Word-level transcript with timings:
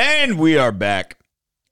And 0.00 0.38
we 0.38 0.56
are 0.56 0.72
back. 0.72 1.18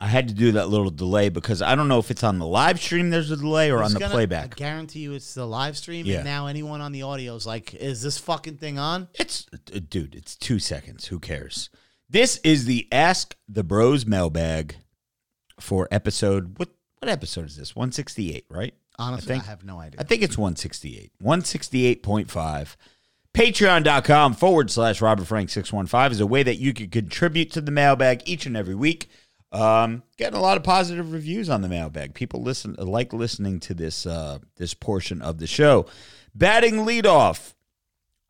I 0.02 0.06
had 0.06 0.28
to 0.28 0.34
do 0.34 0.52
that 0.52 0.68
little 0.68 0.90
delay 0.90 1.30
because 1.30 1.62
I 1.62 1.74
don't 1.74 1.88
know 1.88 1.98
if 1.98 2.10
it's 2.10 2.22
on 2.22 2.38
the 2.38 2.46
live 2.46 2.78
stream 2.78 3.08
there's 3.08 3.30
a 3.30 3.38
delay 3.38 3.70
or 3.70 3.82
on 3.82 3.94
the 3.94 3.98
gonna- 4.00 4.12
playback. 4.12 4.52
I 4.52 4.54
guarantee 4.54 4.98
you 4.98 5.14
it's 5.14 5.32
the 5.32 5.46
live 5.46 5.78
stream. 5.78 6.04
Yeah. 6.04 6.16
And 6.16 6.24
now 6.26 6.46
anyone 6.46 6.82
on 6.82 6.92
the 6.92 7.00
audio 7.02 7.34
is 7.36 7.46
like, 7.46 7.72
is 7.72 8.02
this 8.02 8.18
fucking 8.18 8.58
thing 8.58 8.78
on? 8.78 9.08
It's 9.14 9.46
uh, 9.54 9.80
dude, 9.88 10.14
it's 10.14 10.36
2 10.36 10.58
seconds. 10.58 11.06
Who 11.06 11.18
cares? 11.18 11.70
This 12.10 12.36
is 12.44 12.66
the 12.66 12.86
Ask 12.92 13.34
the 13.48 13.64
Bros 13.64 14.04
mailbag 14.04 14.76
for 15.58 15.88
episode 15.90 16.58
what 16.58 16.68
what 16.98 17.08
episode 17.08 17.46
is 17.46 17.56
this? 17.56 17.74
168, 17.74 18.44
right? 18.50 18.74
Honestly, 18.98 19.32
I, 19.32 19.36
think- 19.36 19.46
have 19.46 19.64
no 19.64 19.80
idea. 19.80 20.00
I 20.02 20.04
think 20.04 20.20
it's 20.22 20.36
168. 20.36 21.12
168.5. 21.24 22.76
Patreon.com 23.38 24.34
forward 24.34 24.68
slash 24.68 25.00
Robert 25.00 25.24
Frank 25.24 25.48
615 25.48 26.10
is 26.10 26.18
a 26.18 26.26
way 26.26 26.42
that 26.42 26.56
you 26.56 26.74
can 26.74 26.90
contribute 26.90 27.52
to 27.52 27.60
the 27.60 27.70
mailbag 27.70 28.20
each 28.24 28.46
and 28.46 28.56
every 28.56 28.74
week. 28.74 29.08
Um, 29.52 30.02
getting 30.16 30.36
a 30.36 30.40
lot 30.40 30.56
of 30.56 30.64
positive 30.64 31.12
reviews 31.12 31.48
on 31.48 31.62
the 31.62 31.68
mailbag. 31.68 32.14
People 32.14 32.42
listen 32.42 32.74
like 32.80 33.12
listening 33.12 33.60
to 33.60 33.74
this 33.74 34.06
uh, 34.06 34.40
this 34.56 34.74
portion 34.74 35.22
of 35.22 35.38
the 35.38 35.46
show. 35.46 35.86
Batting 36.34 36.78
leadoff. 36.78 37.54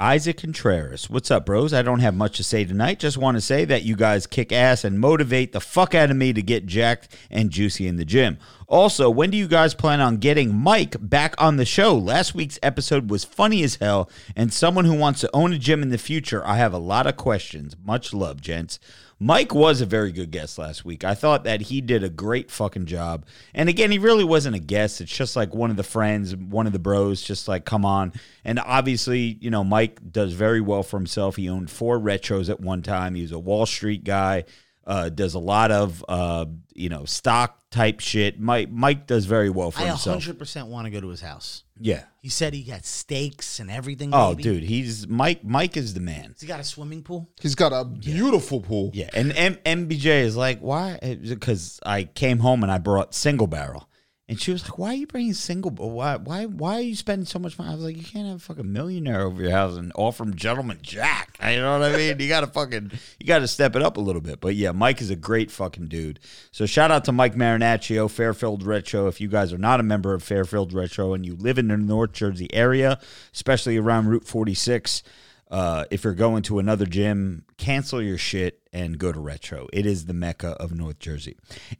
Isaac 0.00 0.36
Contreras. 0.36 1.10
What's 1.10 1.28
up, 1.28 1.44
bros? 1.44 1.74
I 1.74 1.82
don't 1.82 1.98
have 1.98 2.14
much 2.14 2.36
to 2.36 2.44
say 2.44 2.64
tonight. 2.64 3.00
Just 3.00 3.18
want 3.18 3.36
to 3.36 3.40
say 3.40 3.64
that 3.64 3.82
you 3.82 3.96
guys 3.96 4.28
kick 4.28 4.52
ass 4.52 4.84
and 4.84 5.00
motivate 5.00 5.50
the 5.50 5.60
fuck 5.60 5.92
out 5.92 6.08
of 6.08 6.16
me 6.16 6.32
to 6.32 6.40
get 6.40 6.66
jacked 6.66 7.16
and 7.32 7.50
juicy 7.50 7.88
in 7.88 7.96
the 7.96 8.04
gym. 8.04 8.38
Also, 8.68 9.10
when 9.10 9.30
do 9.30 9.36
you 9.36 9.48
guys 9.48 9.74
plan 9.74 10.00
on 10.00 10.18
getting 10.18 10.54
Mike 10.54 10.94
back 11.00 11.34
on 11.38 11.56
the 11.56 11.64
show? 11.64 11.96
Last 11.96 12.32
week's 12.32 12.60
episode 12.62 13.10
was 13.10 13.24
funny 13.24 13.64
as 13.64 13.74
hell, 13.76 14.08
and 14.36 14.52
someone 14.52 14.84
who 14.84 14.94
wants 14.94 15.20
to 15.22 15.30
own 15.34 15.52
a 15.52 15.58
gym 15.58 15.82
in 15.82 15.88
the 15.88 15.98
future, 15.98 16.46
I 16.46 16.58
have 16.58 16.72
a 16.72 16.78
lot 16.78 17.08
of 17.08 17.16
questions. 17.16 17.74
Much 17.84 18.14
love, 18.14 18.40
gents. 18.40 18.78
Mike 19.20 19.52
was 19.52 19.80
a 19.80 19.86
very 19.86 20.12
good 20.12 20.30
guest 20.30 20.58
last 20.58 20.84
week. 20.84 21.02
I 21.02 21.14
thought 21.14 21.44
that 21.44 21.60
he 21.60 21.80
did 21.80 22.04
a 22.04 22.08
great 22.08 22.52
fucking 22.52 22.86
job. 22.86 23.26
And 23.52 23.68
again, 23.68 23.90
he 23.90 23.98
really 23.98 24.22
wasn't 24.22 24.54
a 24.54 24.60
guest. 24.60 25.00
It's 25.00 25.14
just 25.14 25.34
like 25.34 25.52
one 25.54 25.70
of 25.70 25.76
the 25.76 25.82
friends, 25.82 26.36
one 26.36 26.68
of 26.68 26.72
the 26.72 26.78
bros, 26.78 27.20
just 27.20 27.48
like, 27.48 27.64
come 27.64 27.84
on. 27.84 28.12
And 28.44 28.60
obviously, 28.60 29.36
you 29.40 29.50
know, 29.50 29.64
Mike 29.64 30.00
does 30.12 30.34
very 30.34 30.60
well 30.60 30.84
for 30.84 30.98
himself. 30.98 31.34
He 31.34 31.48
owned 31.48 31.68
four 31.68 31.98
retros 31.98 32.48
at 32.48 32.60
one 32.60 32.82
time. 32.82 33.16
He 33.16 33.22
was 33.22 33.32
a 33.32 33.38
Wall 33.40 33.66
Street 33.66 34.04
guy, 34.04 34.44
uh, 34.86 35.08
does 35.08 35.34
a 35.34 35.40
lot 35.40 35.72
of, 35.72 36.04
uh, 36.08 36.46
you 36.74 36.88
know, 36.88 37.04
stock 37.04 37.58
type 37.70 37.98
shit. 37.98 38.38
Mike, 38.38 38.70
Mike 38.70 39.08
does 39.08 39.24
very 39.24 39.50
well 39.50 39.72
for 39.72 39.80
himself. 39.80 40.22
I 40.22 40.26
himself. 40.26 40.64
100% 40.64 40.68
want 40.68 40.86
to 40.86 40.90
go 40.90 41.00
to 41.00 41.08
his 41.08 41.20
house. 41.20 41.64
Yeah. 41.80 42.04
He 42.20 42.28
said 42.28 42.52
he 42.52 42.62
got 42.62 42.84
steaks 42.84 43.58
and 43.60 43.70
everything. 43.70 44.10
Oh, 44.12 44.30
baby. 44.30 44.42
dude, 44.42 44.62
he's 44.64 45.06
Mike. 45.08 45.44
Mike 45.44 45.76
is 45.76 45.94
the 45.94 46.00
man. 46.00 46.32
Has 46.32 46.40
he 46.40 46.46
got 46.46 46.60
a 46.60 46.64
swimming 46.64 47.02
pool? 47.02 47.28
He's 47.40 47.54
got 47.54 47.72
a 47.72 47.84
beautiful 47.84 48.60
pool. 48.60 48.90
Yeah, 48.92 49.08
and 49.14 49.32
M- 49.36 49.56
MBJ 49.64 50.22
is 50.22 50.36
like, 50.36 50.58
why? 50.60 50.98
Because 51.22 51.80
I 51.86 52.04
came 52.04 52.38
home 52.40 52.62
and 52.62 52.70
I 52.72 52.78
brought 52.78 53.14
single 53.14 53.46
barrel, 53.46 53.88
and 54.30 54.38
she 54.38 54.52
was 54.52 54.62
like, 54.64 54.76
why 54.76 54.88
are 54.90 54.94
you 54.94 55.06
bringing 55.06 55.32
single? 55.32 55.70
Why? 55.70 56.16
Why? 56.16 56.44
Why 56.44 56.74
are 56.74 56.80
you 56.82 56.94
spending 56.94 57.24
so 57.24 57.38
much 57.38 57.58
money? 57.58 57.70
I 57.70 57.74
was 57.74 57.82
like, 57.82 57.96
you 57.96 58.04
can't 58.04 58.26
have 58.26 58.36
a 58.36 58.40
fucking 58.40 58.70
millionaire 58.70 59.22
over 59.22 59.40
your 59.40 59.52
house 59.52 59.76
and 59.76 59.90
offer 59.94 60.22
him 60.22 60.34
gentleman 60.34 60.80
Jack. 60.82 61.38
You 61.48 61.60
know 61.62 61.78
what 61.78 61.94
I 61.94 61.96
mean? 61.96 62.18
You 62.20 62.28
got 62.28 62.40
to 62.40 62.46
fucking, 62.46 62.92
you 63.18 63.26
got 63.26 63.38
to 63.38 63.48
step 63.48 63.74
it 63.74 63.80
up 63.80 63.96
a 63.96 64.00
little 64.00 64.20
bit. 64.20 64.38
But 64.38 64.54
yeah, 64.54 64.72
Mike 64.72 65.00
is 65.00 65.08
a 65.08 65.16
great 65.16 65.50
fucking 65.50 65.86
dude. 65.86 66.20
So 66.50 66.66
shout 66.66 66.90
out 66.90 67.06
to 67.06 67.12
Mike 67.12 67.36
Marinaccio, 67.36 68.10
Fairfield 68.10 68.62
Retro. 68.64 69.06
If 69.06 69.18
you 69.18 69.28
guys 69.28 69.50
are 69.52 69.58
not 69.58 69.80
a 69.80 69.82
member 69.82 70.12
of 70.12 70.22
Fairfield 70.22 70.74
Retro 70.74 71.14
and 71.14 71.24
you 71.24 71.34
live 71.34 71.56
in 71.56 71.68
the 71.68 71.78
North 71.78 72.12
Jersey 72.12 72.52
area, 72.52 72.98
especially 73.32 73.78
around 73.78 74.08
Route 74.08 74.26
46. 74.26 75.02
Uh, 75.50 75.84
if 75.90 76.04
you're 76.04 76.14
going 76.14 76.42
to 76.42 76.58
another 76.58 76.84
gym, 76.84 77.44
cancel 77.56 78.02
your 78.02 78.18
shit 78.18 78.60
and 78.72 78.98
go 78.98 79.12
to 79.12 79.20
Retro. 79.20 79.66
It 79.72 79.86
is 79.86 80.06
the 80.06 80.12
mecca 80.12 80.50
of 80.60 80.74
North 80.74 80.98
Jersey. 80.98 81.36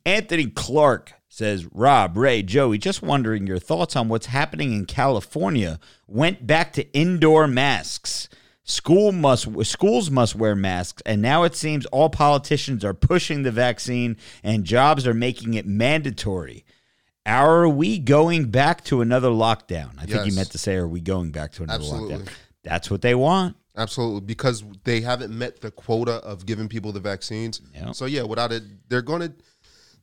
Anthony 0.06 0.46
Clark 0.46 1.12
says, 1.28 1.66
Rob, 1.66 2.16
Ray, 2.16 2.42
Joey, 2.42 2.78
just 2.78 3.02
wondering 3.02 3.46
your 3.46 3.58
thoughts 3.58 3.94
on 3.94 4.08
what's 4.08 4.26
happening 4.26 4.72
in 4.72 4.86
California. 4.86 5.78
Went 6.06 6.46
back 6.46 6.72
to 6.74 6.90
indoor 6.94 7.46
masks. 7.46 8.28
School 8.64 9.12
must 9.12 9.48
schools 9.64 10.10
must 10.10 10.34
wear 10.34 10.54
masks, 10.54 11.02
and 11.06 11.22
now 11.22 11.44
it 11.44 11.56
seems 11.56 11.86
all 11.86 12.10
politicians 12.10 12.84
are 12.84 12.92
pushing 12.92 13.42
the 13.42 13.50
vaccine, 13.50 14.18
and 14.42 14.64
jobs 14.64 15.06
are 15.06 15.14
making 15.14 15.54
it 15.54 15.66
mandatory. 15.66 16.66
Are 17.24 17.66
we 17.66 17.98
going 17.98 18.50
back 18.50 18.84
to 18.84 19.00
another 19.00 19.30
lockdown? 19.30 19.92
I 19.98 20.04
think 20.04 20.24
he 20.24 20.30
meant 20.32 20.50
to 20.50 20.58
say, 20.58 20.76
"Are 20.76 20.86
we 20.86 21.00
going 21.00 21.30
back 21.30 21.52
to 21.52 21.62
another 21.62 21.82
Absolutely. 21.82 22.16
lockdown?" 22.16 22.28
That's 22.68 22.90
what 22.90 23.02
they 23.02 23.14
want. 23.14 23.56
Absolutely, 23.76 24.20
because 24.22 24.64
they 24.84 25.00
haven't 25.00 25.36
met 25.36 25.60
the 25.60 25.70
quota 25.70 26.14
of 26.16 26.44
giving 26.46 26.68
people 26.68 26.92
the 26.92 27.00
vaccines. 27.00 27.60
Yeah. 27.72 27.92
So 27.92 28.06
yeah, 28.06 28.22
without 28.24 28.50
it, 28.52 28.62
they're 28.88 29.02
gonna 29.02 29.32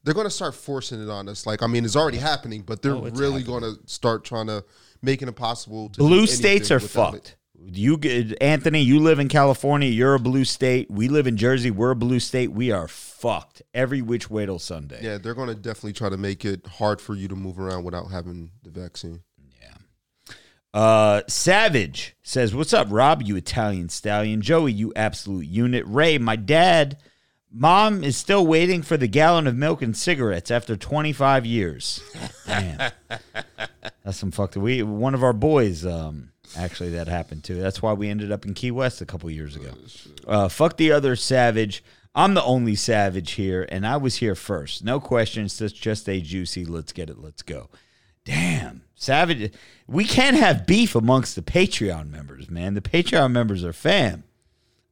they're 0.03 0.13
gonna 0.13 0.29
start 0.29 0.55
forcing 0.55 1.01
it 1.03 1.09
on 1.09 1.27
us. 1.27 1.45
Like 1.45 1.61
I 1.61 1.67
mean, 1.67 1.83
it's 1.83 1.95
already 1.95 2.17
happening, 2.17 2.61
but 2.61 2.81
they're 2.81 2.93
Oh, 2.95 3.09
really 3.13 3.43
gonna 3.43 3.73
start 3.85 4.23
trying 4.23 4.47
to 4.47 4.63
make 5.01 5.21
it 5.21 5.27
impossible. 5.27 5.89
to 5.89 5.97
Blue 5.99 6.25
states 6.25 6.71
are 6.71 6.75
without 6.79 7.15
it. 7.15 7.17
fucked. 7.17 7.35
You 7.67 7.97
get 7.97 8.41
Anthony, 8.41 8.81
you 8.81 8.99
live 8.99 9.17
in 9.19 9.27
California, 9.27 9.89
you're 9.89 10.13
a 10.13 10.19
blue 10.19 10.45
state. 10.45 10.89
We 10.91 11.07
live 11.09 11.25
in 11.25 11.35
Jersey, 11.35 11.71
we're 11.71 11.91
a 11.91 11.95
blue 11.95 12.19
state. 12.19 12.51
We 12.51 12.71
are 12.71 12.87
fucked 12.87 13.61
every 13.73 14.01
which 14.01 14.29
way 14.29 14.45
till 14.45 14.59
Sunday. 14.59 14.99
Yeah, 15.01 15.17
they're 15.17 15.33
gonna 15.33 15.55
definitely 15.55 15.93
try 15.93 16.09
to 16.09 16.17
make 16.17 16.45
it 16.45 16.65
hard 16.67 17.01
for 17.01 17.15
you 17.15 17.27
to 17.27 17.35
move 17.35 17.59
around 17.59 17.83
without 17.83 18.11
having 18.11 18.51
the 18.63 18.69
vaccine. 18.69 19.21
Uh, 20.75 21.21
Savage 21.29 22.17
says, 22.21 22.53
"What's 22.53 22.73
up, 22.73 22.87
Rob? 22.91 23.21
You 23.21 23.37
Italian 23.37 23.87
stallion, 23.87 24.41
Joey, 24.41 24.73
you 24.73 24.91
absolute 24.93 25.47
unit. 25.47 25.85
Ray, 25.87 26.17
my 26.17 26.35
dad, 26.35 26.97
mom 27.49 28.03
is 28.03 28.17
still 28.17 28.45
waiting 28.45 28.81
for 28.81 28.97
the 28.97 29.07
gallon 29.07 29.47
of 29.47 29.55
milk 29.55 29.81
and 29.81 29.95
cigarettes 29.95 30.51
after 30.51 30.75
25 30.75 31.45
years. 31.45 32.03
Damn, 32.45 32.91
that's 34.03 34.17
some 34.17 34.31
fucked. 34.31 34.57
Up. 34.57 34.63
We 34.63 34.83
one 34.83 35.13
of 35.13 35.23
our 35.23 35.31
boys, 35.31 35.85
um, 35.85 36.33
actually 36.57 36.89
that 36.89 37.07
happened 37.07 37.45
too. 37.45 37.55
That's 37.55 37.81
why 37.81 37.93
we 37.93 38.09
ended 38.09 38.33
up 38.33 38.45
in 38.45 38.53
Key 38.53 38.71
West 38.71 38.99
a 38.99 39.05
couple 39.05 39.31
years 39.31 39.55
ago. 39.55 39.71
Uh, 40.27 40.49
fuck 40.49 40.75
the 40.75 40.91
other 40.91 41.15
Savage." 41.15 41.83
I'm 42.17 42.33
the 42.33 42.43
only 42.45 42.75
savage 42.75 43.31
here, 43.31 43.67
and 43.67 43.85
I 43.85 43.97
was 43.97 44.15
here 44.15 44.35
first. 44.35 44.85
No 44.85 45.01
questions. 45.01 45.57
Just 45.57 45.75
just 45.75 46.07
a 46.07 46.21
juicy. 46.21 46.63
Let's 46.63 46.93
get 46.93 47.09
it. 47.09 47.17
Let's 47.17 47.41
go. 47.41 47.69
Damn, 48.25 48.83
Savage. 48.95 49.53
We 49.87 50.03
can't 50.03 50.35
have 50.35 50.65
beef 50.65 50.95
amongst 50.95 51.35
the 51.35 51.41
Patreon 51.41 52.09
members, 52.09 52.49
man. 52.49 52.73
The 52.73 52.81
Patreon 52.81 53.31
members 53.31 53.63
are 53.63 53.73
fam. 53.73 54.23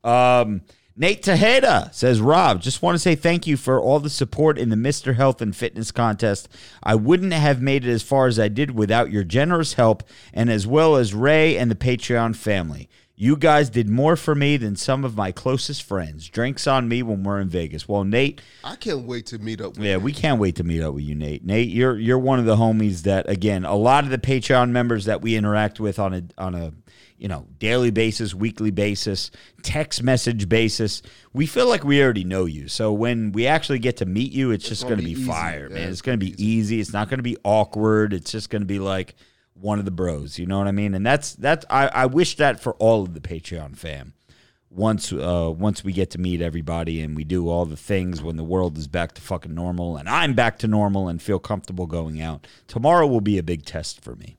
Um, 0.04 0.62
Nate 0.96 1.24
Tejeda 1.24 1.92
says, 1.92 2.22
Rob, 2.22 2.62
just 2.62 2.84
want 2.84 2.94
to 2.94 3.00
say 3.00 3.16
thank 3.16 3.48
you 3.48 3.58
for 3.58 3.82
all 3.82 4.00
the 4.00 4.12
support 4.12 4.60
in 4.60 4.70
the 4.70 4.76
Mr. 4.76 5.16
Health 5.16 5.42
and 5.42 5.56
Fitness 5.56 5.92
contest. 5.92 6.48
I 6.84 6.94
wouldn't 6.94 7.34
have 7.34 7.60
made 7.64 7.84
it 7.84 7.92
as 7.92 8.04
far 8.04 8.28
as 8.28 8.38
I 8.40 8.48
did 8.48 8.72
without 8.72 9.10
your 9.10 9.24
generous 9.24 9.74
help 9.74 10.04
and 10.32 10.52
as 10.52 10.68
well 10.68 10.96
as 10.96 11.16
Ray 11.16 11.58
and 11.58 11.72
the 11.72 11.76
Patreon 11.76 12.36
family. 12.36 12.90
You 13.16 13.38
guys 13.38 13.70
did 13.70 13.90
more 13.90 14.16
for 14.16 14.34
me 14.34 14.58
than 14.58 14.76
some 14.76 15.06
of 15.06 15.16
my 15.16 15.32
closest 15.32 15.84
friends. 15.84 16.28
Drinks 16.28 16.66
on 16.66 16.88
me 16.88 17.04
when 17.04 17.24
we're 17.24 17.40
in 17.40 17.48
Vegas. 17.48 17.88
Well, 17.88 18.04
Nate, 18.04 18.42
I 18.64 18.76
can't 18.76 19.04
wait 19.04 19.28
to 19.28 19.38
meet 19.38 19.62
up. 19.62 19.78
with 19.78 19.86
yeah, 19.86 19.98
we 19.98 20.12
can't 20.12 20.40
wait 20.40 20.56
to 20.56 20.64
meet 20.64 20.82
up 20.82 20.96
with 20.96 21.04
you, 21.04 21.14
Nate. 21.14 21.46
Nate, 21.46 21.70
you're 21.70 21.98
you're 21.98 22.18
one 22.18 22.40
of 22.40 22.46
the 22.46 22.56
homies 22.56 23.04
that 23.04 23.30
again, 23.30 23.66
a 23.66 23.76
lot 23.76 24.04
of 24.04 24.10
the 24.10 24.18
Patreon 24.18 24.72
members 24.72 25.06
that 25.06 25.22
we 25.22 25.36
interact 25.36 25.80
with 25.80 26.00
on 26.00 26.14
a 26.16 26.24
on 26.40 26.56
a 26.56 26.74
you 27.20 27.28
know 27.28 27.46
daily 27.60 27.92
basis, 27.92 28.34
weekly 28.34 28.72
basis, 28.72 29.30
text 29.62 30.02
message 30.02 30.50
basis. 30.50 31.04
We 31.34 31.46
feel 31.46 31.70
like 31.70 31.84
we 31.84 32.02
already 32.02 32.24
know 32.24 32.46
you. 32.46 32.68
So 32.68 32.92
when 32.92 33.32
we 33.32 33.46
actually 33.46 33.80
get 33.80 33.98
to 33.98 34.06
meet 34.06 34.32
you, 34.32 34.50
it's, 34.50 34.68
just 34.68 34.84
gonna 34.84 34.98
be 34.98 35.06
be, 35.06 35.12
easy. 35.12 35.26
fire, 35.26 35.70
man. 35.70 35.84
it's 35.84 35.92
It's 35.92 36.02
going 36.02 36.20
to 36.20 36.26
be 36.26 36.44
easy. 36.44 36.80
It's 36.80 36.94
not 36.94 37.10
going 37.10 37.20
to 37.20 37.24
be 37.24 37.38
awkward. 37.44 38.12
It's 38.12 38.32
just 38.32 38.50
going 38.50 38.64
to 38.64 38.68
be 38.68 38.80
like 38.80 39.16
one 39.54 39.80
of 39.80 39.86
the 39.86 39.92
bros. 39.92 40.40
You 40.40 40.46
know 40.46 40.58
what 40.58 40.68
I 40.68 40.72
mean? 40.72 40.94
And 40.94 41.06
that's 41.06 41.34
that's 41.34 41.66
I, 41.70 41.88
I 41.88 42.06
wish 42.06 42.36
that 42.38 42.60
for 42.60 42.74
all 42.76 43.04
of 43.04 43.14
the 43.14 43.20
Patreon 43.20 43.78
fam 43.78 44.14
once 44.70 45.14
uh 45.14 45.52
once 45.56 45.84
we 45.84 45.94
get 45.94 46.10
to 46.10 46.18
meet 46.18 46.42
everybody 46.42 47.02
and 47.02 47.16
we 47.16 47.24
do 47.24 47.48
all 47.48 47.66
the 47.66 47.78
things 47.78 48.24
when 48.24 48.38
the 48.38 48.44
world 48.44 48.76
is 48.78 48.88
back 48.88 49.14
to 49.14 49.22
fucking 49.22 49.54
normal 49.54 49.98
and 49.98 50.10
I'm 50.10 50.34
back 50.34 50.58
to 50.60 50.68
normal 50.68 51.08
and 51.08 51.22
feel 51.22 51.40
comfortable 51.40 51.86
going 51.86 52.22
out. 52.22 52.48
Tomorrow 52.68 53.08
will 53.08 53.22
be 53.22 53.38
a 53.38 53.44
big 53.44 53.66
test 53.66 54.02
for 54.02 54.16
me. 54.16 54.38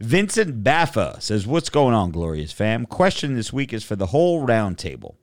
Vincent 0.00 0.62
Baffa 0.62 1.20
says, 1.20 1.46
"What's 1.46 1.70
going 1.70 1.94
on, 1.94 2.12
glorious 2.12 2.52
fam? 2.52 2.86
Question 2.86 3.34
this 3.34 3.52
week 3.52 3.72
is 3.72 3.82
for 3.82 3.96
the 3.96 4.06
whole 4.06 4.44
round 4.44 4.78
table. 4.78 5.16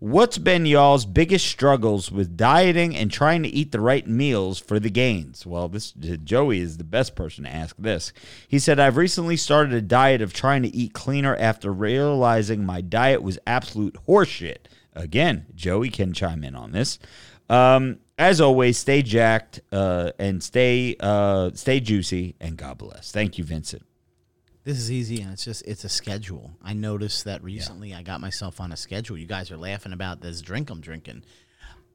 What's 0.00 0.38
been 0.38 0.64
y'all's 0.64 1.04
biggest 1.04 1.46
struggles 1.46 2.12
with 2.12 2.36
dieting 2.36 2.94
and 2.94 3.10
trying 3.10 3.42
to 3.42 3.48
eat 3.48 3.72
the 3.72 3.80
right 3.80 4.06
meals 4.06 4.60
for 4.60 4.78
the 4.78 4.90
gains? 4.90 5.44
Well, 5.44 5.68
this 5.68 5.90
Joey 5.90 6.60
is 6.60 6.76
the 6.76 6.84
best 6.84 7.16
person 7.16 7.42
to 7.42 7.52
ask 7.52 7.74
this. 7.76 8.12
He 8.46 8.60
said, 8.60 8.78
I've 8.78 8.96
recently 8.96 9.36
started 9.36 9.74
a 9.74 9.82
diet 9.82 10.22
of 10.22 10.32
trying 10.32 10.62
to 10.62 10.74
eat 10.74 10.92
cleaner 10.92 11.34
after 11.34 11.72
realizing 11.72 12.64
my 12.64 12.80
diet 12.80 13.24
was 13.24 13.40
absolute 13.44 13.96
horseshit. 14.06 14.66
Again, 14.94 15.46
Joey 15.56 15.90
can 15.90 16.12
chime 16.12 16.44
in 16.44 16.54
on 16.54 16.70
this. 16.70 17.00
Um, 17.50 17.98
as 18.16 18.40
always, 18.40 18.78
stay 18.78 19.02
jacked 19.02 19.62
uh, 19.72 20.12
and 20.20 20.40
stay 20.44 20.94
uh, 21.00 21.50
stay 21.54 21.80
juicy, 21.80 22.36
and 22.40 22.56
God 22.56 22.78
bless. 22.78 23.10
Thank 23.10 23.36
you, 23.36 23.42
Vincent. 23.42 23.87
This 24.68 24.80
is 24.80 24.92
easy, 24.92 25.22
and 25.22 25.32
it's 25.32 25.46
just 25.46 25.66
it's 25.66 25.84
a 25.84 25.88
schedule. 25.88 26.50
I 26.62 26.74
noticed 26.74 27.24
that 27.24 27.42
recently. 27.42 27.94
I 27.94 28.02
got 28.02 28.20
myself 28.20 28.60
on 28.60 28.70
a 28.70 28.76
schedule. 28.76 29.16
You 29.16 29.24
guys 29.24 29.50
are 29.50 29.56
laughing 29.56 29.94
about 29.94 30.20
this 30.20 30.42
drink 30.42 30.68
I'm 30.68 30.82
drinking. 30.82 31.24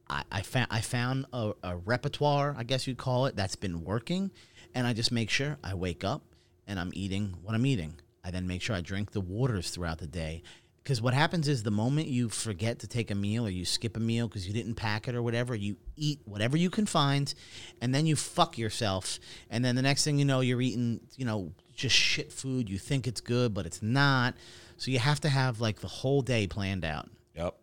I, 0.09 0.23
I 0.31 0.41
found 0.41 0.69
I 0.71 0.81
found 0.81 1.27
a, 1.31 1.51
a 1.61 1.77
repertoire, 1.77 2.55
I 2.57 2.63
guess 2.63 2.87
you'd 2.87 2.97
call 2.97 3.27
it, 3.27 3.35
that's 3.35 3.55
been 3.55 3.83
working, 3.83 4.31
and 4.73 4.87
I 4.87 4.93
just 4.93 5.11
make 5.11 5.29
sure 5.29 5.59
I 5.63 5.75
wake 5.75 6.03
up 6.03 6.23
and 6.65 6.79
I'm 6.79 6.89
eating 6.95 7.35
what 7.43 7.53
I'm 7.53 7.67
eating. 7.67 7.93
I 8.25 8.31
then 8.31 8.47
make 8.47 8.63
sure 8.63 8.75
I 8.75 8.81
drink 8.81 9.11
the 9.11 9.21
waters 9.21 9.69
throughout 9.69 9.99
the 9.99 10.07
day. 10.07 10.41
Because 10.83 10.99
what 10.99 11.13
happens 11.13 11.47
is 11.47 11.61
the 11.61 11.71
moment 11.71 12.07
you 12.07 12.27
forget 12.27 12.79
to 12.79 12.87
take 12.87 13.11
a 13.11 13.15
meal 13.15 13.45
or 13.45 13.49
you 13.51 13.65
skip 13.65 13.95
a 13.95 13.99
meal 13.99 14.27
because 14.27 14.47
you 14.47 14.53
didn't 14.53 14.75
pack 14.75 15.07
it 15.07 15.13
or 15.13 15.21
whatever, 15.21 15.53
you 15.53 15.77
eat 15.95 16.21
whatever 16.25 16.57
you 16.57 16.71
can 16.71 16.87
find, 16.87 17.35
and 17.81 17.93
then 17.93 18.07
you 18.07 18.15
fuck 18.15 18.57
yourself. 18.57 19.19
And 19.51 19.63
then 19.63 19.75
the 19.75 19.83
next 19.83 20.03
thing 20.03 20.17
you 20.17 20.25
know, 20.25 20.39
you're 20.39 20.59
eating, 20.59 20.99
you 21.15 21.25
know, 21.25 21.53
just 21.73 21.95
shit 21.95 22.31
food. 22.31 22.69
You 22.69 22.77
think 22.77 23.07
it's 23.07 23.21
good, 23.21 23.53
but 23.53 23.65
it's 23.65 23.81
not. 23.81 24.35
So 24.77 24.91
you 24.91 24.99
have 24.99 25.19
to 25.21 25.29
have 25.29 25.61
like 25.61 25.79
the 25.79 25.87
whole 25.87 26.21
day 26.21 26.47
planned 26.47 26.83
out. 26.85 27.09
Yep. 27.35 27.55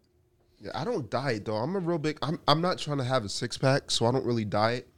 Yeah, 0.63 0.71
I 0.75 0.85
don't 0.85 1.09
diet 1.11 1.45
though. 1.45 1.57
I'm 1.57 1.75
a 1.77 1.79
real 1.79 1.99
big. 1.99 2.19
I'm 2.23 2.39
I'm 2.49 2.61
not 2.61 2.79
trying 2.79 2.99
to 2.99 3.05
have 3.05 3.25
a 3.25 3.29
six 3.29 3.57
pack, 3.57 3.91
so 3.91 4.07
I 4.07 4.13
don't 4.13 4.25
really 4.25 4.45
diet. 4.45 4.89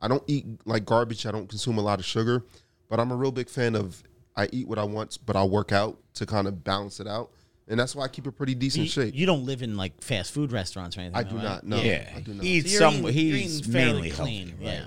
I 0.00 0.08
don't 0.08 0.22
eat 0.26 0.46
like 0.64 0.84
garbage. 0.84 1.26
I 1.26 1.30
don't 1.30 1.48
consume 1.48 1.76
a 1.78 1.82
lot 1.82 1.98
of 1.98 2.04
sugar, 2.04 2.44
but 2.88 2.98
I'm 3.00 3.10
a 3.10 3.16
real 3.16 3.32
big 3.32 3.48
fan 3.50 3.74
of. 3.74 4.02
I 4.36 4.48
eat 4.52 4.66
what 4.68 4.78
I 4.78 4.84
want, 4.84 5.18
but 5.26 5.36
I'll 5.36 5.50
work 5.50 5.72
out 5.72 5.98
to 6.14 6.24
kind 6.24 6.46
of 6.46 6.62
balance 6.64 7.00
it 7.00 7.06
out, 7.06 7.30
and 7.68 7.78
that's 7.78 7.94
why 7.94 8.04
I 8.04 8.08
keep 8.08 8.26
a 8.26 8.32
pretty 8.32 8.54
decent 8.54 8.84
You, 8.84 8.90
shape. 8.90 9.14
you 9.14 9.26
don't 9.26 9.44
live 9.44 9.60
in 9.60 9.76
like 9.76 10.00
fast 10.02 10.32
food 10.32 10.52
restaurants 10.52 10.96
or 10.96 11.00
anything. 11.00 11.16
I 11.16 11.22
though, 11.24 11.30
do 11.30 11.36
right? 11.36 11.42
not. 11.44 11.66
No, 11.66 11.76
Yeah. 11.82 12.08
I 12.16 12.20
do 12.20 12.32
not. 12.34 12.44
He 12.44 12.60
So 12.60 12.64
eats 12.66 12.72
you're 12.72 12.80
some. 12.80 12.94
eating- 13.08 13.12
he's 13.42 13.68
mainly 13.68 14.10
clean. 14.10 14.48
healthy, 14.48 14.64
Yeah. 14.64 14.84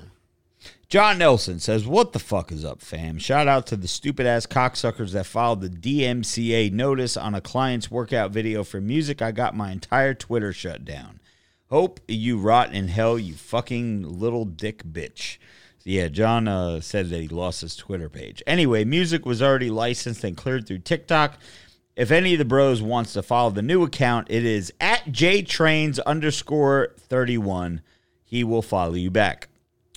John 0.94 1.18
Nelson 1.18 1.58
says, 1.60 1.88
What 1.88 2.14
the 2.14 2.20
fuck 2.20 2.52
is 2.52 2.64
up, 2.64 2.80
fam? 2.80 3.18
Shout 3.18 3.48
out 3.48 3.66
to 3.66 3.76
the 3.76 3.88
stupid 3.88 4.28
ass 4.28 4.46
cocksuckers 4.46 5.14
that 5.14 5.26
filed 5.26 5.62
the 5.62 5.68
DMCA 5.68 6.72
notice 6.72 7.18
on 7.18 7.34
a 7.34 7.42
client's 7.42 7.90
workout 7.90 8.30
video 8.30 8.64
for 8.64 8.80
music. 8.80 9.20
I 9.20 9.32
got 9.32 9.56
my 9.56 9.72
entire 9.72 10.14
Twitter 10.14 10.54
shut 10.54 10.86
down. 10.86 11.20
Hope 11.72 12.00
you 12.08 12.38
rot 12.38 12.74
in 12.74 12.90
hell, 12.90 13.18
you 13.18 13.34
fucking 13.34 14.04
little 14.04 14.46
dick 14.46 14.84
bitch. 14.84 15.40
Yeah, 15.84 16.10
John 16.10 16.48
uh, 16.48 16.80
said 16.80 17.10
that 17.10 17.22
he 17.22 17.28
lost 17.28 17.62
his 17.62 17.76
Twitter 17.76 18.08
page. 18.08 18.44
Anyway, 18.46 18.84
music 18.84 19.26
was 19.26 19.42
already 19.42 19.72
licensed 19.72 20.24
and 20.24 20.38
cleared 20.38 20.68
through 20.68 20.78
TikTok. 20.78 21.40
If 21.96 22.12
any 22.12 22.34
of 22.34 22.38
the 22.38 22.46
bros 22.46 22.84
wants 22.84 23.14
to 23.14 23.24
follow 23.24 23.50
the 23.50 23.64
new 23.64 23.82
account, 23.82 24.28
it 24.30 24.46
is 24.46 24.72
at 24.80 25.06
jtrains 25.06 26.00
underscore 26.06 26.94
31. 27.00 27.82
He 28.24 28.44
will 28.44 28.62
follow 28.62 28.94
you 28.94 29.10
back. 29.10 29.48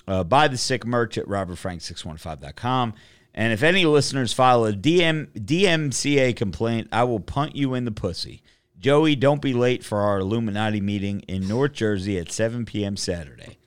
Uh, 0.07 0.23
buy 0.23 0.47
the 0.47 0.57
sick 0.57 0.85
merch 0.85 1.17
at 1.17 1.25
robertfrank615.com. 1.25 2.93
And 3.33 3.53
if 3.53 3.61
any 3.61 3.85
listeners 3.85 4.33
file 4.33 4.65
a 4.65 4.73
DM, 4.73 5.27
DMCA 5.33 6.35
complaint, 6.35 6.87
I 6.91 7.03
will 7.03 7.19
punt 7.19 7.55
you 7.55 7.73
in 7.75 7.85
the 7.85 7.91
pussy. 7.91 8.41
Joey, 8.79 9.15
don't 9.15 9.41
be 9.41 9.53
late 9.53 9.83
for 9.83 9.99
our 9.99 10.19
Illuminati 10.19 10.81
meeting 10.81 11.21
in 11.21 11.47
North 11.47 11.73
Jersey 11.73 12.17
at 12.17 12.31
7 12.31 12.65
p.m. 12.65 12.95
Saturday. 12.95 13.57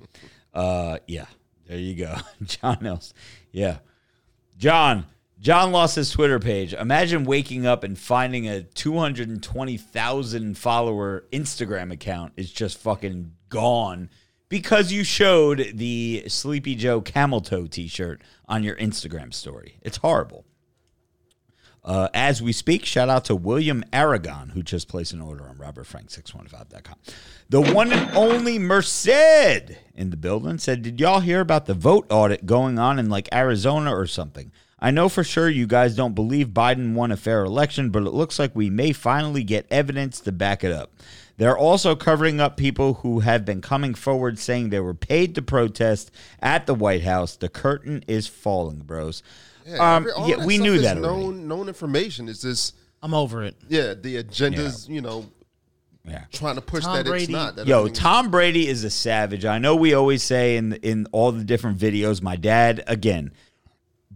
Uh, 0.55 0.99
yeah, 1.07 1.27
there 1.67 1.79
you 1.79 1.95
go. 1.95 2.17
John 2.43 2.79
Nelson. 2.81 3.17
Yeah. 3.53 3.79
John, 4.57 5.07
John 5.41 5.73
lost 5.73 5.97
his 5.97 6.11
Twitter 6.11 6.39
page. 6.39 6.75
Imagine 6.75 7.25
waking 7.25 7.67
up 7.67 7.83
and 7.85 7.99
finding 7.99 8.49
a 8.49 8.63
220,000 8.63 10.59
follower 10.59 11.25
Instagram 11.33 11.93
account 11.93 12.33
is 12.37 12.53
just 12.53 12.79
fucking 12.79 13.33
gone 13.49 14.11
because 14.51 14.93
you 14.93 15.03
showed 15.03 15.73
the 15.75 16.25
Sleepy 16.29 16.75
Joe 16.75 17.01
camel 17.01 17.41
toe 17.41 17.67
t 17.67 17.89
shirt 17.89 18.21
on 18.47 18.63
your 18.63 18.77
Instagram 18.77 19.33
story. 19.33 19.79
It's 19.81 19.97
horrible. 19.97 20.45
Uh, 21.83 22.09
as 22.13 22.43
we 22.43 22.53
speak, 22.53 22.85
shout 22.85 23.09
out 23.09 23.25
to 23.25 23.35
William 23.35 23.83
Aragon, 23.91 24.51
who 24.51 24.63
just 24.63 24.87
placed 24.87 25.15
an 25.15 25.23
order 25.23 25.49
on 25.49 25.57
robertfrank615.com. 25.57 26.97
The 27.49 27.63
one 27.63 27.91
and 27.91 28.15
only 28.15 28.59
Merced 28.59 29.09
in 29.09 30.11
the 30.11 30.19
building 30.19 30.59
said, 30.59 30.83
Did 30.83 31.01
y'all 31.01 31.21
hear 31.21 31.41
about 31.41 31.65
the 31.65 31.73
vote 31.73 32.07
audit 32.11 32.45
going 32.45 32.79
on 32.79 32.99
in 32.99 33.09
like 33.09 33.31
Arizona 33.33 33.97
or 33.97 34.07
something? 34.07 34.53
I 34.79 34.91
know 34.91 35.09
for 35.09 35.25
sure 35.25 35.49
you 35.49 35.67
guys 35.67 35.95
don't 35.95 36.15
believe 36.15 36.49
Biden 36.49 36.95
won 36.95 37.13
a 37.13 37.17
fair 37.17 37.45
election, 37.45 37.91
but 37.91 38.03
it 38.03 38.13
looks 38.13 38.39
like 38.39 38.55
we 38.55 38.71
may 38.71 38.93
finally 38.93 39.45
get 39.45 39.67
evidence 39.71 40.21
to 40.21 40.33
back 40.33 40.65
it 40.65 40.73
up. 40.73 40.93
They're 41.41 41.57
also 41.57 41.97
covering 41.97 42.39
up 42.39 42.59
people 42.59 42.95
who 42.95 43.21
have 43.21 43.47
been 43.47 43.63
coming 43.63 43.95
forward 43.95 44.39
saying 44.39 44.69
they 44.69 44.79
were 44.81 44.93
paid 44.93 45.35
to 45.37 45.43
protest 45.43 46.11
at 46.43 46.67
the 46.67 46.75
White 46.75 47.03
House. 47.03 47.37
The 47.37 47.49
curtain 47.49 48.05
is 48.07 48.27
falling, 48.27 48.81
bros. 48.81 49.23
Yeah, 49.67 49.77
um, 49.97 50.03
every- 50.03 50.13
all 50.13 50.29
yeah 50.29 50.45
we 50.45 50.59
knew 50.59 50.79
that 50.83 50.99
already. 50.99 51.23
known 51.23 51.49
known 51.49 51.69
information. 51.69 52.29
is 52.29 52.43
this. 52.43 52.75
I'm 53.03 53.15
over 53.15 53.43
it. 53.43 53.57
yeah, 53.71 53.95
the 53.95 54.23
agendas. 54.23 54.87
You 54.87 55.01
know, 55.01 55.31
Yeah. 56.07 56.25
trying 56.31 56.57
to 56.57 56.61
push 56.61 56.85
Tom 56.85 56.97
that 56.97 57.07
Brady- 57.07 57.25
it's 57.25 57.33
not. 57.33 57.57
That 57.57 57.67
Yo, 57.67 57.89
Tom 57.89 58.31
Brady 58.31 58.69
is 58.69 58.85
a 58.85 58.91
savage. 58.91 59.47
I 59.47 59.59
know 59.59 59.75
we 59.75 59.95
always 59.95 60.23
say 60.23 60.59
in 60.59 60.75
in 60.83 61.07
all 61.11 61.33
the 61.33 61.43
different 61.45 61.79
videos. 61.79 62.21
My 62.21 62.37
dad, 62.37 62.85
again, 62.87 63.33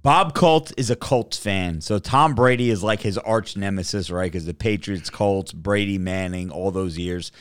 Bob 0.05 0.35
Colt 0.35 0.71
is 0.77 0.91
a 0.91 0.97
Colts 0.97 1.39
fan, 1.39 1.81
so 1.81 1.99
Tom 1.99 2.35
Brady 2.35 2.69
is 2.69 2.83
like 2.83 3.01
his 3.01 3.17
arch 3.17 3.57
nemesis, 3.57 4.11
right? 4.11 4.31
Because 4.31 4.45
the 4.45 4.53
Patriots, 4.53 5.09
Colts, 5.09 5.51
Brady, 5.51 5.97
Manning, 5.97 6.51
all 6.51 6.71
those 6.71 6.99
years. 6.99 7.33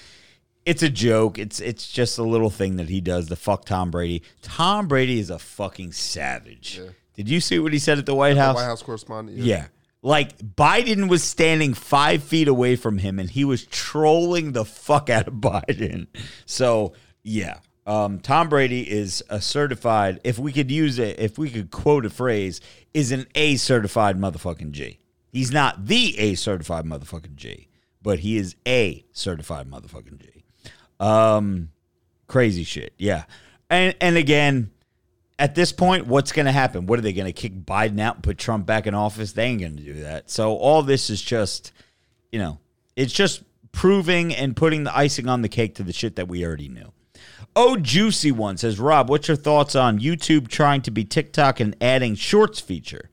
It's 0.65 0.81
a 0.81 0.89
joke. 0.89 1.37
It's 1.37 1.59
it's 1.59 1.91
just 1.91 2.17
a 2.17 2.23
little 2.23 2.49
thing 2.49 2.77
that 2.77 2.87
he 2.87 3.01
does. 3.01 3.27
The 3.27 3.35
fuck 3.35 3.65
Tom 3.65 3.91
Brady. 3.91 4.23
Tom 4.41 4.87
Brady 4.87 5.19
is 5.19 5.29
a 5.29 5.37
fucking 5.37 5.91
savage. 5.91 6.79
Did 7.17 7.27
you 7.27 7.41
see 7.41 7.59
what 7.59 7.73
he 7.73 7.79
said 7.79 7.97
at 7.97 8.05
the 8.05 8.15
White 8.15 8.37
House? 8.37 8.55
White 8.55 8.63
House 8.63 8.81
correspondent. 8.81 9.39
Yeah. 9.39 9.67
Like 10.01 10.37
Biden 10.37 11.09
was 11.09 11.21
standing 11.21 11.73
five 11.73 12.23
feet 12.23 12.47
away 12.47 12.77
from 12.77 12.97
him 12.97 13.19
and 13.19 13.29
he 13.29 13.43
was 13.43 13.65
trolling 13.65 14.53
the 14.53 14.63
fuck 14.63 15.09
out 15.09 15.27
of 15.27 15.33
Biden. 15.41 16.07
So, 16.45 16.93
yeah. 17.23 17.57
Um, 17.85 18.19
Tom 18.19 18.47
Brady 18.47 18.89
is 18.89 19.23
a 19.29 19.41
certified, 19.41 20.21
if 20.23 20.39
we 20.39 20.53
could 20.53 20.71
use 20.71 20.99
it, 20.99 21.19
if 21.19 21.37
we 21.37 21.49
could 21.49 21.69
quote 21.69 22.05
a 22.05 22.09
phrase, 22.09 22.61
is 22.93 23.11
an 23.11 23.27
A 23.35 23.55
certified 23.57 24.17
motherfucking 24.17 24.71
G. 24.71 24.99
He's 25.31 25.51
not 25.51 25.87
the 25.87 26.17
A 26.17 26.35
certified 26.35 26.85
motherfucking 26.85 27.35
G, 27.35 27.67
but 28.01 28.19
he 28.19 28.37
is 28.37 28.55
a 28.65 29.03
certified 29.11 29.69
motherfucking 29.69 30.21
G. 30.21 30.43
Um, 30.99 31.69
crazy 32.27 32.63
shit. 32.63 32.93
Yeah. 32.97 33.25
And, 33.69 33.95
and 33.99 34.15
again, 34.15 34.71
at 35.37 35.55
this 35.55 35.73
point, 35.73 36.07
what's 36.07 36.31
going 36.31 36.45
to 36.45 36.51
happen? 36.51 36.85
What 36.85 36.99
are 36.99 37.01
they 37.01 37.11
going 37.11 37.25
to 37.25 37.33
kick 37.33 37.65
Biden 37.65 37.99
out 37.99 38.15
and 38.15 38.23
put 38.23 38.37
Trump 38.37 38.65
back 38.65 38.87
in 38.87 38.93
office? 38.93 39.33
They 39.33 39.45
ain't 39.45 39.59
going 39.59 39.75
to 39.75 39.83
do 39.83 39.93
that. 40.03 40.29
So 40.29 40.55
all 40.55 40.83
this 40.83 41.09
is 41.09 41.21
just, 41.21 41.73
you 42.31 42.39
know, 42.39 42.59
it's 42.95 43.11
just 43.11 43.43
proving 43.73 44.33
and 44.33 44.55
putting 44.55 44.85
the 44.85 44.95
icing 44.95 45.27
on 45.27 45.41
the 45.41 45.49
cake 45.49 45.75
to 45.75 45.83
the 45.83 45.91
shit 45.91 46.15
that 46.15 46.29
we 46.29 46.45
already 46.45 46.69
knew. 46.69 46.92
Oh, 47.55 47.77
Juicy 47.77 48.31
One 48.31 48.57
says, 48.57 48.79
Rob, 48.79 49.09
what's 49.09 49.27
your 49.27 49.37
thoughts 49.37 49.75
on 49.75 49.99
YouTube 49.99 50.47
trying 50.47 50.81
to 50.83 50.91
be 50.91 51.03
TikTok 51.03 51.59
and 51.59 51.75
adding 51.79 52.15
shorts 52.15 52.59
feature? 52.59 53.09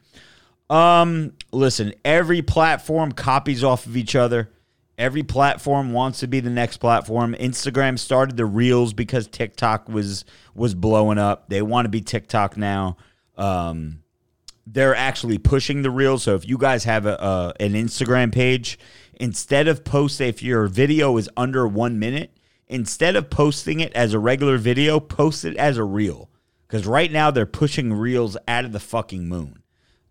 Um, 0.70 1.32
listen, 1.52 1.92
every 2.04 2.40
platform 2.40 3.12
copies 3.12 3.62
off 3.62 3.86
of 3.86 3.96
each 3.96 4.14
other. 4.14 4.50
Every 4.96 5.22
platform 5.22 5.92
wants 5.92 6.20
to 6.20 6.26
be 6.26 6.40
the 6.40 6.50
next 6.50 6.76
platform. 6.76 7.34
Instagram 7.34 7.98
started 7.98 8.36
the 8.36 8.44
reels 8.44 8.92
because 8.92 9.26
TikTok 9.26 9.88
was 9.88 10.24
was 10.54 10.74
blowing 10.74 11.18
up. 11.18 11.48
They 11.48 11.62
want 11.62 11.86
to 11.86 11.90
be 11.90 12.02
TikTok 12.02 12.56
now. 12.56 12.98
Um, 13.36 14.02
they're 14.66 14.94
actually 14.94 15.38
pushing 15.38 15.82
the 15.82 15.90
reels. 15.90 16.22
So 16.24 16.34
if 16.34 16.46
you 16.46 16.58
guys 16.58 16.84
have 16.84 17.06
a, 17.06 17.54
an 17.58 17.72
Instagram 17.72 18.32
page, 18.32 18.78
instead 19.18 19.68
of 19.68 19.84
post 19.84 20.20
if 20.20 20.42
your 20.42 20.66
video 20.66 21.16
is 21.16 21.28
under 21.36 21.66
one 21.66 21.98
minute, 21.98 22.30
instead 22.70 23.16
of 23.16 23.28
posting 23.28 23.80
it 23.80 23.92
as 23.94 24.14
a 24.14 24.18
regular 24.18 24.56
video, 24.56 25.00
post 25.00 25.44
it 25.44 25.56
as 25.56 25.76
a 25.76 25.84
reel. 25.84 26.30
Because 26.66 26.86
right 26.86 27.10
now 27.10 27.30
they're 27.30 27.46
pushing 27.46 27.92
reels 27.92 28.36
out 28.46 28.64
of 28.64 28.72
the 28.72 28.80
fucking 28.80 29.28
moon. 29.28 29.59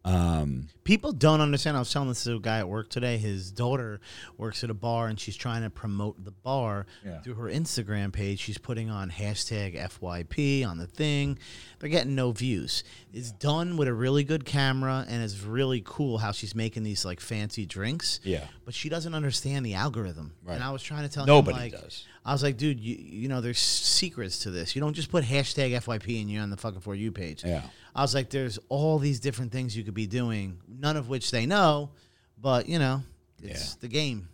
Um, 0.05 0.67
People 0.85 1.11
don't 1.11 1.39
understand. 1.41 1.77
I 1.77 1.81
was 1.81 1.91
telling 1.93 2.09
this 2.09 2.23
to 2.23 2.37
a 2.37 2.39
guy 2.39 2.57
at 2.59 2.67
work 2.67 2.89
today. 2.89 3.17
His 3.17 3.51
daughter 3.51 3.99
works 4.37 4.63
at 4.63 4.71
a 4.71 4.73
bar 4.73 5.07
and 5.07 5.19
she's 5.19 5.35
trying 5.35 5.61
to 5.61 5.69
promote 5.69 6.23
the 6.25 6.31
bar 6.31 6.87
Yeah. 7.05 7.21
through 7.21 7.35
her 7.35 7.43
Instagram 7.47 8.11
page. 8.11 8.39
She's 8.39 8.57
putting 8.57 8.89
on 8.89 9.11
hashtag 9.11 9.75
FYP 9.77 10.65
on 10.65 10.79
the 10.79 10.87
thing. 10.87 11.37
They're 11.77 11.89
getting 11.89 12.15
no 12.15 12.31
views. 12.31 12.83
It's 13.13 13.31
done 13.31 13.77
with 13.77 13.87
a 13.87 13.93
really 13.93 14.23
good 14.23 14.45
camera 14.45 15.05
and 15.07 15.21
it's 15.21 15.41
really 15.43 15.83
cool 15.85 16.17
how 16.17 16.31
she's 16.31 16.55
making 16.55 16.81
these 16.83 17.05
like 17.05 17.19
fancy 17.19 17.67
drinks. 17.67 18.19
Yeah. 18.23 18.45
But 18.65 18.73
she 18.73 18.89
doesn't 18.89 19.13
understand 19.13 19.63
the 19.63 19.75
algorithm. 19.75 20.33
Right. 20.43 20.55
And 20.55 20.63
I 20.63 20.71
was 20.71 20.81
trying 20.81 21.03
to 21.07 21.13
tell 21.13 21.25
Nobody 21.27 21.55
him 21.57 21.63
like 21.73 21.81
does. 21.83 22.05
I 22.25 22.31
was 22.33 22.41
like, 22.41 22.57
dude, 22.57 22.79
you, 22.79 22.95
you 22.97 23.27
know, 23.27 23.41
there's 23.41 23.59
secrets 23.59 24.39
to 24.39 24.51
this. 24.51 24.75
You 24.75 24.81
don't 24.81 24.93
just 24.93 25.11
put 25.11 25.23
hashtag 25.23 25.71
FYP 25.71 26.19
and 26.21 26.31
you're 26.31 26.41
on 26.41 26.49
the 26.49 26.57
fucking 26.57 26.79
For 26.81 26.95
You 26.95 27.11
page. 27.11 27.43
Yeah. 27.43 27.61
I 27.95 28.01
was 28.01 28.13
like, 28.13 28.29
there's 28.29 28.59
all 28.69 28.99
these 28.99 29.19
different 29.19 29.51
things 29.51 29.75
you 29.75 29.83
could 29.83 29.93
be 29.93 30.07
doing, 30.07 30.59
none 30.67 30.95
of 30.97 31.09
which 31.09 31.31
they 31.31 31.45
know, 31.45 31.91
but, 32.39 32.67
you 32.69 32.79
know, 32.79 33.03
it's 33.41 33.69
Yeah. 33.71 33.75
the 33.81 33.87
game. 33.87 34.29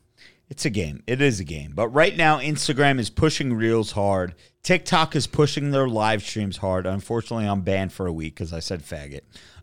It's 0.49 0.65
a 0.65 0.69
game. 0.69 1.01
It 1.07 1.21
is 1.21 1.39
a 1.39 1.43
game. 1.43 1.71
But 1.73 1.87
right 1.89 2.15
now, 2.15 2.39
Instagram 2.39 2.99
is 2.99 3.09
pushing 3.09 3.53
Reels 3.55 3.91
hard. 3.93 4.35
TikTok 4.61 5.15
is 5.15 5.25
pushing 5.25 5.71
their 5.71 5.87
live 5.87 6.21
streams 6.21 6.57
hard. 6.57 6.85
Unfortunately, 6.85 7.47
I'm 7.47 7.61
banned 7.61 7.93
for 7.93 8.05
a 8.05 8.13
week 8.13 8.35
because 8.35 8.53
I 8.53 8.59
said 8.59 8.83
faggot 8.83 9.21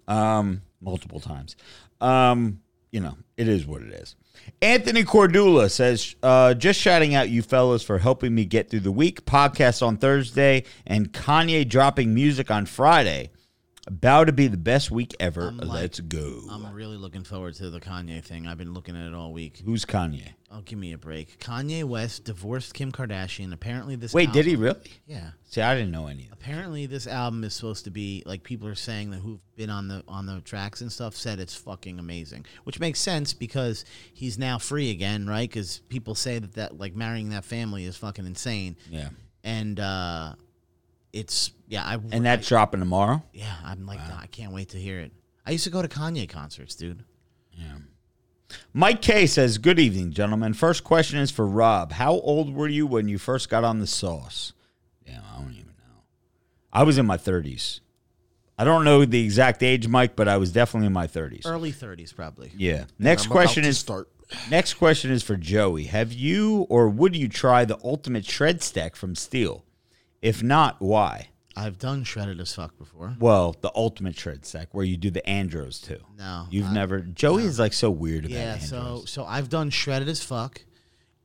um, 0.08 0.62
multiple 0.80 1.20
times. 1.20 1.54
Um, 2.00 2.60
you 2.90 2.98
know, 3.00 3.16
it 3.36 3.46
is 3.48 3.64
what 3.64 3.82
it 3.82 3.92
is. 3.92 4.16
Anthony 4.60 5.04
Cordula 5.04 5.70
says, 5.70 6.16
uh, 6.22 6.54
just 6.54 6.80
shouting 6.80 7.14
out 7.14 7.28
you 7.28 7.42
fellas 7.42 7.82
for 7.84 7.98
helping 7.98 8.34
me 8.34 8.44
get 8.44 8.68
through 8.68 8.80
the 8.80 8.90
week. 8.90 9.24
Podcast 9.24 9.86
on 9.86 9.96
Thursday 9.98 10.64
and 10.84 11.12
Kanye 11.12 11.68
dropping 11.68 12.12
music 12.12 12.50
on 12.50 12.66
Friday. 12.66 13.30
About 13.88 14.24
to 14.28 14.32
be 14.32 14.46
the 14.46 14.56
best 14.56 14.92
week 14.92 15.12
ever. 15.18 15.48
I'm 15.48 15.56
like- 15.56 15.68
Let's 15.80 15.98
go. 15.98 16.42
I'm 16.48 16.72
really 16.72 16.96
looking 16.96 17.24
forward 17.24 17.54
to 17.56 17.68
the 17.68 17.80
Kanye 17.80 18.22
thing. 18.22 18.46
I've 18.46 18.56
been 18.56 18.72
looking 18.74 18.94
at 18.96 19.08
it 19.08 19.12
all 19.14 19.32
week. 19.32 19.60
Who's 19.64 19.84
Kanye? 19.84 20.28
Oh, 20.52 20.60
give 20.60 20.78
me 20.78 20.92
a 20.92 20.98
break. 20.98 21.40
Kanye 21.40 21.82
West 21.82 22.22
divorced 22.24 22.74
Kim 22.74 22.92
Kardashian. 22.92 23.52
Apparently, 23.52 23.96
this 23.96 24.14
Wait, 24.14 24.30
did 24.32 24.44
he 24.46 24.52
album- 24.52 24.64
really? 24.64 24.90
Yeah. 25.06 25.30
See, 25.50 25.60
I 25.62 25.74
didn't 25.74 25.90
know 25.90 26.06
any 26.06 26.24
of 26.24 26.28
that. 26.30 26.34
Apparently, 26.36 26.86
this 26.86 27.08
album 27.08 27.42
is 27.42 27.54
supposed 27.54 27.82
to 27.86 27.90
be 27.90 28.22
like 28.24 28.44
people 28.44 28.68
are 28.68 28.76
saying 28.76 29.10
that 29.10 29.18
who've 29.18 29.40
been 29.56 29.70
on 29.70 29.88
the 29.88 30.04
on 30.06 30.26
the 30.26 30.40
tracks 30.42 30.80
and 30.80 30.92
stuff 30.92 31.16
said 31.16 31.40
it's 31.40 31.54
fucking 31.56 31.98
amazing, 31.98 32.46
which 32.62 32.78
makes 32.78 33.00
sense 33.00 33.32
because 33.32 33.84
he's 34.14 34.38
now 34.38 34.58
free 34.58 34.90
again, 34.90 35.26
right? 35.26 35.48
Because 35.50 35.80
people 35.88 36.14
say 36.14 36.38
that 36.38 36.52
that 36.54 36.78
like 36.78 36.94
marrying 36.94 37.30
that 37.30 37.44
family 37.44 37.84
is 37.84 37.96
fucking 37.96 38.26
insane, 38.26 38.76
Yeah. 38.90 39.08
and 39.42 39.80
uh 39.80 40.34
it's 41.12 41.52
yeah, 41.68 41.84
I 41.84 41.94
And 41.94 42.24
that's 42.24 42.48
dropping 42.48 42.80
tomorrow? 42.80 43.22
yeah, 43.32 43.54
I'm 43.64 43.86
like 43.86 44.00
I 44.00 44.26
can't 44.26 44.52
wait 44.52 44.70
to 44.70 44.78
hear 44.78 45.00
it. 45.00 45.12
I 45.44 45.50
used 45.50 45.64
to 45.64 45.70
go 45.70 45.82
to 45.82 45.88
Kanye 45.88 46.28
concerts, 46.28 46.74
dude. 46.74 47.04
Yeah. 47.52 47.78
Mike 48.72 49.02
K 49.02 49.26
says, 49.26 49.58
Good 49.58 49.78
evening, 49.78 50.12
gentlemen. 50.12 50.54
First 50.54 50.84
question 50.84 51.18
is 51.18 51.30
for 51.30 51.46
Rob. 51.46 51.92
How 51.92 52.12
old 52.12 52.54
were 52.54 52.68
you 52.68 52.86
when 52.86 53.08
you 53.08 53.18
first 53.18 53.48
got 53.48 53.64
on 53.64 53.78
the 53.78 53.86
sauce? 53.86 54.52
Damn, 55.06 55.22
I 55.24 55.38
don't 55.38 55.52
even 55.52 55.66
know. 55.66 56.02
I 56.72 56.82
was 56.84 56.98
in 56.98 57.06
my 57.06 57.16
30s. 57.16 57.80
I 58.58 58.64
don't 58.64 58.84
know 58.84 59.04
the 59.04 59.24
exact 59.24 59.62
age, 59.62 59.88
Mike, 59.88 60.14
but 60.14 60.28
I 60.28 60.36
was 60.36 60.52
definitely 60.52 60.86
in 60.86 60.92
my 60.92 61.06
30s. 61.06 61.42
Early 61.46 61.72
30s, 61.72 62.14
probably. 62.14 62.52
Yeah. 62.56 62.84
Next 62.98 63.26
question 63.26 63.64
is 63.64 63.78
start. 63.78 64.08
Next 64.50 64.74
question 64.74 65.10
is 65.10 65.22
for 65.22 65.36
Joey. 65.36 65.84
Have 65.84 66.12
you 66.12 66.66
or 66.70 66.88
would 66.88 67.16
you 67.16 67.28
try 67.28 67.64
the 67.64 67.78
ultimate 67.82 68.24
shred 68.24 68.62
stack 68.62 68.94
from 68.96 69.14
Steel? 69.14 69.64
If 70.22 70.42
not, 70.42 70.80
why? 70.80 71.28
I've 71.54 71.78
done 71.78 72.04
shredded 72.04 72.40
as 72.40 72.54
fuck 72.54 72.78
before. 72.78 73.14
Well, 73.18 73.54
the 73.60 73.70
ultimate 73.74 74.18
shred 74.18 74.46
stack 74.46 74.68
where 74.72 74.84
you 74.86 74.96
do 74.96 75.10
the 75.10 75.28
andros 75.28 75.78
too. 75.80 75.98
No, 76.18 76.46
You've 76.50 76.68
I- 76.68 76.72
never 76.72 77.00
Joey 77.00 77.44
is 77.44 77.58
like 77.58 77.74
so 77.74 77.90
weird 77.90 78.24
about 78.24 78.34
Yeah, 78.34 78.52
andros. 78.54 78.68
so 78.70 79.02
so 79.04 79.24
I've 79.26 79.50
done 79.50 79.68
shredded 79.68 80.08
as 80.08 80.22
fuck. 80.22 80.62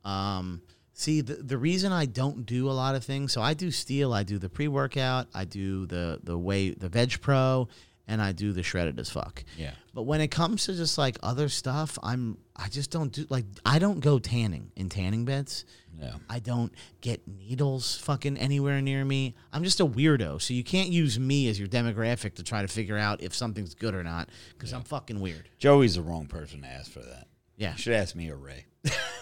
Um, 0.04 0.62
see, 0.94 1.22
the 1.22 1.36
the 1.36 1.58
reason 1.58 1.92
I 1.94 2.06
don't 2.08 2.46
do 2.46 2.70
a 2.70 2.74
lot 2.74 2.96
of 2.96 3.06
things, 3.06 3.32
so 3.32 3.42
I 3.42 3.54
do 3.54 3.72
steel, 3.72 4.14
I 4.14 4.24
do 4.24 4.38
the 4.38 4.50
pre 4.50 4.68
workout, 4.68 5.28
I 5.34 5.46
do 5.46 5.86
the 5.86 6.20
the 6.24 6.38
way 6.38 6.72
the 6.72 6.90
Veg 6.90 7.22
Pro, 7.22 7.70
and 8.08 8.22
I 8.22 8.32
do 8.32 8.54
the 8.54 8.64
shredded 8.64 9.00
as 9.00 9.10
fuck. 9.10 9.44
Yeah. 9.58 9.72
But 9.94 10.04
when 10.04 10.22
it 10.22 10.30
comes 10.30 10.66
to 10.66 10.74
just 10.74 10.98
like 10.98 11.18
other 11.22 11.50
stuff, 11.50 12.00
I'm 12.02 12.38
I 12.56 12.70
just 12.70 12.90
don't 12.90 13.12
do 13.12 13.26
like 13.30 13.46
I 13.66 13.80
don't 13.80 14.00
go 14.00 14.20
tanning 14.20 14.72
in 14.76 14.90
tanning 14.90 15.26
beds. 15.26 15.66
Yeah. 16.00 16.14
I 16.30 16.40
don't 16.40 16.72
get 17.02 17.28
needles 17.28 17.98
fucking 17.98 18.38
anywhere 18.38 18.82
near 18.82 19.04
me. 19.04 19.36
I'm 19.52 19.64
just 19.64 19.80
a 19.80 19.86
weirdo. 19.86 20.42
So 20.42 20.54
you 20.54 20.64
can't 20.64 20.90
use 20.90 21.20
me 21.20 21.50
as 21.50 21.60
your 21.60 21.68
demographic 21.68 22.36
to 22.36 22.44
try 22.44 22.62
to 22.62 22.68
figure 22.68 22.98
out 22.98 23.22
if 23.22 23.36
something's 23.36 23.74
good 23.74 23.96
or 23.96 24.04
not 24.04 24.30
because 24.54 24.74
I'm 24.74 24.84
fucking 24.84 25.20
weird. 25.20 25.50
Joey's 25.58 25.96
the 25.96 26.02
wrong 26.02 26.28
person 26.28 26.62
to 26.62 26.68
ask 26.68 26.92
for 26.92 27.00
that. 27.00 27.28
Yeah. 27.58 27.72
You 27.72 27.78
should 27.78 27.94
ask 27.94 28.16
me 28.16 28.30
or 28.30 28.38
Ray. 28.38 28.66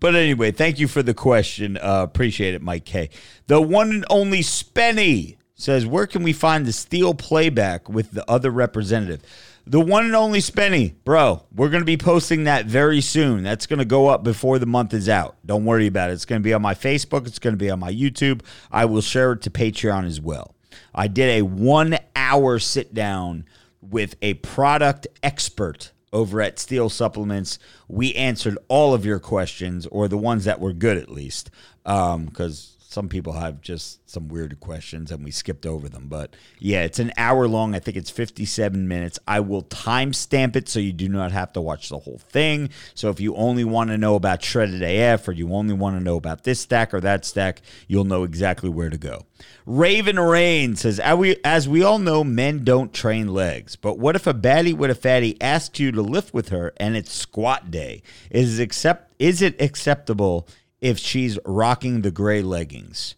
but 0.00 0.14
anyway, 0.14 0.50
thank 0.50 0.80
you 0.80 0.88
for 0.88 1.02
the 1.02 1.14
question. 1.14 1.78
Uh, 1.78 2.02
appreciate 2.02 2.54
it, 2.54 2.62
Mike 2.62 2.84
K. 2.84 3.08
The 3.46 3.60
one 3.60 3.90
and 3.90 4.04
only 4.10 4.40
Spenny 4.40 5.36
says, 5.62 5.86
Where 5.86 6.06
can 6.06 6.22
we 6.22 6.32
find 6.32 6.66
the 6.66 6.72
steel 6.72 7.14
playback 7.14 7.88
with 7.88 8.10
the 8.10 8.28
other 8.30 8.50
representative? 8.50 9.22
The 9.64 9.80
one 9.80 10.04
and 10.04 10.16
only 10.16 10.40
Spenny, 10.40 10.94
bro, 11.04 11.44
we're 11.54 11.68
going 11.68 11.82
to 11.82 11.86
be 11.86 11.96
posting 11.96 12.44
that 12.44 12.66
very 12.66 13.00
soon. 13.00 13.44
That's 13.44 13.66
going 13.66 13.78
to 13.78 13.84
go 13.84 14.08
up 14.08 14.24
before 14.24 14.58
the 14.58 14.66
month 14.66 14.92
is 14.92 15.08
out. 15.08 15.36
Don't 15.46 15.64
worry 15.64 15.86
about 15.86 16.10
it. 16.10 16.14
It's 16.14 16.24
going 16.24 16.40
to 16.40 16.44
be 16.44 16.52
on 16.52 16.62
my 16.62 16.74
Facebook, 16.74 17.26
it's 17.26 17.38
going 17.38 17.54
to 17.54 17.58
be 17.58 17.70
on 17.70 17.78
my 17.78 17.92
YouTube. 17.92 18.42
I 18.72 18.86
will 18.86 19.00
share 19.00 19.32
it 19.32 19.42
to 19.42 19.50
Patreon 19.50 20.04
as 20.04 20.20
well. 20.20 20.56
I 20.94 21.06
did 21.06 21.38
a 21.38 21.42
one 21.42 21.98
hour 22.16 22.58
sit 22.58 22.92
down 22.92 23.44
with 23.80 24.16
a 24.20 24.34
product 24.34 25.06
expert 25.22 25.92
over 26.12 26.42
at 26.42 26.58
Steel 26.58 26.88
Supplements. 26.88 27.58
We 27.88 28.14
answered 28.14 28.58
all 28.68 28.94
of 28.94 29.06
your 29.06 29.18
questions, 29.18 29.86
or 29.86 30.08
the 30.08 30.18
ones 30.18 30.44
that 30.44 30.60
were 30.60 30.72
good 30.72 30.98
at 30.98 31.08
least, 31.08 31.50
um, 31.86 32.26
because 32.26 32.76
some 32.92 33.08
people 33.08 33.32
have 33.32 33.62
just 33.62 34.06
some 34.08 34.28
weird 34.28 34.60
questions 34.60 35.10
and 35.10 35.24
we 35.24 35.30
skipped 35.30 35.64
over 35.64 35.88
them. 35.88 36.08
But 36.08 36.36
yeah, 36.58 36.82
it's 36.82 36.98
an 36.98 37.10
hour 37.16 37.48
long. 37.48 37.74
I 37.74 37.78
think 37.78 37.96
it's 37.96 38.10
57 38.10 38.86
minutes. 38.86 39.18
I 39.26 39.40
will 39.40 39.62
timestamp 39.62 40.56
it 40.56 40.68
so 40.68 40.78
you 40.78 40.92
do 40.92 41.08
not 41.08 41.32
have 41.32 41.54
to 41.54 41.60
watch 41.62 41.88
the 41.88 42.00
whole 42.00 42.20
thing. 42.28 42.68
So 42.94 43.08
if 43.08 43.18
you 43.18 43.34
only 43.34 43.64
want 43.64 43.88
to 43.90 43.98
know 43.98 44.14
about 44.14 44.44
shredded 44.44 44.82
AF 44.82 45.26
or 45.26 45.32
you 45.32 45.52
only 45.54 45.72
want 45.72 45.96
to 45.96 46.04
know 46.04 46.16
about 46.16 46.44
this 46.44 46.60
stack 46.60 46.92
or 46.92 47.00
that 47.00 47.24
stack, 47.24 47.62
you'll 47.88 48.04
know 48.04 48.24
exactly 48.24 48.68
where 48.68 48.90
to 48.90 48.98
go. 48.98 49.24
Raven 49.64 50.20
Rain 50.20 50.76
says, 50.76 51.00
"As 51.00 51.16
we, 51.16 51.36
as 51.44 51.68
we 51.68 51.82
all 51.82 51.98
know, 51.98 52.22
men 52.22 52.62
don't 52.62 52.92
train 52.92 53.32
legs. 53.32 53.74
But 53.74 53.98
what 53.98 54.16
if 54.16 54.26
a 54.26 54.34
baddie 54.34 54.74
with 54.76 54.90
a 54.90 54.94
fatty 54.94 55.40
asks 55.40 55.80
you 55.80 55.92
to 55.92 56.02
lift 56.02 56.34
with 56.34 56.50
her 56.50 56.72
and 56.76 56.96
it's 56.96 57.12
squat 57.12 57.70
day? 57.70 58.02
Is 58.30 58.58
it, 58.58 58.62
accept, 58.62 59.12
is 59.18 59.40
it 59.40 59.60
acceptable 59.60 60.46
if 60.82 60.98
she's 60.98 61.38
rocking 61.46 62.02
the 62.02 62.10
gray 62.10 62.42
leggings? 62.42 63.14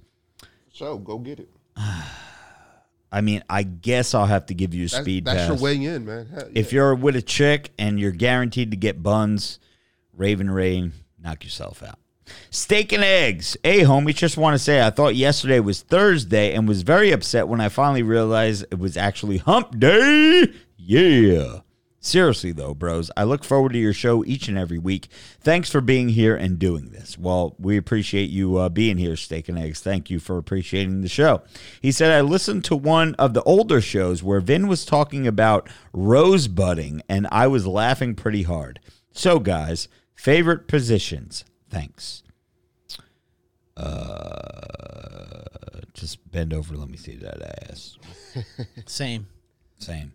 So 0.73 0.99
go 0.99 1.19
get 1.19 1.41
it. 1.41 1.49
I 3.11 3.21
mean, 3.21 3.45
I 3.49 3.63
guess 3.63 4.13
I'll 4.15 4.27
have 4.27 4.47
to 4.47 4.55
give 4.55 4.75
you 4.75 4.87
a 4.87 4.89
That's, 4.89 5.03
speed 5.03 5.25
that's 5.25 5.39
pass. 5.39 5.49
your 5.49 5.59
way 5.59 5.85
in, 5.85 6.05
man. 6.05 6.27
Hell, 6.27 6.49
If 6.53 6.73
you're 6.73 6.95
with 6.97 7.15
a 7.15 7.23
chick 7.23 7.71
and 7.79 7.99
you're 7.99 8.11
guaranteed 8.11 8.73
to 8.73 8.77
get 8.77 9.03
buns, 9.05 9.61
Raven 10.13 10.51
Rain, 10.51 10.93
knock 11.23 11.45
yourself 11.45 11.83
out. 11.83 11.99
Steak 12.51 12.93
and 12.93 13.05
eggs. 13.05 13.57
Hey, 13.63 13.81
homie, 13.81 14.15
just 14.15 14.37
want 14.37 14.55
to 14.55 14.59
say 14.59 14.85
I 14.85 14.91
thought 14.91 15.15
yesterday 15.15 15.61
was 15.61 15.83
Thursday 15.83 16.55
and 16.55 16.67
was 16.67 16.83
very 16.83 17.13
upset 17.13 17.47
when 17.47 17.61
I 17.61 17.69
finally 17.69 18.03
realized 18.03 18.65
it 18.71 18.79
was 18.79 18.97
actually 18.97 19.39
hump 19.39 19.79
day. 19.79 20.53
Yeah. 20.77 21.61
Seriously, 22.05 22.53
though, 22.53 22.75
bros, 22.75 23.11
I 23.17 23.25
look 23.25 23.45
forward 23.45 23.73
to 23.73 23.79
your 23.79 23.95
show 23.95 24.23
each 24.27 24.47
and 24.47 24.59
every 24.59 24.77
week. 24.77 25.09
Thanks 25.41 25.71
for 25.71 25.81
being 25.81 26.11
here 26.11 26.37
and 26.37 26.59
doing 26.59 26.91
this. 26.91 27.17
Well, 27.17 27.57
we 27.59 27.79
appreciate 27.79 28.29
you 28.29 28.59
uh, 28.59 28.69
being 28.69 28.99
here, 28.99 29.17
Steak 29.17 29.49
and 29.49 29.59
Eggs. 29.59 29.81
Thank 29.81 30.11
you 30.11 30.19
for 30.19 30.37
appreciating 30.37 31.01
the 31.01 31.09
show. 31.09 31.41
He 31.81 31.91
said, 31.91 32.13
I 32.13 32.21
listened 32.21 32.63
to 32.67 32.77
one 32.77 33.15
of 33.15 33.33
the 33.33 33.43
older 33.45 33.81
shows 33.81 34.23
where 34.23 34.41
Vin 34.41 34.69
was 34.69 34.85
talking 34.85 35.27
about 35.27 35.67
rosebudding, 35.95 37.01
and 37.09 37.27
I 37.33 37.47
was 37.47 37.67
laughing 37.67 38.15
pretty 38.15 38.43
hard. 38.43 38.81
So, 39.13 39.39
guys, 39.39 39.89
favorite 40.15 40.69
positions. 40.69 41.47
Thanks. 41.71 42.23
Uh, 43.79 45.45
just 45.95 46.31
bend 46.31 46.53
over. 46.53 46.77
Let 46.77 46.91
me 46.91 46.99
see 46.99 47.17
that 47.17 47.71
ass. 47.71 47.97
Same. 48.85 49.27
Same. 49.79 50.13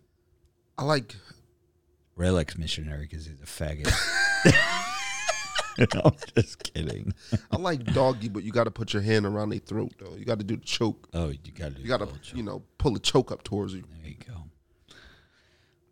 I 0.78 0.84
like 0.84 1.16
Relics 2.20 2.58
missionary 2.58 3.06
because 3.08 3.24
he's 3.24 3.40
a 3.40 3.46
faggot. 3.46 3.90
I'm 6.04 6.12
just 6.34 6.62
kidding. 6.62 7.14
I 7.50 7.56
like 7.56 7.82
doggy, 7.94 8.28
but 8.28 8.42
you 8.42 8.52
got 8.52 8.64
to 8.64 8.70
put 8.70 8.92
your 8.92 9.00
hand 9.00 9.24
around 9.24 9.48
their 9.48 9.58
throat 9.58 9.92
though. 9.98 10.14
You 10.16 10.26
got 10.26 10.38
to 10.38 10.44
do 10.44 10.56
the 10.56 10.64
choke. 10.64 11.08
Oh, 11.14 11.28
you 11.28 11.38
got 11.56 11.76
to. 11.76 11.80
You 11.80 11.88
got 11.88 12.00
to 12.00 12.36
you 12.36 12.42
know 12.42 12.62
pull 12.76 12.92
the 12.92 13.00
choke 13.00 13.32
up 13.32 13.42
towards 13.42 13.72
you. 13.72 13.84
There 14.02 14.10
you 14.10 14.16
go. 14.28 14.49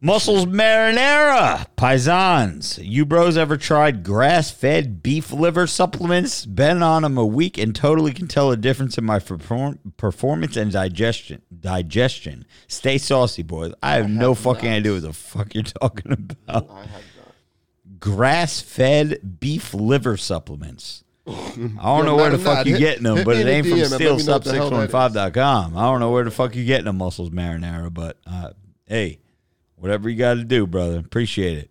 Muscles 0.00 0.46
marinara, 0.46 1.66
paisans. 1.76 2.78
You 2.80 3.04
bros 3.04 3.36
ever 3.36 3.56
tried 3.56 4.04
grass-fed 4.04 5.02
beef 5.02 5.32
liver 5.32 5.66
supplements? 5.66 6.46
Been 6.46 6.84
on 6.84 7.02
them 7.02 7.18
a 7.18 7.26
week 7.26 7.58
and 7.58 7.74
totally 7.74 8.12
can 8.12 8.28
tell 8.28 8.52
a 8.52 8.56
difference 8.56 8.96
in 8.96 9.04
my 9.04 9.18
perform- 9.18 9.80
performance 9.96 10.56
and 10.56 10.70
digestion. 10.70 11.42
Digestion. 11.60 12.44
Stay 12.68 12.96
saucy, 12.98 13.42
boys. 13.42 13.72
I 13.82 13.94
have 13.94 14.08
no 14.08 14.34
fucking 14.36 14.68
idea 14.70 14.92
what 14.92 15.02
the 15.02 15.12
fuck 15.12 15.52
you're 15.56 15.64
talking 15.64 16.12
about. 16.12 16.70
I. 16.70 16.86
Grass-fed 17.98 19.40
beef 19.40 19.74
liver 19.74 20.16
supplements. 20.16 21.02
I 21.26 21.32
don't 21.82 22.04
know 22.06 22.14
where 22.14 22.30
the 22.30 22.38
fuck 22.38 22.64
you 22.66 22.74
hit- 22.74 22.78
getting 22.78 23.02
them, 23.02 23.24
but 23.24 23.36
it 23.36 23.48
ain't 23.48 23.66
from 23.66 23.78
DM 23.78 23.82
and 23.82 23.90
let 23.90 24.00
me 24.00 24.24
know 24.26 24.32
what 24.34 24.44
the 24.44 24.52
hell 24.52 24.70
that 24.70 24.84
is. 24.84 24.92
steelsub615.com. 24.92 25.76
I 25.76 25.82
don't 25.82 25.98
know 26.00 26.12
where 26.12 26.22
the 26.24 26.30
fuck 26.30 26.54
you 26.54 26.64
getting 26.64 26.84
the 26.84 26.92
muscles 26.92 27.30
marinara, 27.30 27.92
but 27.92 28.16
uh, 28.26 28.50
hey, 28.86 29.18
whatever 29.78 30.08
you 30.08 30.16
got 30.16 30.34
to 30.34 30.44
do, 30.44 30.66
brother. 30.66 30.98
Appreciate 30.98 31.58
it. 31.58 31.70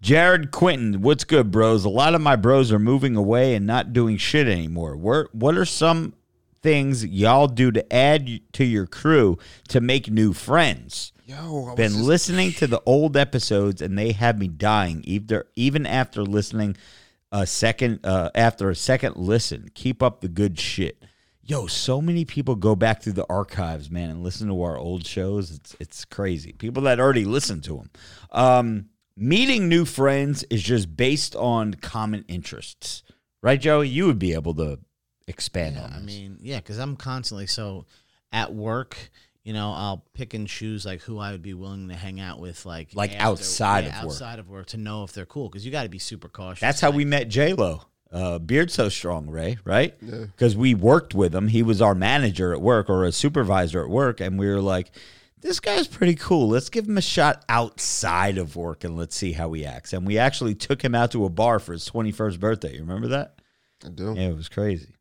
Jared 0.00 0.50
Quinton, 0.52 1.02
what's 1.02 1.24
good, 1.24 1.50
bros? 1.50 1.84
A 1.84 1.88
lot 1.88 2.14
of 2.14 2.20
my 2.20 2.36
bros 2.36 2.70
are 2.70 2.78
moving 2.78 3.16
away 3.16 3.54
and 3.54 3.66
not 3.66 3.92
doing 3.92 4.16
shit 4.16 4.46
anymore. 4.46 4.96
Where, 4.96 5.28
what 5.32 5.56
are 5.56 5.64
some 5.64 6.14
things 6.62 7.04
y'all 7.04 7.48
do 7.48 7.72
to 7.72 7.92
add 7.92 8.40
to 8.52 8.64
your 8.64 8.86
crew 8.86 9.38
to 9.68 9.80
make 9.80 10.10
new 10.10 10.32
friends? 10.32 11.12
Yo, 11.26 11.36
I 11.36 11.48
was 11.48 11.74
been 11.76 11.92
just- 11.92 12.04
listening 12.04 12.52
to 12.52 12.66
the 12.66 12.80
old 12.86 13.16
episodes 13.16 13.82
and 13.82 13.98
they 13.98 14.12
have 14.12 14.38
me 14.38 14.48
dying 14.48 15.02
either 15.04 15.46
even 15.56 15.84
after 15.84 16.22
listening 16.22 16.76
a 17.30 17.46
second 17.46 18.00
uh, 18.04 18.30
after 18.34 18.70
a 18.70 18.74
second 18.74 19.16
listen 19.16 19.68
keep 19.74 20.02
up 20.02 20.22
the 20.22 20.28
good 20.28 20.58
shit 20.58 21.02
yo 21.48 21.66
so 21.66 22.00
many 22.00 22.24
people 22.24 22.54
go 22.54 22.76
back 22.76 23.02
through 23.02 23.14
the 23.14 23.26
archives 23.28 23.90
man 23.90 24.10
and 24.10 24.22
listen 24.22 24.46
to 24.48 24.62
our 24.62 24.76
old 24.78 25.04
shows 25.04 25.50
it's 25.50 25.74
it's 25.80 26.04
crazy 26.04 26.52
people 26.52 26.82
that 26.84 27.00
already 27.00 27.24
listen 27.24 27.60
to 27.60 27.76
them 27.78 27.90
um 28.30 28.84
meeting 29.20 29.68
new 29.68 29.84
friends 29.84 30.44
is 30.48 30.62
just 30.62 30.96
based 30.96 31.34
on 31.34 31.74
common 31.74 32.24
interests, 32.28 33.02
right, 33.42 33.60
Joey? 33.60 33.88
You 33.88 34.06
would 34.06 34.20
be 34.20 34.32
able 34.32 34.54
to 34.54 34.78
expand 35.26 35.74
Yeah, 35.74 35.86
on. 35.86 35.92
I 35.92 35.98
mean, 35.98 36.38
yeah, 36.40 36.58
because 36.58 36.78
I'm 36.78 36.94
constantly 36.96 37.48
so 37.48 37.86
at 38.30 38.54
work. 38.54 39.10
You 39.42 39.54
know, 39.54 39.72
I'll 39.72 40.04
pick 40.14 40.34
and 40.34 40.46
choose 40.46 40.86
like 40.86 41.00
who 41.00 41.18
I 41.18 41.32
would 41.32 41.42
be 41.42 41.52
willing 41.54 41.88
to 41.88 41.96
hang 41.96 42.20
out 42.20 42.38
with, 42.38 42.64
like 42.64 42.90
Like 42.94 43.12
outside 43.18 43.86
of 43.86 43.92
work. 43.94 44.04
outside 44.04 44.38
of 44.38 44.48
work, 44.48 44.66
to 44.68 44.76
know 44.76 45.02
if 45.02 45.12
they're 45.12 45.26
cool. 45.26 45.48
Because 45.48 45.66
you 45.66 45.72
got 45.72 45.82
to 45.82 45.88
be 45.88 45.98
super 45.98 46.28
cautious. 46.28 46.60
That's 46.60 46.80
how 46.80 46.92
we 46.92 47.04
met 47.04 47.28
J 47.28 47.54
Lo. 47.54 47.82
Uh, 48.10 48.38
Beard 48.38 48.70
so 48.70 48.88
strong, 48.88 49.28
Ray, 49.28 49.58
right? 49.64 49.94
Yeah. 50.00 50.24
Because 50.26 50.56
we 50.56 50.74
worked 50.74 51.14
with 51.14 51.34
him. 51.34 51.48
He 51.48 51.62
was 51.62 51.82
our 51.82 51.94
manager 51.94 52.52
at 52.52 52.60
work 52.62 52.88
or 52.88 53.04
a 53.04 53.12
supervisor 53.12 53.82
at 53.82 53.90
work, 53.90 54.20
and 54.20 54.38
we 54.38 54.46
were 54.48 54.62
like, 54.62 54.90
"This 55.40 55.60
guy's 55.60 55.86
pretty 55.86 56.14
cool. 56.14 56.48
Let's 56.48 56.70
give 56.70 56.86
him 56.88 56.96
a 56.96 57.02
shot 57.02 57.44
outside 57.50 58.38
of 58.38 58.56
work 58.56 58.82
and 58.84 58.96
let's 58.96 59.14
see 59.14 59.32
how 59.32 59.52
he 59.52 59.66
acts." 59.66 59.92
And 59.92 60.06
we 60.06 60.16
actually 60.18 60.54
took 60.54 60.82
him 60.82 60.94
out 60.94 61.10
to 61.12 61.24
a 61.26 61.28
bar 61.28 61.58
for 61.58 61.72
his 61.72 61.84
twenty 61.84 62.10
first 62.10 62.40
birthday. 62.40 62.74
You 62.74 62.80
remember 62.80 63.08
that? 63.08 63.40
I 63.84 63.90
do. 63.90 64.14
Yeah, 64.16 64.28
it 64.28 64.36
was 64.36 64.48
crazy. 64.48 64.94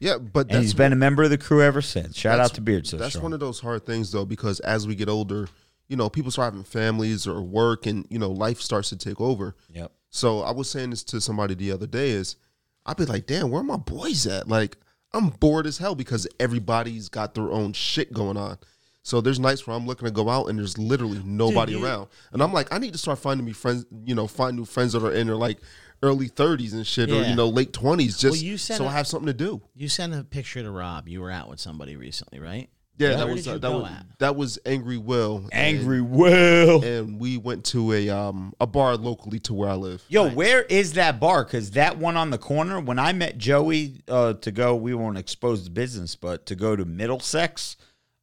Yeah, 0.00 0.18
but 0.18 0.46
And 0.46 0.50
that's 0.50 0.62
he's 0.62 0.74
been 0.74 0.92
a 0.92 0.96
member 0.96 1.22
of 1.24 1.30
the 1.30 1.38
crew 1.38 1.62
ever 1.62 1.80
since. 1.82 2.16
Shout 2.16 2.38
out 2.38 2.54
to 2.54 2.60
Beard 2.60 2.86
so 2.86 2.96
That's 2.96 3.10
strong. 3.10 3.24
one 3.24 3.32
of 3.32 3.40
those 3.40 3.60
hard 3.60 3.84
things 3.86 4.12
though, 4.12 4.24
because 4.24 4.60
as 4.60 4.86
we 4.86 4.94
get 4.94 5.08
older, 5.08 5.48
you 5.88 5.96
know, 5.96 6.08
people 6.08 6.30
start 6.30 6.52
having 6.52 6.64
families 6.64 7.26
or 7.26 7.40
work, 7.40 7.86
and 7.86 8.04
you 8.10 8.18
know, 8.18 8.30
life 8.30 8.60
starts 8.60 8.88
to 8.90 8.96
take 8.96 9.20
over. 9.20 9.54
yep. 9.72 9.92
So 10.10 10.40
I 10.40 10.52
was 10.52 10.70
saying 10.70 10.90
this 10.90 11.04
to 11.04 11.20
somebody 11.20 11.54
the 11.54 11.70
other 11.72 11.86
day: 11.86 12.10
is 12.10 12.36
I'd 12.88 12.96
be 12.96 13.04
like, 13.04 13.26
"Damn, 13.26 13.50
where 13.50 13.60
are 13.60 13.64
my 13.64 13.76
boys 13.76 14.26
at?" 14.26 14.48
Like 14.48 14.76
I'm 15.12 15.28
bored 15.28 15.66
as 15.66 15.78
hell 15.78 15.94
because 15.94 16.26
everybody's 16.40 17.08
got 17.08 17.34
their 17.34 17.50
own 17.50 17.72
shit 17.72 18.12
going 18.12 18.36
on. 18.36 18.58
So 19.04 19.20
there's 19.20 19.38
nights 19.40 19.66
where 19.66 19.74
I'm 19.76 19.86
looking 19.86 20.06
to 20.06 20.12
go 20.12 20.28
out 20.28 20.48
and 20.48 20.58
there's 20.58 20.76
literally 20.76 21.22
nobody 21.24 21.72
you- 21.72 21.84
around, 21.84 22.08
and 22.32 22.42
I'm 22.42 22.52
like, 22.52 22.72
I 22.72 22.78
need 22.78 22.92
to 22.92 22.98
start 22.98 23.18
finding 23.18 23.46
me 23.46 23.52
friends. 23.52 23.86
You 24.04 24.14
know, 24.14 24.26
find 24.26 24.56
new 24.56 24.64
friends 24.64 24.92
that 24.94 25.02
are 25.04 25.12
in 25.12 25.28
their 25.28 25.36
like 25.36 25.58
early 26.02 26.28
30s 26.28 26.72
and 26.74 26.86
shit, 26.86 27.10
or 27.10 27.22
you 27.22 27.34
know, 27.34 27.48
late 27.48 27.72
20s, 27.72 28.18
just 28.20 28.42
you 28.42 28.56
said 28.58 28.76
so 28.78 28.84
I 28.86 28.88
it- 28.88 28.92
have 28.92 29.06
something 29.06 29.26
to 29.26 29.32
do. 29.34 29.62
You 29.74 29.88
sent 29.88 30.14
a 30.14 30.24
picture 30.24 30.62
to 30.62 30.70
Rob. 30.70 31.08
You 31.08 31.20
were 31.20 31.30
out 31.30 31.48
with 31.48 31.58
somebody 31.60 31.96
recently, 31.96 32.38
right? 32.38 32.68
Yeah, 32.98 33.10
Where 33.10 33.16
that 33.18 33.28
was 33.28 33.46
uh, 33.48 33.58
that 33.58 33.72
was 33.72 33.84
at? 33.90 34.06
that 34.18 34.36
was 34.36 34.58
Angry 34.66 34.98
Will. 34.98 35.36
and- 35.52 35.52
Angry 35.52 36.00
Will. 36.00 36.82
and 36.84 37.20
we 37.20 37.36
went 37.36 37.64
to 37.66 37.92
a 37.92 38.08
um 38.10 38.52
a 38.60 38.66
bar 38.66 38.96
locally 38.96 39.38
to 39.40 39.54
where 39.54 39.68
I 39.70 39.74
live. 39.74 40.02
Yo, 40.08 40.28
where 40.30 40.62
is 40.62 40.94
that 40.94 41.20
bar? 41.20 41.44
Because 41.44 41.70
that 41.72 41.98
one 41.98 42.16
on 42.16 42.30
the 42.30 42.38
corner, 42.38 42.80
when 42.80 42.98
I 42.98 43.12
met 43.12 43.38
Joey 43.38 44.02
uh, 44.08 44.32
to 44.34 44.50
go, 44.50 44.74
we 44.74 44.94
won't 44.94 45.16
expose 45.16 45.62
the 45.64 45.70
business, 45.70 46.16
but 46.16 46.46
to 46.46 46.56
go 46.56 46.74
to 46.74 46.84
Middlesex, 46.84 47.76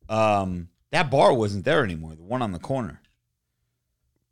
um, 0.10 0.68
that 0.92 1.10
bar 1.10 1.34
wasn't 1.34 1.64
there 1.66 1.84
anymore. 1.84 2.16
The 2.16 2.24
one 2.24 2.42
on 2.42 2.52
the 2.52 2.60
corner. 2.60 3.00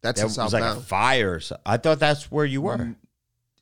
That's 0.01 0.19
That 0.19 0.25
was 0.25 0.35
Southbound. 0.35 0.63
like 0.65 0.77
a 0.77 0.81
fire. 0.81 1.39
so- 1.39 1.57
I 1.65 1.77
thought 1.77 1.99
that's 1.99 2.29
where 2.29 2.45
you 2.45 2.61
were. 2.61 2.77
Mm, 2.77 2.95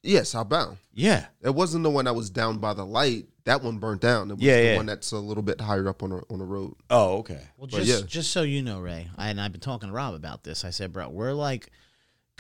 yeah, 0.01 0.23
Southbound. 0.23 0.77
Yeah. 0.93 1.27
It 1.43 1.53
wasn't 1.53 1.83
the 1.83 1.89
one 1.91 2.05
that 2.05 2.15
was 2.15 2.31
down 2.31 2.57
by 2.57 2.73
the 2.73 2.83
light. 2.85 3.27
That 3.45 3.63
one 3.63 3.77
burnt 3.79 4.01
down. 4.01 4.29
It 4.29 4.35
was 4.35 4.43
Yeah, 4.43 4.57
the 4.57 4.63
yeah. 4.63 4.75
one 4.77 4.85
that's 4.85 5.11
a 5.11 5.17
little 5.17 5.41
bit 5.43 5.59
higher 5.61 5.87
up 5.87 6.03
on 6.03 6.11
the 6.11 6.21
on 6.29 6.39
the 6.39 6.45
road. 6.45 6.75
Oh, 6.89 7.17
okay. 7.19 7.41
Well, 7.57 7.67
But 7.71 7.83
just 7.83 7.87
yeah. 7.87 8.05
just 8.05 8.31
so 8.31 8.43
you 8.43 8.61
know, 8.61 8.79
Ray, 8.79 9.09
I, 9.17 9.29
and 9.29 9.41
I've 9.41 9.51
been 9.51 9.61
talking 9.61 9.89
to 9.89 9.93
Rob 9.95 10.13
about 10.13 10.43
this. 10.43 10.63
I 10.63 10.69
said, 10.69 10.93
bro, 10.93 11.09
we're 11.09 11.33
like, 11.33 11.71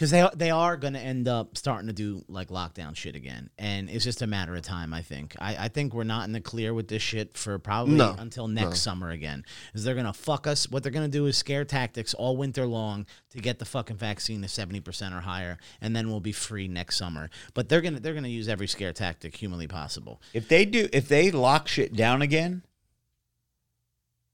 because 0.01 0.09
they 0.09 0.27
they 0.35 0.49
are 0.49 0.77
going 0.77 0.93
to 0.93 0.99
end 0.99 1.27
up 1.27 1.55
starting 1.55 1.85
to 1.85 1.93
do 1.93 2.25
like 2.27 2.47
lockdown 2.47 2.95
shit 2.95 3.15
again, 3.15 3.51
and 3.59 3.87
it's 3.87 4.03
just 4.03 4.23
a 4.23 4.27
matter 4.27 4.55
of 4.55 4.63
time. 4.63 4.95
I 4.95 5.03
think. 5.03 5.35
I, 5.37 5.65
I 5.65 5.67
think 5.67 5.93
we're 5.93 6.05
not 6.05 6.25
in 6.25 6.31
the 6.31 6.41
clear 6.41 6.73
with 6.73 6.87
this 6.87 7.03
shit 7.03 7.37
for 7.37 7.59
probably 7.59 7.97
No, 7.97 8.15
until 8.17 8.47
next 8.47 8.81
summer 8.81 9.11
again. 9.11 9.45
Is 9.75 9.83
they're 9.83 9.93
gonna 9.93 10.11
fuck 10.11 10.47
us? 10.47 10.67
What 10.71 10.81
they're 10.81 10.91
gonna 10.91 11.07
do 11.07 11.27
is 11.27 11.37
scare 11.37 11.65
tactics 11.65 12.15
all 12.15 12.35
winter 12.35 12.65
long 12.65 13.05
to 13.29 13.37
get 13.37 13.59
the 13.59 13.65
fucking 13.65 13.97
vaccine 13.97 14.41
to 14.41 14.47
seventy 14.47 14.79
percent 14.79 15.13
or 15.13 15.19
higher, 15.19 15.59
and 15.81 15.95
then 15.95 16.09
we'll 16.09 16.19
be 16.19 16.31
free 16.31 16.67
next 16.67 16.97
summer. 16.97 17.29
But 17.53 17.69
they're 17.69 17.81
gonna 17.81 17.99
they're 17.99 18.15
gonna 18.15 18.27
use 18.27 18.49
every 18.49 18.67
scare 18.67 18.93
tactic 18.93 19.35
humanly 19.35 19.67
possible. 19.67 20.19
If 20.33 20.47
they 20.47 20.65
do, 20.65 20.89
if 20.91 21.09
they 21.09 21.29
lock 21.29 21.67
shit 21.67 21.95
down 21.95 22.23
again, 22.23 22.63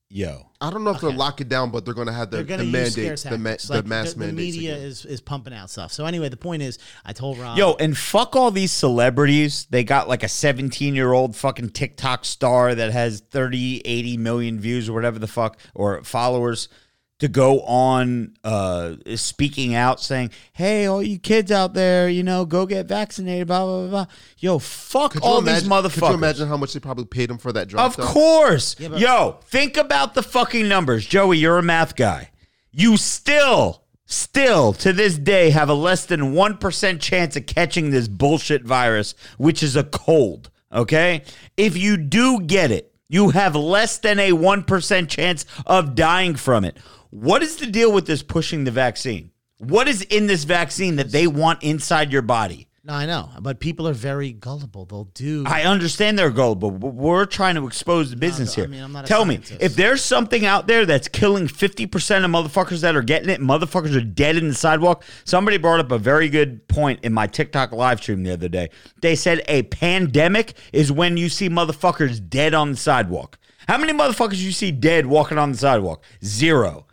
yo, 0.10 0.50
I 0.62 0.70
don't 0.72 0.84
know 0.84 0.91
if 0.91 0.98
Okay. 0.98 1.08
they'll 1.08 1.17
lock 1.17 1.41
it 1.41 1.50
down, 1.50 1.70
but 1.72 1.84
they're 1.86 1.93
going 1.93 2.08
to 2.08 2.13
have 2.13 2.32
the, 2.32 2.38
They're 2.38 2.43
the 2.58 2.63
going 2.63 2.72
to 2.72 2.80
use 2.80 2.91
scare 2.93 3.04
mandates, 3.06 3.24
the, 3.24 3.38
ma- 3.38 3.50
tactics. 3.50 3.67
the 3.67 3.84
mass 3.84 4.13
the, 4.13 4.20
the 4.20 4.26
mandates. 4.26 4.56
media 4.56 4.74
again. 4.76 4.86
is 4.88 5.06
is 5.06 5.22
pumping 5.22 5.54
out 5.54 5.70
stuff. 5.70 5.91
So 5.91 6.06
anyway, 6.06 6.30
the 6.30 6.38
point 6.38 6.62
is, 6.63 6.80
I 7.06 7.13
told 7.13 7.38
Rob, 7.38 7.58
Yo, 7.58 7.74
and 7.76 7.98
fuck 7.98 8.36
all 8.36 8.50
these 8.52 8.72
celebrities. 8.72 9.67
They 9.70 9.84
got 9.84 10.08
like 10.08 10.24
a 10.24 10.28
17 10.30 10.96
year 10.96 11.12
old 11.13 11.36
fucking 11.36 11.70
TikTok 11.72 12.26
star 12.26 12.74
that 12.76 12.91
has 12.91 13.20
30, 13.20 13.82
80 13.86 14.17
million 14.17 14.60
views 14.60 14.89
or 14.89 14.93
whatever 14.93 15.20
the 15.20 15.28
fuck, 15.28 15.60
or 15.76 16.04
followers 16.04 16.70
to 17.19 17.27
go 17.27 17.62
on 17.62 18.34
uh, 18.43 18.93
speaking 19.15 19.73
out 19.73 19.99
saying, 19.99 20.30
hey, 20.53 20.86
all 20.86 21.01
you 21.01 21.17
kids 21.17 21.51
out 21.51 21.73
there, 21.73 22.08
you 22.08 22.21
know, 22.23 22.45
go 22.45 22.65
get 22.65 22.86
vaccinated, 22.88 23.47
blah, 23.47 23.65
blah, 23.65 23.80
blah, 23.82 23.89
blah. 23.89 24.06
Yo, 24.38 24.60
fuck 24.60 25.13
Could 25.13 25.23
all 25.23 25.39
imagine, 25.39 25.63
these 25.63 25.69
motherfuckers. 25.69 25.99
Could 25.99 26.08
you 26.10 26.13
imagine 26.13 26.47
how 26.47 26.58
much 26.58 26.73
they 26.73 26.80
probably 26.80 27.06
paid 27.06 27.32
him 27.32 27.38
for 27.39 27.51
that 27.53 27.67
drop? 27.67 27.88
Of 27.88 27.97
though? 27.97 28.06
course. 28.06 28.75
but- 28.75 28.99
Yo, 28.99 29.39
think 29.45 29.77
about 29.77 30.13
the 30.13 30.21
fucking 30.21 30.67
numbers. 30.67 31.06
Joey, 31.06 31.39
you're 31.39 31.58
a 31.58 31.63
math 31.63 31.95
guy. 31.95 32.30
You 32.71 32.97
still, 32.97 33.84
still 34.06 34.73
to 34.73 34.93
this 34.93 35.17
day 35.17 35.49
have 35.49 35.69
a 35.69 35.73
less 35.73 36.06
than 36.06 36.34
1% 36.34 36.99
chance 37.01 37.36
of 37.36 37.47
catching 37.47 37.89
this 37.89 38.08
bullshit 38.08 38.63
virus, 38.63 39.15
which 39.38 39.63
is 39.63 39.75
a 39.75 39.84
cold. 39.84 40.51
Okay? 40.71 41.23
If 41.56 41.75
you 41.77 41.97
do 41.97 42.41
get 42.41 42.69
it, 42.69 42.87
you 43.10 43.30
have 43.30 43.56
less 43.56 43.98
than 43.98 44.20
a 44.20 44.32
1% 44.32 45.10
chance 45.10 45.46
of 45.65 45.96
dying 45.96 46.36
from 46.36 46.65
it. 46.65 46.78
What 47.10 47.41
is 47.41 47.56
the 47.56 47.65
deal 47.65 47.91
with 47.91 48.06
this 48.06 48.22
pushing 48.22 48.63
the 48.63 48.72
vaccine? 48.72 49.32
What 49.60 49.88
is 49.88 50.02
in 50.04 50.28
this 50.28 50.43
vaccine 50.43 50.98
that 50.98 51.12
they 51.12 51.26
want 51.26 51.63
inside 51.63 52.12
your 52.12 52.22
body? 52.22 52.66
No, 52.88 52.93
I 52.93 53.06
know, 53.06 53.30
but 53.41 53.60
people 53.60 53.86
are 53.86 53.93
very 53.93 54.32
gullible. 54.32 54.86
They'll 54.86 55.10
do. 55.13 55.43
I 55.45 55.63
understand 55.63 56.17
they're 56.17 56.30
gullible, 56.30 56.71
but 56.71 56.93
we're 56.93 57.26
trying 57.26 57.56
to 57.56 57.67
expose 57.67 58.12
the 58.12 58.15
business 58.15 58.58
I 58.58 58.62
here. 58.62 58.69
mean, 58.69 58.82
I'm 58.82 58.93
not 58.93 59.04
a 59.04 59.08
Tell 59.10 59.26
me, 59.26 59.36
scientist. 59.36 59.62
if 59.62 59.76
there's 59.76 60.02
something 60.02 60.45
out 60.45 60.67
there 60.67 60.86
that's 60.86 61.10
killing 61.10 61.47
50% 61.47 61.84
of 62.23 62.32
motherfuckers 62.32 62.80
that 62.80 62.95
are 62.95 63.02
getting 63.02 63.30
it, 63.30 63.41
motherfuckers 63.41 63.93
are 63.93 64.00
dead 64.00 64.38
in 64.38 64.47
the 64.47 64.54
sidewalk. 64.54 65.04
Somebody 65.26 65.58
brought 65.58 65.82
up 65.82 65.91
a 65.91 65.97
very 65.97 66.30
good 66.30 66.65
point 66.69 67.02
in 67.04 67.12
my 67.12 67.28
TikTok 67.28 67.73
live 67.73 68.00
stream 68.02 68.23
the 68.23 68.32
other 68.32 68.47
day. 68.47 68.69
They 69.02 69.15
said 69.17 69.41
a 69.50 69.63
pandemic 69.63 70.54
is 70.71 70.89
when 70.89 71.17
you 71.17 71.28
see 71.28 71.50
motherfuckers 71.50 72.26
dead 72.30 72.54
on 72.54 72.71
the 72.71 72.78
sidewalk. 72.78 73.38
How 73.67 73.78
many 73.78 73.91
motherfuckers 73.91 74.38
you 74.41 74.54
see 74.54 74.71
dead 74.71 75.08
walking 75.08 75.38
on 75.38 75.52
the 75.52 75.58
sidewalk? 75.58 76.02
Zero. 76.23 76.87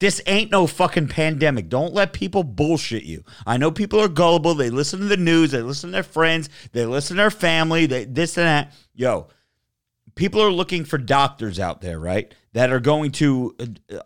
This 0.00 0.22
ain't 0.26 0.50
no 0.50 0.66
fucking 0.66 1.08
pandemic. 1.08 1.68
Don't 1.68 1.92
let 1.92 2.14
people 2.14 2.42
bullshit 2.42 3.04
you. 3.04 3.22
I 3.46 3.58
know 3.58 3.70
people 3.70 4.00
are 4.00 4.08
gullible. 4.08 4.54
They 4.54 4.70
listen 4.70 5.00
to 5.00 5.06
the 5.06 5.16
news. 5.18 5.50
They 5.50 5.60
listen 5.60 5.90
to 5.90 5.92
their 5.92 6.02
friends. 6.02 6.48
They 6.72 6.86
listen 6.86 7.16
to 7.16 7.22
their 7.22 7.30
family. 7.30 7.84
They 7.86 8.06
this 8.06 8.38
and 8.38 8.46
that. 8.46 8.72
Yo, 8.94 9.28
people 10.14 10.42
are 10.42 10.50
looking 10.50 10.84
for 10.84 10.96
doctors 10.96 11.60
out 11.60 11.82
there, 11.82 12.00
right? 12.00 12.34
That 12.54 12.72
are 12.72 12.80
going 12.80 13.12
to 13.12 13.54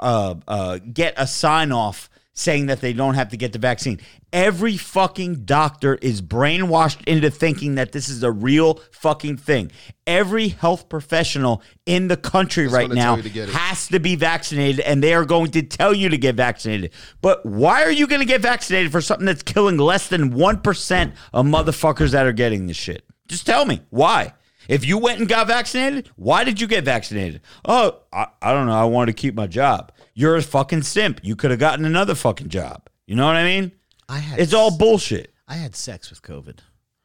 uh, 0.00 0.34
uh, 0.48 0.78
get 0.78 1.14
a 1.16 1.28
sign 1.28 1.70
off 1.70 2.10
saying 2.32 2.66
that 2.66 2.80
they 2.80 2.92
don't 2.92 3.14
have 3.14 3.28
to 3.28 3.36
get 3.36 3.52
the 3.52 3.60
vaccine. 3.60 4.00
Every 4.34 4.76
fucking 4.76 5.44
doctor 5.44 5.94
is 5.94 6.20
brainwashed 6.20 7.06
into 7.06 7.30
thinking 7.30 7.76
that 7.76 7.92
this 7.92 8.08
is 8.08 8.24
a 8.24 8.32
real 8.32 8.80
fucking 8.90 9.36
thing. 9.36 9.70
Every 10.08 10.48
health 10.48 10.88
professional 10.88 11.62
in 11.86 12.08
the 12.08 12.16
country 12.16 12.66
right 12.66 12.90
now 12.90 13.14
to 13.14 13.46
has 13.52 13.86
to 13.88 14.00
be 14.00 14.16
vaccinated 14.16 14.80
and 14.80 15.00
they 15.00 15.14
are 15.14 15.24
going 15.24 15.52
to 15.52 15.62
tell 15.62 15.94
you 15.94 16.08
to 16.08 16.18
get 16.18 16.34
vaccinated. 16.34 16.90
But 17.20 17.46
why 17.46 17.84
are 17.84 17.92
you 17.92 18.08
going 18.08 18.22
to 18.22 18.26
get 18.26 18.40
vaccinated 18.40 18.90
for 18.90 19.00
something 19.00 19.24
that's 19.24 19.44
killing 19.44 19.76
less 19.76 20.08
than 20.08 20.32
1% 20.32 21.12
of 21.32 21.46
motherfuckers 21.46 22.10
that 22.10 22.26
are 22.26 22.32
getting 22.32 22.66
this 22.66 22.76
shit? 22.76 23.04
Just 23.28 23.46
tell 23.46 23.64
me 23.64 23.82
why. 23.90 24.34
If 24.66 24.84
you 24.84 24.98
went 24.98 25.20
and 25.20 25.28
got 25.28 25.46
vaccinated, 25.46 26.10
why 26.16 26.42
did 26.42 26.60
you 26.60 26.66
get 26.66 26.84
vaccinated? 26.84 27.42
Oh, 27.64 28.00
I, 28.12 28.26
I 28.42 28.52
don't 28.52 28.66
know. 28.66 28.72
I 28.72 28.84
wanted 28.84 29.16
to 29.16 29.20
keep 29.22 29.36
my 29.36 29.46
job. 29.46 29.92
You're 30.12 30.34
a 30.34 30.42
fucking 30.42 30.82
simp. 30.82 31.20
You 31.22 31.36
could 31.36 31.52
have 31.52 31.60
gotten 31.60 31.84
another 31.84 32.16
fucking 32.16 32.48
job. 32.48 32.88
You 33.06 33.14
know 33.14 33.26
what 33.26 33.36
I 33.36 33.44
mean? 33.44 33.70
I 34.08 34.18
had 34.18 34.40
It's 34.40 34.52
all 34.54 34.76
bullshit. 34.76 35.32
I 35.46 35.54
had 35.54 35.74
sex 35.76 36.10
with 36.10 36.22
COVID. 36.22 36.58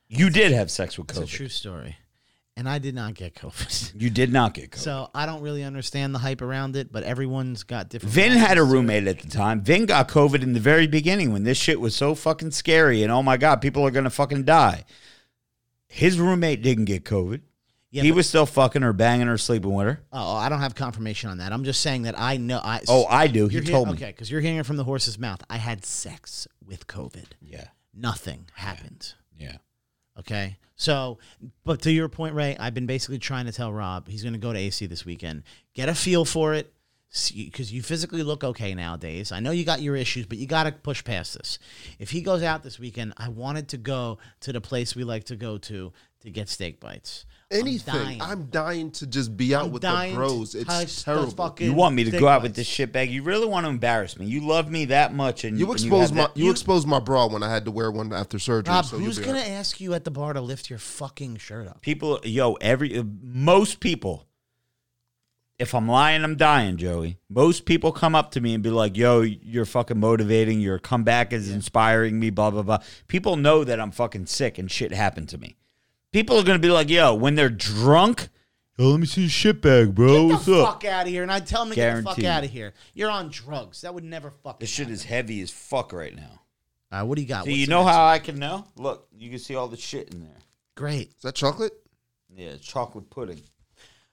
You 0.08 0.30
did 0.30 0.52
have 0.52 0.72
sex 0.72 0.98
with 0.98 1.08
COVID. 1.08 1.22
It's 1.24 1.32
a 1.34 1.34
COVID. 1.34 1.38
true 1.38 1.50
story, 1.50 1.98
and 2.58 2.68
I 2.68 2.80
did 2.80 2.96
not 2.96 3.14
get 3.14 3.36
COVID. 3.36 3.94
You 4.00 4.10
did 4.10 4.32
not 4.32 4.54
get 4.54 4.72
COVID. 4.72 4.78
So 4.80 5.10
I 5.14 5.26
don't 5.26 5.42
really 5.42 5.64
understand 5.64 6.16
the 6.16 6.20
hype 6.20 6.42
around 6.42 6.76
it, 6.76 6.92
but 6.92 7.04
everyone's 7.04 7.64
got 7.64 7.90
different. 7.90 8.14
Vin 8.14 8.32
had 8.32 8.54
a 8.54 8.56
to 8.56 8.64
roommate 8.64 9.08
at 9.08 9.20
the 9.20 9.28
time. 9.30 9.62
Vin 9.62 9.86
got 9.86 10.08
COVID 10.08 10.42
in 10.42 10.54
the 10.54 10.60
very 10.60 10.88
beginning 10.88 11.32
when 11.34 11.44
this 11.44 11.58
shit 11.58 11.80
was 11.80 11.96
so 11.96 12.16
fucking 12.16 12.52
scary 12.52 13.04
and 13.04 13.12
oh 13.12 13.22
my 13.22 13.38
god, 13.38 13.58
people 13.62 13.86
are 13.86 13.92
gonna 13.92 14.10
fucking 14.10 14.44
die. 14.44 14.86
His 15.88 16.20
roommate 16.20 16.62
didn't 16.62 16.86
get 16.86 17.04
COVID. 17.04 17.42
Yeah, 17.91 18.04
he 18.04 18.12
but- 18.12 18.17
was 18.17 18.30
still 18.30 18.45
fucking 18.45 18.82
her, 18.84 18.93
banging 18.93 19.28
her, 19.28 19.38
sleeping 19.38 19.73
with 19.73 19.88
her. 19.88 20.02
Oh, 20.12 20.36
I 20.36 20.49
don't 20.49 20.60
have 20.60 20.75
confirmation 20.75 21.30
on 21.30 21.39
that. 21.39 21.52
I'm 21.52 21.63
just 21.63 21.82
saying 21.82 22.04
that 22.04 22.19
I 22.19 22.38
know. 22.38 22.60
I 22.63 22.82
Oh, 22.88 23.06
I 23.10 23.28
do. 23.28 23.47
He 23.47 23.56
You're 23.56 23.63
hear- 23.63 23.71
told 23.71 23.88
me. 23.88 23.93
Okay, 23.95 24.08
because 24.08 24.30
you're 24.30 24.41
hearing 24.41 24.58
it 24.58 24.65
from 24.65 24.78
the 24.78 24.84
horse's 24.84 25.17
mouth. 25.17 25.41
I 25.49 25.58
had 25.58 25.84
sex 25.86 26.47
with 26.65 26.86
COVID. 26.88 27.25
Yeah, 27.41 27.65
Nothing 27.93 28.45
happened. 28.54 29.13
yeah. 29.38 29.58
Okay. 30.19 30.58
So, 30.75 31.17
but 31.65 31.82
to 31.82 31.91
your 31.91 32.08
point, 32.10 32.36
Ray, 32.36 32.56
I've 32.58 32.73
been 32.73 32.86
basically 32.86 33.19
trying 33.19 33.45
to 33.47 33.52
tell 33.52 33.71
Rob 33.73 34.08
he's 34.08 34.21
going 34.23 34.34
to 34.34 34.39
go 34.39 34.54
to 34.54 34.60
AC 34.60 34.86
this 34.86 35.04
weekend. 35.06 35.43
Get 35.73 35.89
a 35.89 35.95
feel 35.95 36.25
for 36.25 36.54
it. 36.54 36.73
because 37.36 37.73
you 37.73 37.82
physically 37.82 38.21
look 38.21 38.43
okay 38.43 38.75
nowadays. 38.75 39.32
I 39.32 39.39
know 39.39 39.49
you 39.49 39.65
got 39.65 39.82
your 39.82 39.95
issues, 39.95 40.28
but 40.28 40.38
you 40.38 40.45
got 40.45 40.65
to 40.65 40.71
push 40.71 41.04
past 41.04 41.34
this. 41.34 41.58
If 41.97 42.12
he 42.12 42.21
goes 42.21 42.43
out 42.43 42.62
this 42.62 42.78
weekend, 42.78 43.13
I 43.17 43.30
wanted 43.30 43.67
to 43.69 43.78
go 43.78 44.19
to 44.41 44.54
the 44.54 44.62
place 44.62 44.95
we 44.95 45.04
like 45.04 45.23
to 45.25 45.36
go 45.36 45.58
to 45.58 45.91
to 46.21 46.30
get 46.30 46.49
steak 46.49 46.80
bites. 46.80 47.25
Anything. 47.52 47.94
dying. 47.96 48.22
I'm 48.22 48.44
dying, 48.46 48.92
to 48.92 49.08
just 49.08 49.36
be 49.36 49.56
out 49.56 49.66
I'm 49.66 49.72
with 49.72 49.82
the 49.82 50.12
bros. 50.14 50.54
It's 50.54 50.66
touch 50.66 50.98
the 50.98 51.04
terrible. 51.04 51.32
fucking 51.32 51.66
You 51.66 51.74
want 51.74 51.96
me 51.96 52.04
to 52.04 52.12
go 52.12 52.28
out 52.28 52.44
with 52.44 52.54
this 52.54 52.68
shit 52.68 52.92
bag? 52.92 53.10
You 53.10 53.24
really 53.24 53.48
want 53.48 53.66
to 53.66 53.70
embarrass 53.72 54.20
me? 54.20 54.28
You 54.28 54.46
love 54.46 54.70
me 54.70 54.86
that 54.86 55.16
much, 55.16 55.44
and 55.44 55.58
You 55.58 55.66
and 55.66 55.74
exposed 55.74 56.10
have 56.10 56.18
my 56.18 56.24
that- 56.28 56.38
you, 56.38 56.52
exposed 56.52 56.88
my 56.88 57.00
bra 57.00 57.26
when 57.28 57.42
I 57.42 57.50
had 57.52 57.66
to 57.66 57.72
wear 57.72 57.90
one 57.90 58.14
after 58.14 58.38
surgery. 58.38 58.72
Rob, 58.72 58.86
so 58.86 58.98
you'll 58.98 59.06
who's 59.08 59.18
gonna 59.18 59.40
all 59.40 59.44
right. 59.44 59.50
ask 59.52 59.82
you 59.82 59.96
at 59.96 60.04
the 60.04 60.12
bar 60.12 60.34
to 60.34 60.42
lift 60.42 60.70
your 60.70 60.78
fucking 60.80 61.38
shirt 61.38 61.68
up? 61.68 61.82
people. 61.82 62.20
Yo, 62.24 62.54
every 62.56 62.98
uh, 62.98 63.04
most 63.24 63.80
people. 63.80 64.26
If 65.58 65.76
I'm 65.76 65.90
lying, 65.90 66.24
I'm 66.24 66.38
dying, 66.38 66.78
Joey. 66.78 67.18
Most 67.30 67.66
people 67.66 67.92
come 67.92 68.16
up 68.16 68.32
to 68.32 68.40
me 68.42 68.54
and 68.54 68.64
be 68.64 68.70
like, 68.70 68.96
"Yo, 68.96 69.22
you're 69.22 69.66
fucking 69.66 70.00
motivating. 70.00 70.62
Your 70.62 70.80
comeback 70.80 71.34
is 71.34 71.50
inspiring 71.50 72.18
me." 72.20 72.30
Blah 72.30 72.52
blah 72.52 72.62
blah. 72.62 72.78
People 73.10 73.36
know 73.36 73.64
that 73.66 73.78
I'm 73.80 73.92
fucking 73.92 74.28
sick 74.28 74.58
and 74.58 74.72
shit 74.72 74.94
happened 74.94 75.28
to 75.30 75.38
me. 75.38 75.58
People 76.12 76.39
are 76.39 76.43
gonna 76.43 76.60
be 76.60 76.69
like, 76.69 76.89
"Yo," 76.89 77.13
when 77.13 77.36
they're 77.36 77.50
drunk. 77.50 78.30
Yo, 78.78 78.88
let 78.91 79.00
me 79.00 79.06
see 79.06 79.22
your 79.22 79.30
shit 79.30 79.62
bag, 79.62 79.93
bro. 79.93 80.28
Get 80.28 80.34
What's 80.34 80.45
the 80.45 80.62
up? 80.63 80.74
fuck 80.82 80.86
out 80.86 81.06
of 81.06 81.10
here, 81.12 81.22
and 81.22 81.32
I 81.32 81.39
tell 81.41 81.63
him 81.63 81.69
to 81.69 81.76
get 81.76 81.95
the 81.98 82.02
fuck 82.04 82.24
out 82.24 82.43
of 82.45 82.50
here. 82.50 82.74
You're 82.93 83.10
on 83.12 83.30
drugs. 83.30 83.82
That 83.82 83.93
would 83.93 84.06
never 84.06 84.32
fucking. 84.32 84.60
This 84.62 84.69
shit 84.69 84.86
happen. 84.86 84.93
is 84.93 85.04
heavy 85.04 85.41
as 85.41 85.52
fuck 85.52 85.91
right 85.93 86.15
now. 86.15 86.41
All 86.91 87.00
right, 87.00 87.04
what 87.04 87.15
do 87.17 87.22
you 87.22 87.28
got? 87.28 87.43
So 87.43 87.50
What's 87.50 87.60
you 87.60 87.65
the 87.65 87.69
know 87.72 87.84
next 87.84 87.95
how 87.95 88.06
one? 88.06 88.13
I 88.13 88.19
can 88.19 88.39
know? 88.39 88.65
Look, 88.78 89.08
you 89.15 89.30
can 89.30 89.38
see 89.39 89.56
all 89.56 89.67
the 89.67 89.78
shit 89.78 90.13
in 90.13 90.22
there. 90.22 90.38
Great. 90.76 91.10
Is 91.10 91.22
that 91.24 91.36
chocolate? 91.36 91.74
Yeah, 92.34 92.56
chocolate 92.62 93.10
pudding. 93.10 93.41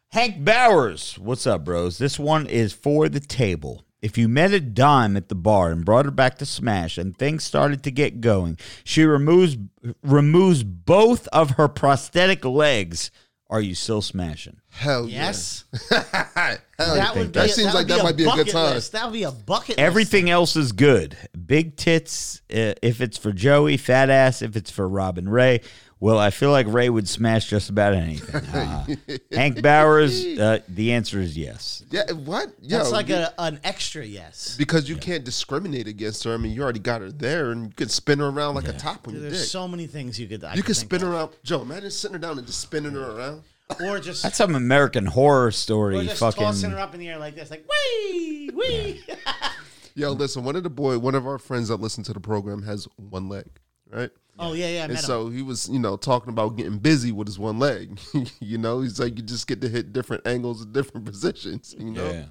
Hank 0.09 0.45
Bowers, 0.45 1.19
what's 1.19 1.47
up, 1.47 1.65
bros? 1.65 1.99
This 1.99 2.19
one 2.19 2.47
is 2.47 2.73
for 2.73 3.09
the 3.09 3.21
table. 3.21 3.86
If 4.07 4.17
you 4.17 4.29
met 4.29 4.53
a 4.53 4.61
dime 4.61 5.17
at 5.17 5.29
the 5.29 5.35
bar 5.35 5.73
and 5.73 5.85
brought 5.85 6.05
her 6.05 6.13
back 6.13 6.39
to 6.39 6.47
Smash 6.47 6.97
and 6.97 7.19
things 7.19 7.43
started 7.43 7.83
to 7.83 7.91
get 7.91 8.21
going, 8.21 8.57
she 8.85 9.03
removes 9.03 9.57
removes 10.05 10.63
both 10.63 11.27
of 11.29 11.51
her 11.53 11.67
prosthetic 11.67 12.45
legs. 12.45 13.11
Are 13.51 13.61
you 13.61 13.75
still 13.75 14.03
smashing? 14.03 14.59
Hell 14.71 15.09
Yes. 15.09 15.65
yeah. 15.91 16.03
Hell. 16.79 16.95
That 16.95 17.17
would 17.17 17.33
That 17.33 17.45
be, 17.47 17.49
seems 17.49 17.69
that 17.73 17.75
like 17.75 17.87
that 17.89 18.03
might 18.05 18.17
be 18.17 18.25
a 18.29 18.33
good 18.33 18.49
time. 18.49 18.75
list. 18.75 18.93
That 18.93 19.05
would 19.07 19.13
be 19.13 19.23
a 19.25 19.33
bucket. 19.33 19.71
list. 19.71 19.79
Everything 19.81 20.31
else 20.31 20.55
is 20.57 20.71
good. 20.73 21.17
Big 21.47 21.77
tits 21.77 22.43
uh, 22.53 22.75
if 22.83 23.01
it's 23.01 23.19
for 23.19 23.33
Joey, 23.33 23.77
fat 23.77 24.09
ass 24.11 24.41
if 24.41 24.55
it's 24.57 24.71
for 24.71 24.89
Robin 24.89 25.29
Ray. 25.29 25.63
Well, 25.99 26.19
I 26.19 26.29
feel 26.31 26.51
like 26.51 26.67
Ray 26.69 26.91
would 26.91 27.09
smash 27.09 27.49
just 27.49 27.71
about 27.71 27.95
anything. 27.95 28.43
Uh, 28.57 28.85
Hank 29.33 29.63
Bowers, 29.63 30.25
uh, 30.39 30.59
the 30.69 30.93
answer 30.93 31.21
is 31.21 31.37
yes. 31.39 31.83
Yeah, 31.91 32.11
what? 32.13 32.53
Yo, 32.61 32.79
That's 32.79 32.91
like 32.93 33.09
you- 33.09 33.15
a, 33.17 33.33
an 33.39 33.61
extra 33.65 34.05
yes. 34.05 34.57
because 34.59 34.89
you 34.89 34.97
can't 34.97 35.25
discriminate 35.25 35.89
against 35.89 36.25
her. 36.25 36.35
I 36.35 36.37
mean, 36.37 36.53
you 36.53 36.63
already 36.63 36.81
got 36.81 37.01
her 37.01 37.11
there, 37.11 37.51
and 37.51 37.67
you 37.69 37.73
can 37.75 37.89
spin 37.89 38.19
her 38.19 38.27
around 38.29 38.55
like 38.57 38.69
a 38.69 38.73
top 38.75 39.09
on 39.09 39.15
your 39.15 39.23
There's 39.23 39.41
dick. 39.41 39.49
so 39.49 39.67
many 39.67 39.87
things 39.87 40.21
you 40.21 40.27
could. 40.29 40.45
I 40.45 40.51
you 40.55 40.57
could 40.63 40.67
can 40.67 40.75
think 40.75 40.89
spin 40.89 41.01
her 41.01 41.09
of. 41.09 41.15
around. 41.15 41.31
Joe, 41.45 41.63
imagine 41.63 41.91
sitting 41.91 42.13
her 42.15 42.19
down 42.19 42.39
and 42.39 42.47
just 42.47 42.61
spinning 42.61 42.93
her 42.93 43.13
around. 43.19 43.43
or 43.83 43.99
just 43.99 44.23
That's 44.23 44.37
some 44.37 44.55
American 44.55 45.07
horror 45.07 45.47
or 45.47 45.51
story. 45.51 46.05
just 46.07 46.21
Fucking 46.21 46.43
tossing 46.45 46.71
her 46.71 46.79
up 46.79 46.93
in 46.95 47.01
the 47.01 47.09
air 47.09 47.19
like 47.19 47.35
this, 47.35 47.51
like 47.51 47.65
wee 47.69 48.51
wee. 48.55 49.03
Yo, 49.95 50.13
listen, 50.13 50.45
one 50.45 50.57
of 50.57 50.63
the 50.63 50.71
boy, 50.71 50.99
one 50.99 51.15
of 51.15 51.27
our 51.27 51.39
friends 51.39 51.69
that 51.69 51.77
listen 51.81 52.05
to 52.05 52.13
the 52.13 52.21
program 52.21 52.63
has 52.63 52.87
one 52.97 53.29
leg, 53.31 53.47
right? 53.91 54.11
Oh 54.39 54.53
yeah, 54.53 54.69
yeah. 54.69 54.81
I 54.81 54.85
And 54.85 54.93
met 54.95 55.01
him. 55.03 55.07
so 55.07 55.29
he 55.29 55.43
was, 55.43 55.69
you 55.69 55.79
know, 55.79 55.97
talking 55.97 56.31
about 56.31 56.57
getting 56.57 56.79
busy 56.79 57.13
with 57.13 57.27
his 57.29 57.39
one 57.39 57.59
leg. 57.59 57.99
you 58.41 58.59
know, 58.59 58.81
he's 58.81 58.99
like, 59.01 59.17
you 59.17 59.23
just 59.23 59.47
get 59.47 59.61
to 59.63 59.69
hit 59.69 59.93
different 59.93 60.27
angles 60.27 60.63
and 60.63 60.73
different 60.73 61.07
positions. 61.11 61.75
You 61.79 61.91
know, 61.93 62.11
yeah. 62.11 62.25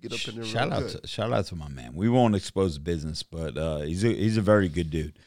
get 0.00 0.12
up 0.12 0.28
in 0.28 0.36
there. 0.36 0.44
Shout 0.44 0.72
out 0.72 0.82
good. 0.82 1.02
to 1.02 1.06
shout 1.08 1.32
out 1.32 1.46
to 1.46 1.56
my 1.56 1.68
man. 1.68 1.94
We 1.94 2.08
won't 2.08 2.34
expose 2.34 2.74
the 2.74 2.80
business, 2.80 3.22
but 3.22 3.56
uh, 3.56 3.78
he's 3.80 4.04
a, 4.04 4.08
he's 4.08 4.36
a 4.36 4.42
very 4.42 4.68
good 4.68 4.90
dude. 4.90 5.18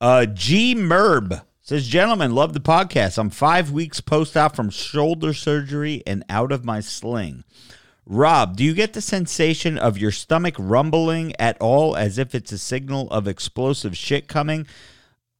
Uh, 0.00 0.26
G 0.26 0.74
Merb 0.74 1.42
says, 1.60 1.86
"Gentlemen, 1.86 2.34
love 2.34 2.52
the 2.54 2.60
podcast. 2.60 3.18
I'm 3.18 3.30
five 3.30 3.70
weeks 3.70 4.00
post 4.00 4.36
op 4.36 4.56
from 4.56 4.70
shoulder 4.70 5.32
surgery 5.34 6.02
and 6.06 6.24
out 6.28 6.52
of 6.52 6.64
my 6.64 6.80
sling. 6.80 7.44
Rob, 8.06 8.56
do 8.56 8.64
you 8.64 8.74
get 8.74 8.92
the 8.94 9.00
sensation 9.00 9.78
of 9.78 9.96
your 9.96 10.10
stomach 10.10 10.56
rumbling 10.58 11.32
at 11.38 11.56
all, 11.60 11.94
as 11.96 12.18
if 12.18 12.34
it's 12.34 12.50
a 12.50 12.58
signal 12.58 13.08
of 13.10 13.28
explosive 13.28 13.96
shit 13.96 14.26
coming, 14.26 14.66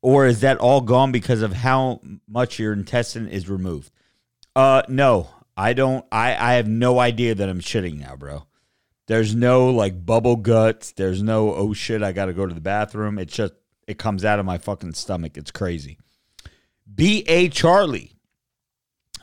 or 0.03 0.27
is 0.27 0.41
that 0.41 0.59
all 0.59 0.81
gone 0.81 1.13
because 1.13 1.43
of 1.43 1.53
how 1.53 2.01
much 2.29 2.59
your 2.59 2.73
intestine 2.73 3.29
is 3.29 3.49
removed?" 3.49 3.91
Uh, 4.57 4.83
no, 4.89 5.29
I 5.57 5.73
don't. 5.73 6.05
I 6.11 6.35
I 6.35 6.55
have 6.55 6.69
no 6.69 6.99
idea 6.99 7.35
that 7.35 7.49
I'm 7.49 7.61
shitting 7.61 7.99
now, 7.99 8.17
bro. 8.17 8.47
There's 9.07 9.35
no 9.35 9.71
like 9.71 10.07
bubble 10.07 10.37
guts. 10.37 10.93
There's 10.93 11.23
no 11.23 11.53
oh 11.55 11.73
shit, 11.73 12.03
I 12.03 12.13
got 12.13 12.27
to 12.27 12.33
go 12.33 12.47
to 12.47 12.55
the 12.55 12.61
bathroom. 12.61 13.19
It's 13.19 13.35
just 13.35 13.55
it 13.87 13.99
comes 13.99 14.25
out 14.25 14.39
of 14.39 14.47
my 14.47 14.59
fucking 14.59 14.95
stomach. 14.95 15.37
It's 15.37 15.51
crazy. 15.51 15.99
B 16.93 17.25
A 17.27 17.49
Charlie 17.49 18.13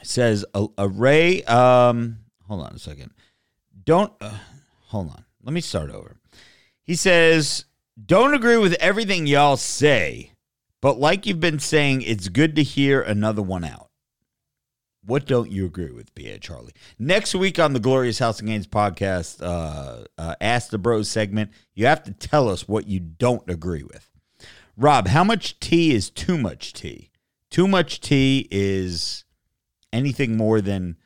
says 0.03 0.45
a, 0.53 0.87
Ray. 0.87 1.43
Um, 1.43 2.19
hold 2.47 2.65
on 2.65 2.73
a 2.73 2.79
second. 2.79 3.11
Don't 3.85 4.11
uh, 4.19 4.37
hold 4.87 5.09
on. 5.09 5.23
Let 5.41 5.53
me 5.53 5.61
start 5.61 5.89
over. 5.89 6.17
He 6.83 6.95
says, 6.95 7.65
"Don't 8.03 8.33
agree 8.33 8.57
with 8.57 8.73
everything 8.73 9.25
y'all 9.25 9.57
say, 9.57 10.31
but 10.81 10.99
like 10.99 11.25
you've 11.25 11.39
been 11.39 11.59
saying, 11.59 12.01
it's 12.01 12.29
good 12.29 12.55
to 12.55 12.63
hear 12.63 13.01
another 13.01 13.41
one 13.41 13.63
out." 13.63 13.87
What 15.07 15.25
don't 15.25 15.49
you 15.49 15.65
agree 15.65 15.91
with, 15.91 16.13
B.A. 16.15 16.37
Charlie? 16.37 16.73
Next 16.99 17.33
week 17.33 17.59
on 17.59 17.71
the 17.71 17.79
Glorious 17.79 18.19
House 18.19 18.41
of 18.41 18.45
Gains 18.45 18.67
podcast, 18.67 19.41
uh, 19.41 20.03
uh, 20.17 20.35
Ask 20.41 20.69
the 20.69 20.77
Bros 20.77 21.09
segment, 21.09 21.51
you 21.73 21.85
have 21.85 22.03
to 22.03 22.11
tell 22.11 22.49
us 22.49 22.67
what 22.67 22.87
you 22.87 22.99
don't 22.99 23.49
agree 23.49 23.83
with. 23.83 24.09
Rob, 24.75 25.07
how 25.07 25.23
much 25.23 25.61
tea 25.61 25.93
is 25.93 26.09
too 26.09 26.37
much 26.37 26.73
tea? 26.73 27.09
Too 27.49 27.69
much 27.69 28.01
tea 28.01 28.49
is 28.51 29.23
anything 29.93 30.35
more 30.35 30.59
than 30.59 30.97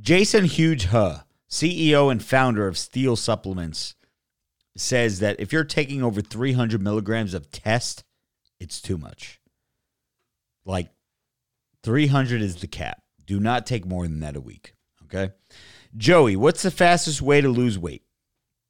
Jason 0.00 0.46
Huge 0.46 0.86
Huh, 0.86 1.18
CEO 1.48 2.10
and 2.10 2.24
founder 2.24 2.66
of 2.66 2.78
Steel 2.78 3.14
Supplements, 3.14 3.94
says 4.74 5.20
that 5.20 5.38
if 5.38 5.52
you're 5.52 5.64
taking 5.64 6.02
over 6.02 6.22
300 6.22 6.80
milligrams 6.80 7.34
of 7.34 7.50
test, 7.50 8.04
it's 8.64 8.80
too 8.80 8.98
much. 8.98 9.38
Like 10.64 10.88
300 11.84 12.40
is 12.42 12.56
the 12.56 12.66
cap. 12.66 13.02
Do 13.26 13.38
not 13.38 13.66
take 13.66 13.84
more 13.86 14.02
than 14.04 14.20
that 14.20 14.36
a 14.36 14.40
week. 14.40 14.74
Okay. 15.04 15.32
Joey, 15.96 16.34
what's 16.34 16.62
the 16.62 16.70
fastest 16.72 17.22
way 17.22 17.40
to 17.40 17.48
lose 17.48 17.78
weight? 17.78 18.02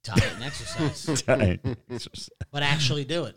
diet 0.02 0.22
and 0.34 0.44
exercise, 0.44 1.22
Diet 1.26 1.60
and 1.64 1.76
exercise. 1.90 2.28
but 2.52 2.62
actually 2.62 3.04
do 3.06 3.24
it. 3.24 3.36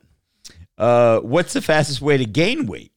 uh, 0.77 1.19
what's 1.21 1.53
the 1.53 1.61
fastest 1.61 2.01
way 2.01 2.17
to 2.17 2.25
gain 2.25 2.65
weight? 2.67 2.91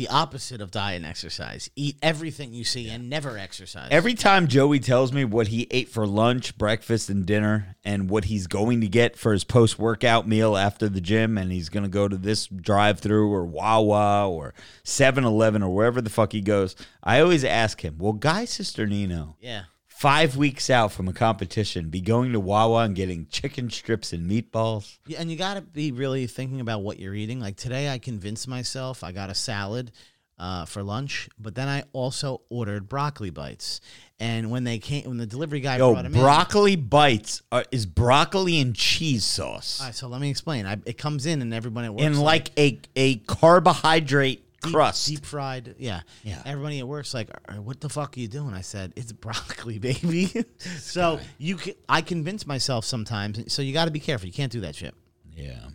The 0.00 0.08
opposite 0.08 0.62
of 0.62 0.70
diet 0.70 0.96
and 0.96 1.04
exercise. 1.04 1.68
Eat 1.76 1.98
everything 2.00 2.54
you 2.54 2.64
see 2.64 2.88
and 2.88 3.10
never 3.10 3.36
exercise. 3.36 3.88
Every 3.90 4.14
time 4.14 4.48
Joey 4.48 4.80
tells 4.80 5.12
me 5.12 5.26
what 5.26 5.48
he 5.48 5.66
ate 5.70 5.90
for 5.90 6.06
lunch, 6.06 6.56
breakfast, 6.56 7.10
and 7.10 7.26
dinner, 7.26 7.76
and 7.84 8.08
what 8.08 8.24
he's 8.24 8.46
going 8.46 8.80
to 8.80 8.88
get 8.88 9.18
for 9.18 9.34
his 9.34 9.44
post 9.44 9.78
workout 9.78 10.26
meal 10.26 10.56
after 10.56 10.88
the 10.88 11.02
gym, 11.02 11.36
and 11.36 11.52
he's 11.52 11.68
going 11.68 11.82
to 11.82 11.90
go 11.90 12.08
to 12.08 12.16
this 12.16 12.46
drive 12.46 13.00
through 13.00 13.30
or 13.30 13.44
Wawa 13.44 14.26
or 14.26 14.54
7 14.84 15.22
Eleven 15.22 15.62
or 15.62 15.74
wherever 15.74 16.00
the 16.00 16.08
fuck 16.08 16.32
he 16.32 16.40
goes, 16.40 16.76
I 17.04 17.20
always 17.20 17.44
ask 17.44 17.82
him, 17.82 17.96
Well, 17.98 18.14
Guy 18.14 18.46
Sister 18.46 18.86
Nino, 18.86 19.36
yeah. 19.38 19.64
Five 20.00 20.34
weeks 20.34 20.70
out 20.70 20.90
from 20.90 21.08
a 21.08 21.12
competition, 21.12 21.90
be 21.90 22.00
going 22.00 22.32
to 22.32 22.40
Wawa 22.40 22.84
and 22.84 22.96
getting 22.96 23.26
chicken 23.26 23.68
strips 23.68 24.14
and 24.14 24.30
meatballs? 24.30 24.96
Yeah, 25.06 25.20
and 25.20 25.30
you 25.30 25.36
got 25.36 25.54
to 25.54 25.60
be 25.60 25.92
really 25.92 26.26
thinking 26.26 26.62
about 26.62 26.80
what 26.80 26.98
you're 26.98 27.14
eating. 27.14 27.38
Like 27.38 27.56
today, 27.56 27.92
I 27.92 27.98
convinced 27.98 28.48
myself 28.48 29.04
I 29.04 29.12
got 29.12 29.28
a 29.28 29.34
salad 29.34 29.92
uh, 30.38 30.64
for 30.64 30.82
lunch, 30.82 31.28
but 31.38 31.54
then 31.54 31.68
I 31.68 31.84
also 31.92 32.40
ordered 32.48 32.88
broccoli 32.88 33.28
bites. 33.28 33.82
And 34.18 34.50
when 34.50 34.64
they 34.64 34.78
came, 34.78 35.04
when 35.04 35.18
the 35.18 35.26
delivery 35.26 35.60
guy 35.60 35.76
Yo, 35.76 35.92
brought 35.92 36.04
them 36.04 36.14
in, 36.14 36.20
broccoli 36.20 36.76
bites 36.76 37.42
are, 37.52 37.66
is 37.70 37.84
broccoli 37.84 38.58
and 38.58 38.74
cheese 38.74 39.24
sauce 39.24 39.80
All 39.80 39.88
right, 39.88 39.94
so 39.94 40.08
let 40.08 40.22
me 40.22 40.30
explain. 40.30 40.64
I, 40.64 40.78
it 40.86 40.96
comes 40.96 41.26
in, 41.26 41.42
and 41.42 41.52
everybody 41.52 41.88
at 41.88 41.92
works 41.92 42.04
in 42.04 42.18
like 42.18 42.58
a 42.58 42.80
a 42.96 43.16
carbohydrate 43.16 44.49
deep, 44.62 44.72
crust. 44.72 45.08
deep 45.08 45.24
fried. 45.24 45.74
Yeah, 45.78 46.00
Yeah. 46.22 46.42
Everybody 46.44 46.78
at 46.80 46.88
work's 46.88 47.14
like, 47.14 47.30
"Uh, 47.48 47.54
"What 47.54 47.80
the 47.80 47.88
fuck 47.88 48.16
are 48.16 48.20
you 48.20 48.28
doing?" 48.28 48.54
I 48.54 48.60
said, 48.60 48.92
"It's 48.96 49.12
broccoli, 49.12 49.78
baby." 49.90 50.44
so 50.58 51.20
you, 51.38 51.56
can, 51.56 51.74
I 51.88 52.02
convince 52.02 52.46
myself 52.46 52.84
sometimes. 52.84 53.52
So 53.52 53.62
you 53.62 53.72
got 53.72 53.86
to 53.86 53.90
be 53.90 54.00
careful. 54.00 54.26
You 54.26 54.32
can't 54.32 54.52
do 54.52 54.60
that 54.60 54.74
shit. 54.74 54.94
Yeah. 55.34 55.68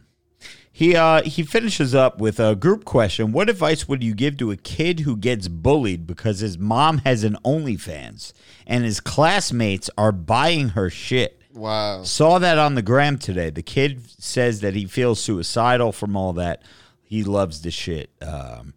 He 0.72 0.94
uh 0.96 1.22
he 1.24 1.44
finishes 1.44 1.96
up 1.96 2.20
with 2.20 2.38
a 2.40 2.54
group 2.54 2.84
question. 2.84 3.32
What 3.32 3.50
advice 3.50 3.88
would 3.88 4.04
you 4.04 4.14
give 4.14 4.36
to 4.38 4.52
a 4.52 4.58
kid 4.58 5.00
who 5.00 5.16
gets 5.16 5.48
bullied 5.48 6.06
because 6.06 6.40
his 6.40 6.58
mom 6.58 6.98
has 7.00 7.24
an 7.24 7.38
OnlyFans 7.46 8.34
and 8.68 8.84
his 8.84 9.00
classmates 9.00 9.90
are 9.98 10.12
buying 10.12 10.70
her 10.70 10.90
shit? 10.90 11.42
Wow. 11.54 12.04
Saw 12.04 12.40
that 12.40 12.58
on 12.58 12.76
the 12.76 12.82
gram 12.82 13.18
today. 13.18 13.50
The 13.50 13.64
kid 13.64 14.02
says 14.22 14.60
that 14.60 14.76
he 14.76 14.86
feels 14.86 15.22
suicidal 15.22 15.94
from 15.94 16.18
all 16.18 16.34
that. 16.34 16.62
He 17.06 17.24
loves 17.24 17.62
the 17.62 17.72
shit. 17.72 18.10
Um, 18.22 18.74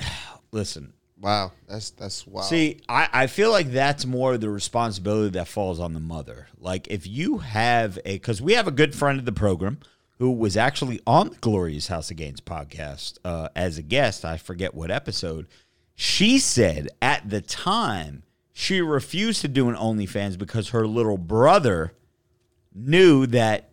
listen, 0.50 0.94
Wow, 1.20 1.52
that's 1.68 1.90
that's 1.90 2.26
wow. 2.26 2.40
See, 2.40 2.80
I, 2.88 3.08
I 3.12 3.26
feel 3.26 3.50
like 3.50 3.72
that's 3.72 4.06
more 4.06 4.38
the 4.38 4.48
responsibility 4.48 5.30
that 5.30 5.48
falls 5.48 5.78
on 5.78 5.92
the 5.92 6.00
mother. 6.00 6.48
Like 6.58 6.88
if 6.88 7.06
you 7.06 7.38
have 7.38 7.98
a 8.06 8.14
because 8.14 8.40
we 8.40 8.54
have 8.54 8.66
a 8.66 8.72
good 8.72 8.94
friend 8.94 9.18
of 9.18 9.26
the 9.26 9.32
program 9.32 9.80
who 10.18 10.30
was 10.30 10.56
actually 10.56 11.00
on 11.06 11.30
the 11.30 11.36
Glorious 11.36 11.88
House 11.88 12.10
of 12.10 12.16
Gains 12.16 12.40
podcast 12.40 13.18
uh, 13.24 13.48
as 13.54 13.76
a 13.76 13.82
guest. 13.82 14.24
I 14.24 14.38
forget 14.38 14.74
what 14.74 14.90
episode. 14.90 15.46
She 15.94 16.38
said 16.38 16.88
at 17.02 17.28
the 17.28 17.42
time 17.42 18.22
she 18.52 18.80
refused 18.80 19.42
to 19.42 19.48
do 19.48 19.68
an 19.68 19.76
OnlyFans 19.76 20.38
because 20.38 20.70
her 20.70 20.86
little 20.86 21.18
brother 21.18 21.92
knew 22.74 23.26
that 23.26 23.70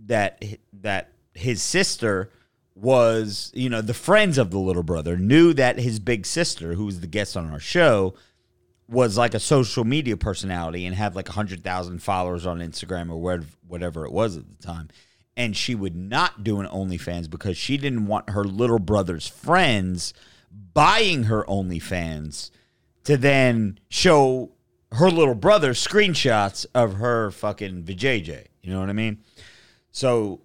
that 0.00 0.42
that 0.82 1.12
his 1.32 1.62
sister 1.62 2.30
was, 2.74 3.52
you 3.54 3.68
know, 3.68 3.80
the 3.80 3.94
friends 3.94 4.36
of 4.36 4.50
the 4.50 4.58
little 4.58 4.82
brother 4.82 5.16
knew 5.16 5.52
that 5.54 5.78
his 5.78 6.00
big 6.00 6.26
sister, 6.26 6.74
who 6.74 6.86
was 6.86 7.00
the 7.00 7.06
guest 7.06 7.36
on 7.36 7.50
our 7.50 7.60
show, 7.60 8.14
was 8.88 9.16
like 9.16 9.34
a 9.34 9.40
social 9.40 9.84
media 9.84 10.16
personality 10.16 10.84
and 10.84 10.94
had 10.94 11.14
like 11.14 11.28
100,000 11.28 12.02
followers 12.02 12.46
on 12.46 12.58
Instagram 12.58 13.10
or 13.10 13.44
whatever, 13.66 14.04
it 14.04 14.12
was 14.12 14.36
at 14.36 14.48
the 14.48 14.62
time. 14.66 14.88
And 15.36 15.56
she 15.56 15.74
would 15.74 15.96
not 15.96 16.44
do 16.44 16.60
an 16.60 16.66
OnlyFans 16.66 17.30
because 17.30 17.56
she 17.56 17.76
didn't 17.76 18.06
want 18.06 18.30
her 18.30 18.44
little 18.44 18.78
brother's 18.78 19.26
friends 19.26 20.12
buying 20.74 21.24
her 21.24 21.44
OnlyFans 21.44 22.50
to 23.04 23.16
then 23.16 23.78
show 23.88 24.50
her 24.92 25.10
little 25.10 25.34
brother 25.34 25.72
screenshots 25.72 26.66
of 26.74 26.94
her 26.94 27.30
fucking 27.30 27.82
vajayjay. 27.82 28.46
You 28.62 28.72
know 28.72 28.80
what 28.80 28.90
I 28.90 28.92
mean? 28.92 29.22
So 29.90 30.40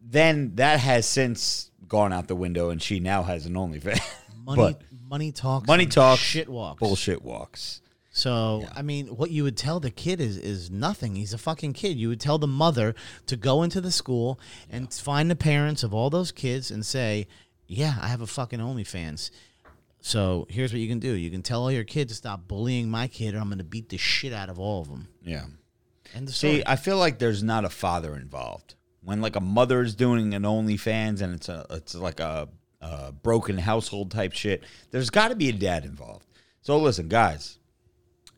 then 0.00 0.56
that 0.56 0.80
has 0.80 1.06
since 1.06 1.70
gone 1.94 2.12
out 2.12 2.26
the 2.26 2.34
window, 2.34 2.70
and 2.70 2.82
she 2.82 2.98
now 2.98 3.22
has 3.22 3.46
an 3.46 3.54
OnlyFans. 3.54 4.00
Money, 4.44 4.60
but 4.60 4.82
money 5.08 5.32
talks. 5.32 5.66
money 5.66 5.86
talks, 5.86 6.20
Shit 6.20 6.48
walks. 6.50 6.78
bullshit 6.80 7.22
walks. 7.22 7.80
So 8.10 8.64
I 8.76 8.82
mean, 8.82 9.06
what 9.06 9.30
you 9.30 9.42
would 9.44 9.56
tell 9.56 9.80
the 9.80 9.90
kid 9.90 10.20
is 10.20 10.36
is 10.36 10.70
nothing. 10.70 11.14
He's 11.16 11.32
a 11.32 11.38
fucking 11.38 11.72
kid. 11.72 11.96
You 11.96 12.08
would 12.10 12.20
tell 12.20 12.36
the 12.38 12.46
mother 12.46 12.94
to 13.26 13.36
go 13.36 13.62
into 13.62 13.80
the 13.80 13.90
school 13.90 14.38
and 14.68 14.92
find 14.92 15.30
the 15.30 15.36
parents 15.36 15.82
of 15.82 15.94
all 15.94 16.10
those 16.10 16.30
kids 16.30 16.70
and 16.70 16.84
say, 16.84 17.26
"Yeah, 17.66 17.94
I 18.02 18.08
have 18.08 18.20
a 18.20 18.26
fucking 18.26 18.60
OnlyFans." 18.60 19.30
So 20.00 20.46
here's 20.50 20.72
what 20.74 20.80
you 20.80 20.88
can 20.88 20.98
do: 20.98 21.12
you 21.12 21.30
can 21.30 21.42
tell 21.42 21.62
all 21.62 21.72
your 21.72 21.84
kids 21.84 22.12
to 22.12 22.16
stop 22.16 22.46
bullying 22.46 22.90
my 22.90 23.06
kid, 23.06 23.34
or 23.34 23.38
I'm 23.38 23.48
going 23.48 23.58
to 23.58 23.64
beat 23.64 23.88
the 23.88 23.96
shit 23.96 24.32
out 24.34 24.50
of 24.50 24.58
all 24.58 24.82
of 24.82 24.88
them. 24.90 25.08
Yeah. 25.22 25.46
And 26.14 26.28
the 26.28 26.32
See. 26.32 26.62
I 26.66 26.76
feel 26.76 26.98
like 26.98 27.18
there's 27.18 27.42
not 27.42 27.64
a 27.64 27.70
father 27.70 28.14
involved. 28.14 28.74
When 29.04 29.20
like 29.20 29.36
a 29.36 29.40
mother 29.40 29.82
is 29.82 29.94
doing 29.94 30.34
an 30.34 30.42
OnlyFans 30.42 31.20
and 31.20 31.34
it's 31.34 31.48
a 31.48 31.66
it's 31.70 31.94
like 31.94 32.20
a, 32.20 32.48
a 32.80 33.12
broken 33.12 33.58
household 33.58 34.10
type 34.10 34.32
shit, 34.32 34.64
there's 34.90 35.10
got 35.10 35.28
to 35.28 35.36
be 35.36 35.48
a 35.50 35.52
dad 35.52 35.84
involved. 35.84 36.26
So 36.62 36.78
listen, 36.78 37.08
guys, 37.08 37.58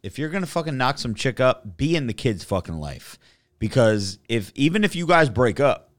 if 0.02 0.18
you're 0.18 0.28
gonna 0.28 0.46
fucking 0.46 0.76
knock 0.76 0.98
some 0.98 1.14
chick 1.14 1.40
up, 1.40 1.76
be 1.76 1.94
in 1.94 2.06
the 2.06 2.12
kid's 2.12 2.44
fucking 2.44 2.76
life. 2.76 3.18
Because 3.58 4.18
if 4.28 4.52
even 4.54 4.84
if 4.84 4.94
you 4.94 5.06
guys 5.06 5.30
break 5.30 5.60
up, 5.60 5.90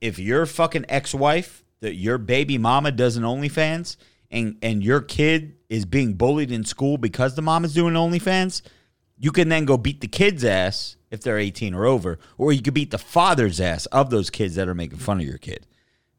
if 0.00 0.18
your 0.18 0.46
fucking 0.46 0.86
ex-wife, 0.88 1.64
that 1.80 1.94
your 1.94 2.18
baby 2.18 2.58
mama 2.58 2.92
does 2.92 3.16
an 3.16 3.22
OnlyFans, 3.22 3.96
and 4.30 4.56
and 4.62 4.82
your 4.82 5.00
kid 5.00 5.54
is 5.68 5.84
being 5.84 6.14
bullied 6.14 6.50
in 6.50 6.64
school 6.64 6.98
because 6.98 7.34
the 7.34 7.42
mom 7.42 7.64
is 7.64 7.74
doing 7.74 7.94
OnlyFans, 7.94 8.62
you 9.18 9.32
can 9.32 9.48
then 9.48 9.64
go 9.64 9.76
beat 9.76 10.00
the 10.00 10.08
kid's 10.08 10.44
ass 10.44 10.96
if 11.10 11.20
they're 11.22 11.38
18 11.38 11.74
or 11.74 11.86
over, 11.86 12.18
or 12.36 12.52
you 12.52 12.62
could 12.62 12.74
beat 12.74 12.90
the 12.90 12.98
father's 12.98 13.60
ass 13.60 13.86
of 13.86 14.10
those 14.10 14.30
kids 14.30 14.54
that 14.56 14.68
are 14.68 14.74
making 14.74 14.98
fun 14.98 15.20
of 15.20 15.26
your 15.26 15.38
kid. 15.38 15.66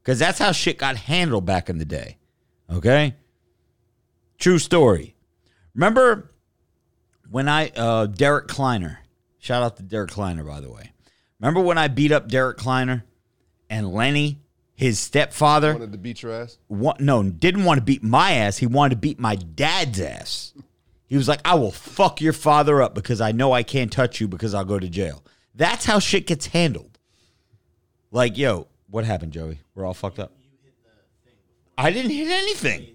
Because 0.01 0.19
that's 0.19 0.39
how 0.39 0.51
shit 0.51 0.77
got 0.77 0.95
handled 0.95 1.45
back 1.45 1.69
in 1.69 1.77
the 1.77 1.85
day. 1.85 2.17
Okay? 2.71 3.15
True 4.39 4.59
story. 4.59 5.15
Remember 5.75 6.31
when 7.29 7.47
I, 7.47 7.69
uh, 7.75 8.07
Derek 8.07 8.47
Kleiner, 8.47 8.99
shout 9.37 9.61
out 9.61 9.77
to 9.77 9.83
Derek 9.83 10.11
Kleiner, 10.11 10.43
by 10.43 10.59
the 10.59 10.71
way. 10.71 10.91
Remember 11.39 11.61
when 11.61 11.77
I 11.77 11.87
beat 11.87 12.11
up 12.11 12.27
Derek 12.27 12.57
Kleiner 12.57 13.05
and 13.69 13.93
Lenny, 13.93 14.39
his 14.75 14.99
stepfather? 14.99 15.73
wanted 15.73 15.91
to 15.91 15.97
beat 15.97 16.23
your 16.23 16.31
ass. 16.31 16.57
wa- 16.67 16.95
no, 16.99 17.21
didn't 17.23 17.65
want 17.65 17.77
to 17.77 17.83
beat 17.83 18.01
my 18.01 18.31
ass. 18.33 18.57
He 18.57 18.65
wanted 18.65 18.95
to 18.95 18.99
beat 18.99 19.19
my 19.19 19.35
dad's 19.35 19.99
ass. 19.99 20.53
He 21.09 21.17
was 21.17 21.27
like, 21.27 21.41
I 21.43 21.55
will 21.55 21.71
fuck 21.71 22.21
your 22.21 22.33
father 22.33 22.83
up 22.83 22.93
because 22.93 23.19
I 23.19 23.31
know 23.31 23.51
I 23.51 23.63
can't 23.63 23.91
touch 23.91 24.21
you 24.21 24.27
because 24.27 24.53
I'll 24.53 24.63
go 24.63 24.77
to 24.77 24.87
jail. 24.87 25.23
That's 25.55 25.83
how 25.83 25.97
shit 25.97 26.27
gets 26.27 26.45
handled. 26.45 26.99
Like, 28.11 28.37
yo, 28.37 28.67
what 28.89 29.05
happened, 29.05 29.33
Joey? 29.33 29.59
We're 29.73 29.85
all 29.85 29.95
fucked 29.95 30.19
up. 30.19 30.31
I 31.77 31.91
didn't 31.91 32.11
hit 32.11 32.27
anything. 32.27 32.87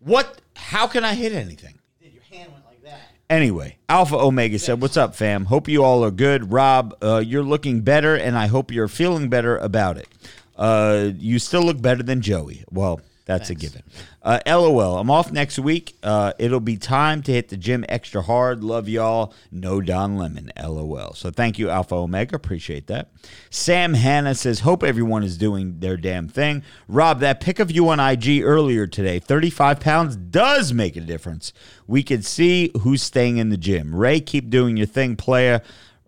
What? 0.00 0.40
How 0.56 0.88
can 0.88 1.04
I 1.04 1.14
hit 1.14 1.32
anything? 1.32 1.78
your 2.00 2.22
hand 2.22 2.52
went 2.52 2.64
like 2.66 2.82
that. 2.82 3.00
Anyway, 3.30 3.76
Alpha 3.88 4.16
Omega 4.16 4.58
said, 4.58 4.80
What's 4.80 4.96
up, 4.96 5.14
fam? 5.14 5.44
Hope 5.44 5.68
you 5.68 5.84
all 5.84 6.04
are 6.04 6.10
good. 6.10 6.50
Rob, 6.50 6.96
uh, 7.02 7.22
you're 7.24 7.42
looking 7.44 7.82
better, 7.82 8.16
and 8.16 8.36
I 8.36 8.48
hope 8.48 8.72
you're 8.72 8.88
feeling 8.88 9.28
better 9.28 9.56
about 9.58 9.96
it. 9.98 10.08
Uh, 10.56 11.10
you 11.16 11.38
still 11.38 11.62
look 11.62 11.80
better 11.80 12.02
than 12.02 12.20
Joey. 12.20 12.64
Well, 12.70 13.00
that's 13.28 13.50
a 13.50 13.54
given. 13.54 13.82
Uh, 14.22 14.40
LOL. 14.46 14.96
I'm 14.96 15.10
off 15.10 15.30
next 15.30 15.58
week. 15.58 15.98
Uh, 16.02 16.32
it'll 16.38 16.60
be 16.60 16.78
time 16.78 17.22
to 17.24 17.32
hit 17.32 17.50
the 17.50 17.58
gym 17.58 17.84
extra 17.86 18.22
hard. 18.22 18.64
Love 18.64 18.88
y'all. 18.88 19.34
No 19.52 19.82
Don 19.82 20.16
Lemon. 20.16 20.50
LOL. 20.58 21.12
So 21.12 21.30
thank 21.30 21.58
you, 21.58 21.68
Alpha 21.68 21.94
Omega. 21.94 22.36
Appreciate 22.36 22.86
that. 22.86 23.10
Sam 23.50 23.92
Hanna 23.92 24.34
says, 24.34 24.60
Hope 24.60 24.82
everyone 24.82 25.24
is 25.24 25.36
doing 25.36 25.80
their 25.80 25.98
damn 25.98 26.26
thing. 26.26 26.62
Rob, 26.88 27.20
that 27.20 27.40
pic 27.40 27.58
of 27.58 27.70
you 27.70 27.90
on 27.90 28.00
IG 28.00 28.42
earlier 28.42 28.86
today, 28.86 29.18
35 29.18 29.78
pounds 29.78 30.16
does 30.16 30.72
make 30.72 30.96
a 30.96 31.00
difference. 31.02 31.52
We 31.86 32.02
could 32.02 32.24
see 32.24 32.70
who's 32.80 33.02
staying 33.02 33.36
in 33.36 33.50
the 33.50 33.58
gym. 33.58 33.94
Ray, 33.94 34.20
keep 34.20 34.48
doing 34.48 34.78
your 34.78 34.86
thing, 34.86 35.16
player. 35.16 35.60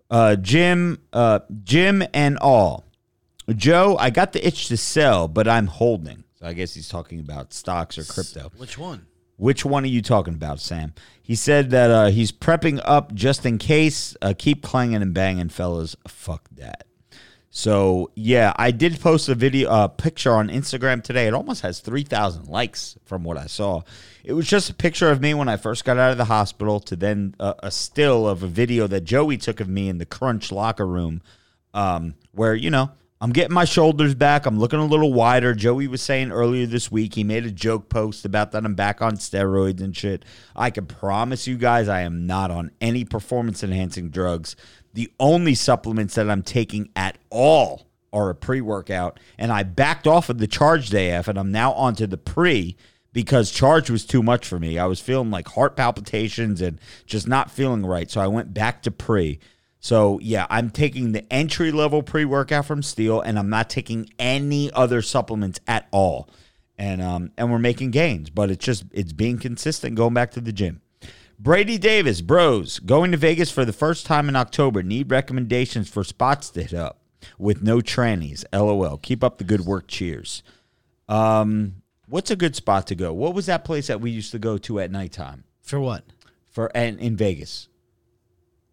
Uh, 0.09 0.37
Jim, 0.37 0.99
uh, 1.13 1.41
Jim, 1.63 2.03
and 2.15 2.39
all. 2.39 2.83
Joe, 3.47 3.95
I 3.99 4.09
got 4.09 4.33
the 4.33 4.45
itch 4.45 4.69
to 4.69 4.77
sell, 4.77 5.27
but 5.27 5.47
I'm 5.47 5.67
holding. 5.67 6.23
So 6.41 6.47
I 6.47 6.53
guess 6.53 6.73
he's 6.73 6.89
talking 6.89 7.19
about 7.19 7.53
stocks 7.53 7.99
or 7.99 8.03
crypto. 8.03 8.51
Which 8.57 8.77
one? 8.77 9.05
Which 9.37 9.63
one 9.63 9.83
are 9.83 9.87
you 9.87 10.01
talking 10.01 10.33
about, 10.33 10.59
Sam? 10.59 10.93
He 11.21 11.35
said 11.35 11.69
that 11.69 11.91
uh, 11.91 12.07
he's 12.07 12.31
prepping 12.31 12.81
up 12.83 13.13
just 13.13 13.45
in 13.45 13.59
case. 13.59 14.15
Uh, 14.21 14.33
keep 14.37 14.63
clanging 14.63 15.01
and 15.03 15.13
banging, 15.13 15.49
fellas. 15.49 15.95
Fuck 16.07 16.49
that. 16.53 16.85
So 17.51 18.09
yeah, 18.15 18.53
I 18.55 18.71
did 18.71 18.99
post 18.99 19.29
a 19.29 19.35
video, 19.35 19.69
a 19.69 19.89
picture 19.89 20.31
on 20.31 20.47
Instagram 20.47 21.03
today. 21.03 21.27
It 21.27 21.33
almost 21.33 21.61
has 21.61 21.79
three 21.79 22.03
thousand 22.03 22.47
likes 22.47 22.97
from 23.05 23.23
what 23.23 23.37
I 23.37 23.45
saw. 23.45 23.81
It 24.23 24.33
was 24.33 24.47
just 24.47 24.69
a 24.69 24.73
picture 24.73 25.11
of 25.11 25.21
me 25.21 25.33
when 25.33 25.49
I 25.49 25.57
first 25.57 25.85
got 25.85 25.97
out 25.97 26.11
of 26.11 26.17
the 26.17 26.25
hospital, 26.25 26.79
to 26.79 26.95
then 26.95 27.35
uh, 27.39 27.53
a 27.59 27.69
still 27.69 28.27
of 28.27 28.41
a 28.41 28.47
video 28.47 28.87
that 28.87 29.01
Joey 29.01 29.37
took 29.37 29.59
of 29.59 29.67
me 29.67 29.89
in 29.89 29.97
the 29.99 30.05
Crunch 30.05 30.51
locker 30.51 30.87
room, 30.87 31.21
um, 31.73 32.15
where 32.31 32.55
you 32.55 32.69
know 32.69 32.91
I'm 33.21 33.31
getting 33.31 33.53
my 33.53 33.65
shoulders 33.65 34.15
back. 34.15 34.47
I'm 34.47 34.57
looking 34.57 34.79
a 34.79 34.85
little 34.85 35.13
wider. 35.13 35.53
Joey 35.53 35.87
was 35.87 36.01
saying 36.01 36.31
earlier 36.31 36.65
this 36.65 36.91
week 36.91 37.13
he 37.13 37.23
made 37.23 37.45
a 37.45 37.51
joke 37.51 37.87
post 37.87 38.25
about 38.25 38.51
that 38.51 38.65
I'm 38.65 38.73
back 38.73 38.99
on 38.99 39.17
steroids 39.17 39.79
and 39.79 39.95
shit. 39.95 40.25
I 40.55 40.71
can 40.71 40.87
promise 40.87 41.45
you 41.45 41.55
guys 41.55 41.87
I 41.87 42.01
am 42.01 42.25
not 42.25 42.49
on 42.49 42.71
any 42.81 43.05
performance 43.05 43.63
enhancing 43.63 44.09
drugs. 44.09 44.55
The 44.95 45.11
only 45.19 45.53
supplements 45.53 46.15
that 46.15 46.31
I'm 46.31 46.41
taking 46.41 46.89
at 46.95 47.19
all 47.29 47.85
are 48.11 48.31
a 48.31 48.35
pre 48.35 48.59
workout, 48.59 49.19
and 49.37 49.51
I 49.51 49.63
backed 49.63 50.07
off 50.07 50.29
of 50.29 50.39
the 50.39 50.47
Charge 50.47 50.91
AF, 50.91 51.27
and 51.27 51.37
I'm 51.37 51.51
now 51.51 51.73
onto 51.73 52.07
the 52.07 52.17
pre 52.17 52.75
because 53.13 53.51
Charge 53.51 53.91
was 53.91 54.03
too 54.03 54.23
much 54.23 54.47
for 54.47 54.59
me. 54.59 54.79
I 54.79 54.85
was 54.85 54.99
feeling 54.99 55.29
like 55.29 55.47
heart 55.49 55.75
palpitations 55.75 56.59
and 56.59 56.79
just 57.05 57.27
not 57.27 57.51
feeling 57.51 57.85
right, 57.85 58.09
so 58.09 58.19
I 58.19 58.27
went 58.27 58.51
back 58.51 58.81
to 58.81 58.91
pre. 58.91 59.39
So 59.81 60.19
yeah, 60.21 60.45
I'm 60.49 60.69
taking 60.69 61.11
the 61.11 61.31
entry 61.33 61.71
level 61.71 62.03
pre 62.03 62.23
workout 62.23 62.67
from 62.67 62.83
Steel, 62.83 63.19
and 63.19 63.37
I'm 63.37 63.49
not 63.49 63.69
taking 63.69 64.09
any 64.17 64.71
other 64.71 65.01
supplements 65.01 65.59
at 65.67 65.87
all. 65.91 66.29
And 66.77 67.01
um 67.01 67.31
and 67.37 67.51
we're 67.51 67.59
making 67.59 67.91
gains, 67.91 68.29
but 68.29 68.49
it's 68.51 68.63
just 68.63 68.85
it's 68.91 69.11
being 69.11 69.39
consistent, 69.39 69.95
going 69.95 70.13
back 70.13 70.31
to 70.31 70.41
the 70.41 70.53
gym. 70.53 70.81
Brady 71.39 71.79
Davis, 71.79 72.21
bros, 72.21 72.77
going 72.77 73.09
to 73.11 73.17
Vegas 73.17 73.49
for 73.49 73.65
the 73.65 73.73
first 73.73 74.05
time 74.05 74.29
in 74.29 74.35
October. 74.35 74.83
Need 74.83 75.09
recommendations 75.09 75.89
for 75.89 76.03
spots 76.03 76.51
to 76.51 76.61
hit 76.61 76.75
up 76.75 76.99
with 77.39 77.63
no 77.63 77.79
trannies. 77.79 78.45
LOL. 78.53 78.97
Keep 78.97 79.23
up 79.23 79.39
the 79.39 79.43
good 79.43 79.61
work. 79.61 79.87
Cheers. 79.87 80.43
Um, 81.09 81.81
what's 82.07 82.29
a 82.29 82.35
good 82.35 82.55
spot 82.55 82.85
to 82.87 82.95
go? 82.95 83.11
What 83.13 83.33
was 83.33 83.47
that 83.47 83.65
place 83.65 83.87
that 83.87 83.99
we 83.99 84.11
used 84.11 84.31
to 84.33 84.39
go 84.39 84.59
to 84.59 84.79
at 84.79 84.91
nighttime 84.91 85.43
For 85.63 85.79
what? 85.79 86.03
for 86.47 86.69
and 86.75 86.99
in 86.99 87.17
Vegas? 87.17 87.67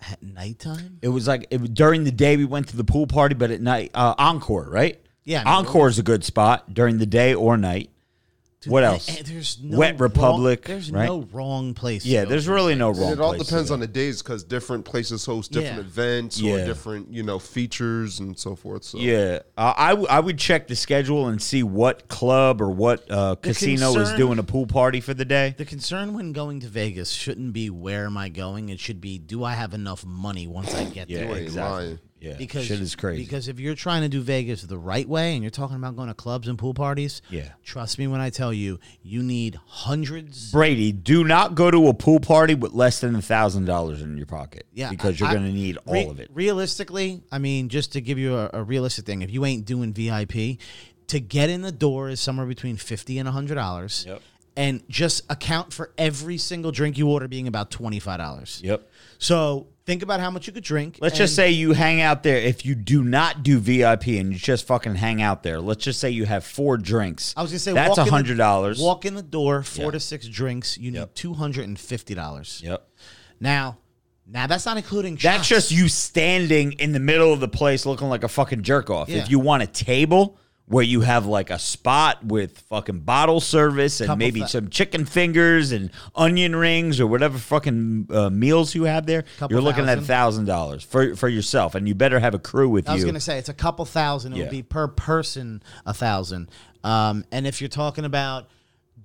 At 0.01 0.23
nighttime? 0.23 0.99
It 1.03 1.09
was 1.09 1.27
like 1.27 1.47
it 1.51 1.75
during 1.75 2.05
the 2.05 2.13
day 2.13 2.37
we 2.37 2.45
went 2.45 2.69
to 2.69 2.77
the 2.77 2.85
pool 2.85 3.07
party, 3.07 3.35
but 3.35 3.51
at 3.51 3.61
night 3.61 3.91
uh, 3.95 4.15
Encore, 4.19 4.69
right? 4.71 5.01
Yeah, 5.25 5.43
I 5.45 5.57
mean, 5.57 5.67
Encore 5.67 5.89
is 5.89 5.99
a 5.99 6.03
good 6.03 6.25
spot 6.25 6.73
during 6.73 6.99
the 6.99 7.07
day 7.07 7.35
or 7.35 7.57
night. 7.57 7.91
Dude, 8.61 8.73
What 8.73 8.83
else? 8.83 9.09
eh, 9.09 9.23
There's 9.25 9.59
no 9.63 9.79
Wet 9.79 9.93
wrong- 9.93 9.99
Republic, 10.01 10.65
there's 10.65 10.91
right? 10.91 11.07
no 11.07 11.29
wrong 11.33 11.75
place. 11.75 12.05
Yeah, 12.05 12.25
go 12.25 12.31
there's 12.31 12.47
for 12.47 12.55
really 12.55 12.75
no 12.75 12.91
wrong. 12.91 13.13
And 13.13 13.13
it 13.13 13.21
all 13.21 13.35
place 13.35 13.47
depends 13.47 13.69
go. 13.69 13.75
on 13.75 13.81
the 13.81 13.87
days 13.87 14.21
because 14.21 14.43
different 14.43 14.85
places 14.85 15.25
host 15.25 15.53
different 15.53 15.77
Yeah. 15.77 15.81
events 15.83 16.41
Yeah. 16.41 16.53
or 16.55 16.65
different, 16.67 17.13
you 17.13 17.23
know, 17.23 17.39
features 17.39 18.19
and 18.19 18.37
so 18.37 18.57
forth. 18.57 18.83
So 18.83 18.99
Yeah, 18.99 19.39
uh, 19.57 19.75
I, 19.77 19.91
w- 19.91 20.09
I 20.11 20.19
would 20.19 20.39
check 20.39 20.67
the 20.67 20.75
schedule 20.75 21.29
and 21.29 21.41
see 21.41 21.63
what 21.63 22.09
club 22.09 22.61
or 22.61 22.69
what 22.69 23.09
uh, 23.09 23.37
casino 23.37 23.97
is 23.97 24.11
doing 24.15 24.41
a 24.41 24.43
pool 24.43 24.67
party 24.67 25.01
for 25.01 25.15
the 25.15 25.25
day. 25.25 25.55
The 25.57 25.65
concern 25.65 26.15
when 26.15 26.33
going 26.33 26.59
to 26.61 26.67
Vegas 26.67 27.11
shouldn't 27.11 27.53
be 27.53 27.71
where 27.71 28.07
am 28.07 28.17
I 28.17 28.29
going. 28.29 28.71
It 28.71 28.81
should 28.81 29.01
be 29.01 29.19
do 29.19 29.45
I 29.45 29.53
have 29.55 29.73
enough 29.73 30.05
money 30.05 30.49
once 30.49 30.75
I 30.75 30.83
get 30.83 31.09
Yeah, 31.09 31.19
there. 31.19 31.29
You 31.29 31.35
exactly. 31.45 31.99
Yeah, 32.21 32.35
Because 32.37 32.65
shit 32.67 32.81
is 32.81 32.97
crazy. 32.97 33.23
Because 33.23 33.49
if 33.49 33.61
you're 33.61 33.75
trying 33.75 34.03
to 34.03 34.09
do 34.09 34.21
Vegas 34.23 34.63
the 34.63 34.77
right 34.79 35.09
way 35.09 35.35
and 35.35 35.43
you're 35.43 35.51
talking 35.51 35.77
about 35.77 35.95
going 35.97 36.09
to 36.09 36.15
clubs 36.15 36.49
and 36.49 36.59
pool 36.59 36.75
parties, 36.75 37.23
Yeah. 37.31 37.51
trust 37.65 37.99
me 37.99 38.07
when 38.09 38.21
I 38.21 38.31
tell 38.31 38.53
you, 38.53 38.81
you 39.03 39.23
need 39.23 39.59
hundreds. 39.67 40.51
Brady, 40.51 40.91
do 40.93 41.23
not 41.25 41.55
go 41.55 41.71
to 41.71 41.89
a 41.89 41.95
pool 41.95 42.21
party 42.21 42.55
with 42.55 42.73
less 42.73 43.01
than 43.01 43.15
a 43.15 43.23
thousand 43.23 43.67
dollars 43.67 44.03
in 44.03 44.17
your 44.17 44.27
pocket. 44.27 44.67
Yeah, 44.73 44.91
because 44.91 45.19
you're 45.21 45.31
going 45.31 45.45
to 45.45 45.53
need 45.53 45.79
all 45.87 45.95
Re- 45.95 46.07
of 46.09 46.21
it. 46.21 46.31
Realistically, 46.33 47.23
I 47.31 47.39
mean, 47.39 47.69
just 47.69 47.93
to 47.93 48.01
give 48.01 48.19
you 48.19 48.37
a, 48.37 48.51
a 48.53 48.63
realistic 48.63 49.07
thing, 49.07 49.23
if 49.23 49.31
you 49.31 49.45
ain't 49.45 49.65
doing 49.65 49.93
VIP, 49.93 50.59
to 51.09 51.21
get 51.21 51.49
in 51.51 51.63
the 51.63 51.73
door 51.73 52.09
is 52.11 52.21
somewhere 52.21 52.47
between 52.47 52.77
fifty 52.77 53.19
and 53.19 53.29
hundred 53.29 53.55
dollars. 53.55 54.05
Yep. 54.07 54.23
And 54.59 54.83
just 54.89 55.23
account 55.31 55.73
for 55.73 55.93
every 55.97 56.37
single 56.37 56.73
drink 56.73 56.99
you 56.99 57.09
order 57.09 57.29
being 57.29 57.47
about 57.47 57.71
twenty 57.71 58.01
five 58.01 58.19
dollars. 58.19 58.61
Yep. 58.65 58.91
So 59.19 59.69
think 59.87 60.03
about 60.03 60.19
how 60.19 60.31
much 60.33 60.49
you 60.49 60.53
could 60.53 60.65
drink. 60.65 60.99
Let's 61.01 61.17
just 61.17 61.37
say 61.37 61.53
you 61.53 61.75
hang 61.75 62.01
out 62.01 62.25
there. 62.25 62.39
If 62.39 62.67
you 62.67 62.75
do 62.75 63.05
not 63.05 63.45
do 63.45 63.61
VIP 63.61 64.09
and 64.19 64.33
you 64.33 64.39
just 64.39 64.67
fucking 64.67 64.97
hang 64.97 65.23
out 65.23 65.45
there, 65.45 65.61
let's 65.61 65.85
just 65.85 66.01
say 66.01 66.11
you 66.11 66.25
have 66.27 66.45
four 66.45 66.77
drinks. 66.77 67.33
I 67.37 67.43
was 67.43 67.53
gonna 67.53 67.61
say 67.61 67.73
that's 67.73 67.91
walk 67.91 67.99
a 67.99 68.01
in 68.01 68.05
the- 68.07 68.11
hundred 68.11 68.37
dollars. 68.39 68.81
Walk 68.81 69.05
in 69.05 69.15
the 69.15 69.23
door, 69.23 69.63
four 69.63 69.85
Yeah. 69.87 69.91
to 69.93 70.01
six 70.01 70.27
drinks. 70.27 70.77
You 70.77 70.91
need 70.91 70.99
Yep. 70.99 71.15
two 71.15 71.35
hundred 71.35 71.69
and 71.69 71.79
fifty 71.79 72.15
dollars. 72.17 72.61
Yep. 72.65 72.85
Now, 73.39 73.79
now 74.27 74.49
that's 74.49 74.67
not 74.67 74.77
including. 74.77 75.21
That's 75.23 75.47
just 75.47 75.71
you 75.71 75.87
standing 75.89 76.73
in 76.73 76.91
the 76.91 76.99
middle 77.01 77.33
of 77.33 77.39
the 77.39 77.47
place 77.49 77.87
looking 77.87 78.09
like 78.09 78.25
a 78.25 78.29
fucking 78.29 78.63
jerk 78.63 78.91
off. 78.91 79.09
Yeah. 79.09 79.19
If 79.19 79.31
you 79.31 79.39
want 79.39 79.63
a 79.63 79.69
table 79.69 80.37
where 80.69 80.85
you 80.85 81.01
have 81.01 81.25
like 81.27 81.49
a 81.51 81.59
spot 81.59 82.25
with 82.25 82.59
fucking 82.69 83.01
bottle 83.01 83.41
service 83.41 84.01
and 84.01 84.09
Couple 84.09 84.19
maybe 84.19 84.41
fa- 84.41 84.49
some 84.49 84.69
chicken 84.69 85.05
fingers 85.07 85.73
and 85.73 85.91
onion 86.15 86.55
rings 86.55 87.01
or 87.01 87.07
whatever 87.07 87.39
fucking 87.39 88.07
uh, 88.11 88.29
meals 88.31 88.75
you 88.75 88.85
have 88.85 89.07
there, 89.07 89.25
Couple 89.39 89.55
you're 89.55 89.63
looking 89.63 89.85
at 89.89 89.97
thousand. 89.99 90.05
thousand 90.07 90.45
dollars 90.45 90.85
for 90.85 91.17
for 91.17 91.29
yourself, 91.29 91.75
and 91.75 91.89
you 91.89 91.95
better 91.95 92.21
have 92.21 92.35
a 92.35 92.39
crew 92.39 92.69
with 92.69 92.87
you. 92.87 92.93
I 92.93 92.95
was 92.97 93.05
gonna 93.05 93.19
say 93.21 93.39
it's 93.39 93.49
a 93.49 93.55
couple 93.55 93.85
thousand. 93.85 94.35
It 94.35 94.37
Yeah. 94.37 94.43
would 94.45 94.51
be 94.51 94.63
per 94.63 94.89
person 94.89 95.63
a 95.87 95.95
thousand. 95.95 96.51
Um, 96.85 97.25
and 97.33 97.47
if 97.47 97.61
you're 97.61 97.69
talking 97.69 98.05
about 98.05 98.49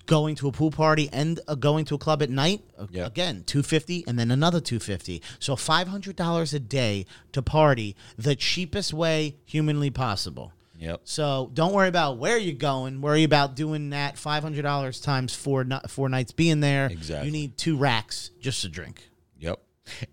going 0.05 0.35
to 0.35 0.49
a 0.49 0.51
pool 0.51 0.69
party 0.69 1.09
and 1.13 1.39
uh, 1.47 1.55
going 1.55 1.85
to 1.85 1.95
a 1.95 1.97
club 1.97 2.21
at 2.21 2.29
night, 2.29 2.61
Yeah. 2.91 3.05
again 3.05 3.43
two 3.45 3.63
fifty, 3.63 4.03
and 4.05 4.19
then 4.19 4.31
another 4.31 4.59
two 4.59 4.79
fifty. 4.79 5.21
So 5.39 5.55
five 5.55 5.87
hundred 5.87 6.17
dollars 6.17 6.53
a 6.53 6.59
day 6.59 7.05
to 7.31 7.41
party 7.41 7.95
the 8.17 8.35
cheapest 8.35 8.93
way 8.93 9.37
humanly 9.45 9.89
possible. 9.91 10.51
Yep. 10.77 11.01
So 11.03 11.51
don't 11.53 11.73
worry 11.73 11.87
about 11.87 12.17
where 12.17 12.37
you're 12.37 12.55
going. 12.55 13.01
Worry 13.01 13.23
about 13.23 13.55
doing 13.55 13.91
that 13.91 14.17
five 14.17 14.43
hundred 14.43 14.63
dollars 14.63 14.99
times 14.99 15.33
four 15.33 15.65
four 15.87 16.09
nights 16.09 16.31
being 16.31 16.59
there. 16.59 16.87
Exactly. 16.87 17.27
You 17.27 17.31
need 17.31 17.57
two 17.57 17.77
racks 17.77 18.31
just 18.39 18.61
to 18.61 18.69
drink. 18.69 19.09
Yep. 19.39 19.59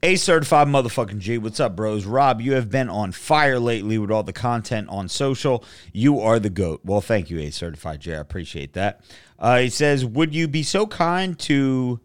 A 0.03 0.17
certified 0.17 0.69
motherfucking 0.69 1.19
G. 1.21 1.39
What's 1.39 1.61
up, 1.61 1.77
bros? 1.77 2.05
Rob, 2.05 2.41
you 2.41 2.53
have 2.55 2.71
been 2.71 2.89
on 2.89 3.13
fire 3.13 3.59
lately 3.59 3.99
with 3.99 4.11
all 4.11 4.23
the 4.23 4.33
content 4.33 4.89
on 4.89 5.09
social. 5.09 5.65
You 5.93 6.21
are 6.21 6.39
the 6.39 6.51
GOAT. 6.51 6.81
Well, 6.85 7.01
thank 7.01 7.31
you, 7.31 7.39
A 7.39 7.51
certified 7.51 8.01
J. 8.01 8.17
I 8.17 8.19
appreciate 8.19 8.73
that. 8.75 9.01
Uh, 9.39 9.59
he 9.59 9.71
says, 9.71 10.05
Would 10.05 10.35
you 10.35 10.49
be 10.49 10.63
so 10.63 10.87
kind 10.87 11.39
to 11.41 12.01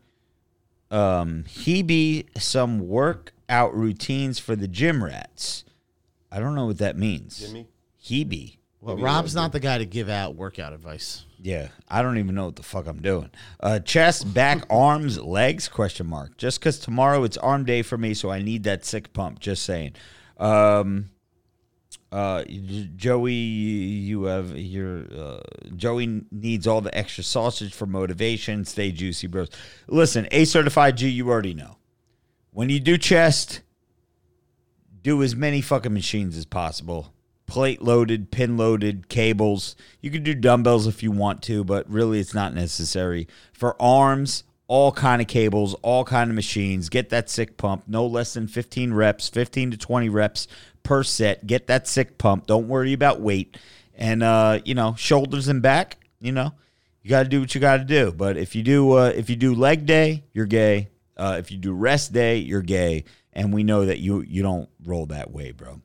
um, 0.91 1.43
he 1.47 1.81
be 1.81 2.27
some 2.37 2.87
workout 2.87 3.75
routines 3.75 4.39
for 4.39 4.55
the 4.55 4.67
gym 4.67 5.03
rats? 5.03 5.65
I 6.31 6.39
don't 6.39 6.55
know 6.55 6.67
what 6.67 6.77
that 6.77 6.97
means. 6.97 7.39
Jimmy? 7.39 7.67
Hebe. 8.05 8.57
Well, 8.81 8.97
Rob's 8.97 9.33
not 9.33 9.51
the 9.51 9.59
guy 9.59 9.79
to 9.79 9.85
give 9.85 10.09
out 10.09 10.35
workout 10.35 10.71
advice. 10.71 11.25
Yeah, 11.41 11.69
I 11.89 12.03
don't 12.03 12.19
even 12.19 12.35
know 12.35 12.45
what 12.45 12.55
the 12.55 12.63
fuck 12.63 12.85
I'm 12.85 13.01
doing. 13.01 13.31
Uh, 13.59 13.79
chest, 13.79 14.31
back, 14.31 14.63
arms, 14.69 15.19
legs? 15.19 15.67
Question 15.67 16.05
mark. 16.05 16.37
Just 16.37 16.59
because 16.59 16.77
tomorrow 16.77 17.23
it's 17.23 17.37
arm 17.37 17.65
day 17.65 17.81
for 17.81 17.97
me, 17.97 18.13
so 18.13 18.29
I 18.29 18.43
need 18.43 18.63
that 18.65 18.85
sick 18.85 19.11
pump. 19.11 19.39
Just 19.39 19.63
saying. 19.63 19.93
Um, 20.37 21.09
uh, 22.11 22.43
Joey, 22.95 23.33
you 23.33 24.25
have 24.25 24.55
your 24.55 25.05
uh, 25.11 25.39
Joey 25.75 26.21
needs 26.31 26.67
all 26.67 26.81
the 26.81 26.95
extra 26.95 27.23
sausage 27.23 27.73
for 27.73 27.87
motivation. 27.87 28.65
Stay 28.65 28.91
juicy, 28.91 29.25
bros. 29.25 29.49
Listen, 29.87 30.27
A 30.29 30.45
certified 30.45 30.97
G, 30.97 31.09
you 31.09 31.27
already 31.29 31.55
know. 31.55 31.77
When 32.51 32.69
you 32.69 32.79
do 32.79 32.97
chest, 32.99 33.61
do 35.01 35.23
as 35.23 35.35
many 35.35 35.61
fucking 35.61 35.93
machines 35.93 36.37
as 36.37 36.45
possible. 36.45 37.14
Plate 37.47 37.81
loaded, 37.81 38.31
pin 38.31 38.57
loaded, 38.57 39.07
cables. 39.07 39.75
You 40.01 40.09
can 40.09 40.23
do 40.23 40.33
dumbbells 40.33 40.87
if 40.87 41.03
you 41.03 41.11
want 41.11 41.43
to, 41.43 41.63
but 41.63 41.89
really 41.89 42.19
it's 42.19 42.33
not 42.33 42.53
necessary. 42.53 43.27
For 43.53 43.79
arms, 43.81 44.43
all 44.67 44.91
kind 44.91 45.21
of 45.21 45.27
cables, 45.27 45.75
all 45.81 46.03
kind 46.03 46.29
of 46.29 46.35
machines. 46.35 46.89
Get 46.89 47.09
that 47.09 47.29
sick 47.29 47.57
pump. 47.57 47.83
No 47.87 48.05
less 48.05 48.33
than 48.33 48.47
15 48.47 48.93
reps, 48.93 49.29
15 49.29 49.71
to 49.71 49.77
20 49.77 50.09
reps 50.09 50.47
per 50.83 51.03
set. 51.03 51.45
Get 51.45 51.67
that 51.67 51.87
sick 51.87 52.17
pump. 52.17 52.47
Don't 52.47 52.67
worry 52.67 52.93
about 52.93 53.21
weight. 53.21 53.57
And 53.93 54.23
uh, 54.23 54.59
you 54.65 54.75
know, 54.75 54.95
shoulders 54.95 55.47
and 55.47 55.61
back, 55.61 55.97
you 56.19 56.31
know, 56.31 56.51
you 57.01 57.09
got 57.09 57.23
to 57.23 57.29
do 57.29 57.39
what 57.39 57.53
you 57.53 57.61
got 57.61 57.77
to 57.77 57.85
do. 57.85 58.11
But 58.11 58.37
if 58.37 58.55
you 58.55 58.63
do 58.63 58.93
uh, 58.93 59.13
if 59.15 59.29
you 59.29 59.35
do 59.35 59.53
leg 59.53 59.85
day, 59.85 60.23
you're 60.33 60.45
gay. 60.45 60.89
Uh, 61.15 61.37
if 61.39 61.51
you 61.51 61.57
do 61.57 61.73
rest 61.73 62.11
day, 62.11 62.37
you're 62.37 62.61
gay. 62.61 63.05
And 63.31 63.53
we 63.53 63.63
know 63.63 63.85
that 63.85 63.99
you 63.99 64.21
you 64.21 64.41
don't 64.41 64.69
roll 64.83 65.05
that 65.07 65.31
way, 65.31 65.51
bro. 65.51 65.81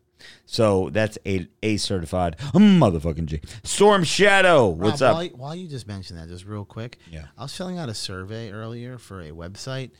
So 0.46 0.90
that's 0.90 1.18
a 1.26 1.46
a 1.62 1.76
certified 1.76 2.36
motherfucking 2.38 3.26
G. 3.26 3.40
Storm 3.62 4.04
Shadow, 4.04 4.68
what's 4.68 5.00
Rob, 5.02 5.10
up? 5.10 5.16
While, 5.16 5.28
while 5.28 5.54
you 5.54 5.68
just 5.68 5.86
mentioned 5.86 6.18
that, 6.18 6.28
just 6.28 6.44
real 6.44 6.64
quick, 6.64 6.98
Yeah. 7.10 7.26
I 7.38 7.42
was 7.42 7.56
filling 7.56 7.78
out 7.78 7.88
a 7.88 7.94
survey 7.94 8.50
earlier 8.50 8.98
for 8.98 9.20
a 9.20 9.30
website, 9.30 9.90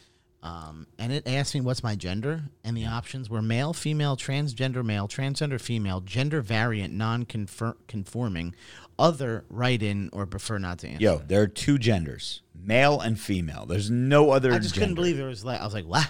um, 0.42 0.86
and 0.98 1.12
it 1.12 1.28
asked 1.28 1.54
me 1.54 1.60
what's 1.60 1.82
my 1.82 1.94
gender, 1.96 2.42
and 2.64 2.76
the 2.76 2.86
options 2.86 3.28
were 3.28 3.42
male, 3.42 3.72
female, 3.72 4.16
transgender 4.16 4.84
male, 4.84 5.06
transgender 5.06 5.60
female, 5.60 6.00
gender 6.00 6.40
variant, 6.40 6.94
non-conforming, 6.94 8.54
other, 8.98 9.44
write-in, 9.50 10.10
or 10.12 10.26
prefer 10.26 10.58
not 10.58 10.78
to 10.78 10.88
answer. 10.88 11.02
Yo, 11.02 11.18
there 11.26 11.42
are 11.42 11.46
two 11.46 11.78
genders, 11.78 12.42
male 12.54 13.00
and 13.00 13.18
female. 13.20 13.66
There's 13.66 13.90
no 13.90 14.30
other. 14.30 14.52
I 14.52 14.58
just 14.58 14.74
couldn't 14.74 14.94
believe 14.94 15.16
there 15.16 15.26
was 15.26 15.44
like 15.44 15.60
I 15.60 15.64
was 15.64 15.74
like, 15.74 15.86
what? 15.86 16.08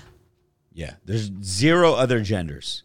Yeah, 0.73 0.94
there's 1.05 1.31
zero 1.42 1.94
other 1.94 2.20
genders. 2.20 2.85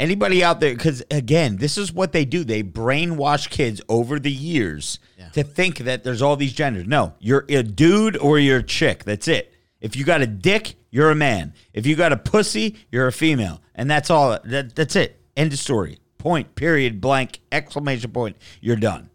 Anybody 0.00 0.42
out 0.42 0.60
there? 0.60 0.74
Because 0.74 1.02
again, 1.10 1.58
this 1.58 1.76
is 1.76 1.92
what 1.92 2.12
they 2.12 2.24
do. 2.24 2.42
They 2.42 2.62
brainwash 2.62 3.50
kids 3.50 3.82
over 3.88 4.18
the 4.18 4.32
years 4.32 4.98
Yeah. 5.18 5.28
to 5.28 5.44
think 5.44 5.78
that 5.80 6.04
there's 6.04 6.22
all 6.22 6.36
these 6.36 6.54
genders. 6.54 6.86
No, 6.86 7.12
you're 7.20 7.44
a 7.50 7.62
dude 7.62 8.16
or 8.16 8.38
you're 8.38 8.58
a 8.60 8.62
chick. 8.62 9.04
That's 9.04 9.28
it. 9.28 9.52
If 9.80 9.96
you 9.96 10.04
got 10.04 10.22
a 10.22 10.26
dick, 10.26 10.74
you're 10.90 11.10
a 11.10 11.14
man. 11.14 11.52
If 11.74 11.86
you 11.86 11.96
got 11.96 12.12
a 12.12 12.16
pussy, 12.16 12.76
you're 12.90 13.06
a 13.08 13.12
female, 13.12 13.60
and 13.74 13.90
that's 13.90 14.08
all. 14.10 14.38
That, 14.42 14.74
that's 14.74 14.96
it. 14.96 15.20
End 15.36 15.52
of 15.52 15.58
story. 15.58 15.98
Point. 16.16 16.54
Period. 16.54 17.00
Blank. 17.02 17.40
Exclamation 17.52 18.10
point. 18.10 18.36
You're 18.62 18.76
done. 18.76 19.10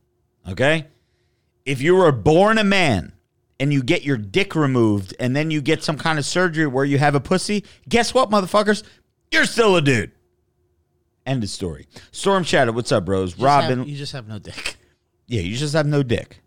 Okay. 0.47 0.85
If 1.65 1.81
you 1.81 1.95
were 1.95 2.11
born 2.11 2.59
a 2.59 2.63
man 2.63 3.13
and 3.59 3.73
you 3.73 3.81
get 3.81 4.03
your 4.03 4.17
dick 4.17 4.55
removed 4.55 5.15
and 5.19 5.35
then 5.35 5.49
you 5.49 5.61
get 5.61 5.83
some 5.83 5.97
kind 5.97 6.19
of 6.19 6.25
surgery 6.25 6.67
where 6.67 6.85
you 6.85 6.99
have 6.99 7.15
a 7.15 7.19
pussy, 7.19 7.63
guess 7.89 8.13
what, 8.13 8.29
motherfuckers? 8.29 8.83
You're 9.31 9.45
still 9.45 9.75
a 9.75 9.81
dude. 9.81 10.11
End 11.25 11.43
of 11.43 11.49
story. 11.49 11.87
Storm 12.11 12.43
Shadow, 12.43 12.71
what's 12.71 12.91
up, 12.91 13.05
bros? 13.05 13.31
You 13.31 13.37
just 13.45 13.61
have- 13.61 13.69
Robin, 13.77 13.87
you 13.87 13.97
just 13.97 14.13
have 14.13 14.27
no 14.27 14.39
dick. 14.39 14.77
yeah, 15.27 15.41
you 15.41 15.55
just 15.57 15.73
have 15.73 15.87
no 15.87 16.03
dick. 16.03 16.41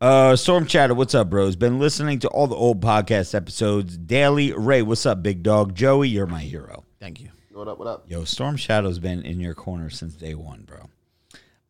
Uh, 0.00 0.36
Storm 0.36 0.66
Shadow, 0.66 0.94
what's 0.94 1.14
up, 1.14 1.28
bros? 1.28 1.56
Been 1.56 1.80
listening 1.80 2.20
to 2.20 2.28
all 2.28 2.46
the 2.46 2.54
old 2.54 2.80
podcast 2.80 3.34
episodes 3.34 3.96
daily. 3.98 4.52
Ray, 4.52 4.82
what's 4.82 5.04
up, 5.04 5.22
big 5.22 5.42
dog? 5.42 5.74
Joey, 5.74 6.08
you're 6.08 6.26
my 6.28 6.42
hero. 6.42 6.84
Thank 7.00 7.20
you. 7.20 7.30
What 7.52 7.66
up? 7.66 7.78
What 7.80 7.88
up? 7.88 8.04
Yo, 8.08 8.22
Storm 8.22 8.56
Shadow's 8.56 9.00
been 9.00 9.22
in 9.22 9.40
your 9.40 9.54
corner 9.54 9.90
since 9.90 10.14
day 10.14 10.34
one, 10.36 10.62
bro. 10.62 10.88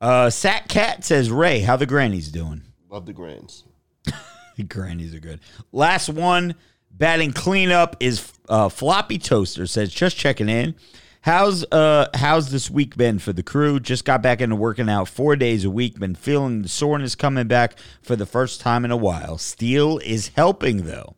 Uh, 0.03 0.29
Sat 0.29 0.69
Cat 0.69 1.03
says, 1.05 1.31
Ray, 1.31 1.61
how 1.61 1.77
the 1.77 1.87
grannies 1.87 2.29
doing? 2.31 2.63
Love 2.91 3.07
the 3.07 3.13
grands. 3.15 3.65
Grannies 4.69 5.15
are 5.15 5.21
good. 5.21 5.41
Last 5.73 6.09
one, 6.09 6.55
batting 6.91 7.33
cleanup 7.33 7.97
is 8.01 8.33
uh, 8.49 8.69
Floppy 8.69 9.19
Toaster 9.19 9.67
says 9.67 9.93
just 9.93 10.17
checking 10.17 10.49
in. 10.49 10.75
How's 11.23 11.65
uh 11.73 12.09
how's 12.15 12.51
this 12.51 12.71
week 12.71 12.97
been 12.97 13.19
for 13.19 13.33
the 13.33 13.43
crew? 13.43 13.81
Just 13.81 14.05
got 14.05 14.23
back 14.23 14.41
into 14.41 14.57
working 14.57 14.89
out 14.89 15.09
four 15.09 15.37
days 15.37 15.65
a 15.65 15.71
week. 15.71 15.99
Been 15.99 16.15
feeling 16.15 16.63
the 16.63 16.69
soreness 16.69 17.15
coming 17.15 17.49
back 17.49 17.75
for 18.03 18.17
the 18.17 18.27
first 18.27 18.61
time 18.61 18.85
in 18.85 18.91
a 18.91 18.97
while. 18.97 19.37
Steel 19.39 19.99
is 19.99 20.29
helping 20.29 20.85
though. 20.85 21.17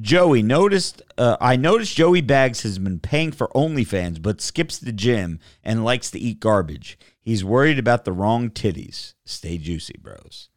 Joey 0.00 0.42
noticed. 0.42 1.02
Uh, 1.18 1.36
I 1.40 1.56
noticed 1.56 1.96
Joey 1.96 2.20
Bags 2.20 2.62
has 2.62 2.78
been 2.78 3.00
paying 3.00 3.32
for 3.32 3.48
OnlyFans, 3.48 4.22
but 4.22 4.40
skips 4.40 4.78
the 4.78 4.92
gym 4.92 5.40
and 5.64 5.84
likes 5.84 6.10
to 6.12 6.18
eat 6.18 6.40
garbage. 6.40 6.98
He's 7.20 7.44
worried 7.44 7.78
about 7.78 8.04
the 8.04 8.12
wrong 8.12 8.50
titties. 8.50 9.14
Stay 9.24 9.58
juicy, 9.58 9.96
bros. 10.00 10.48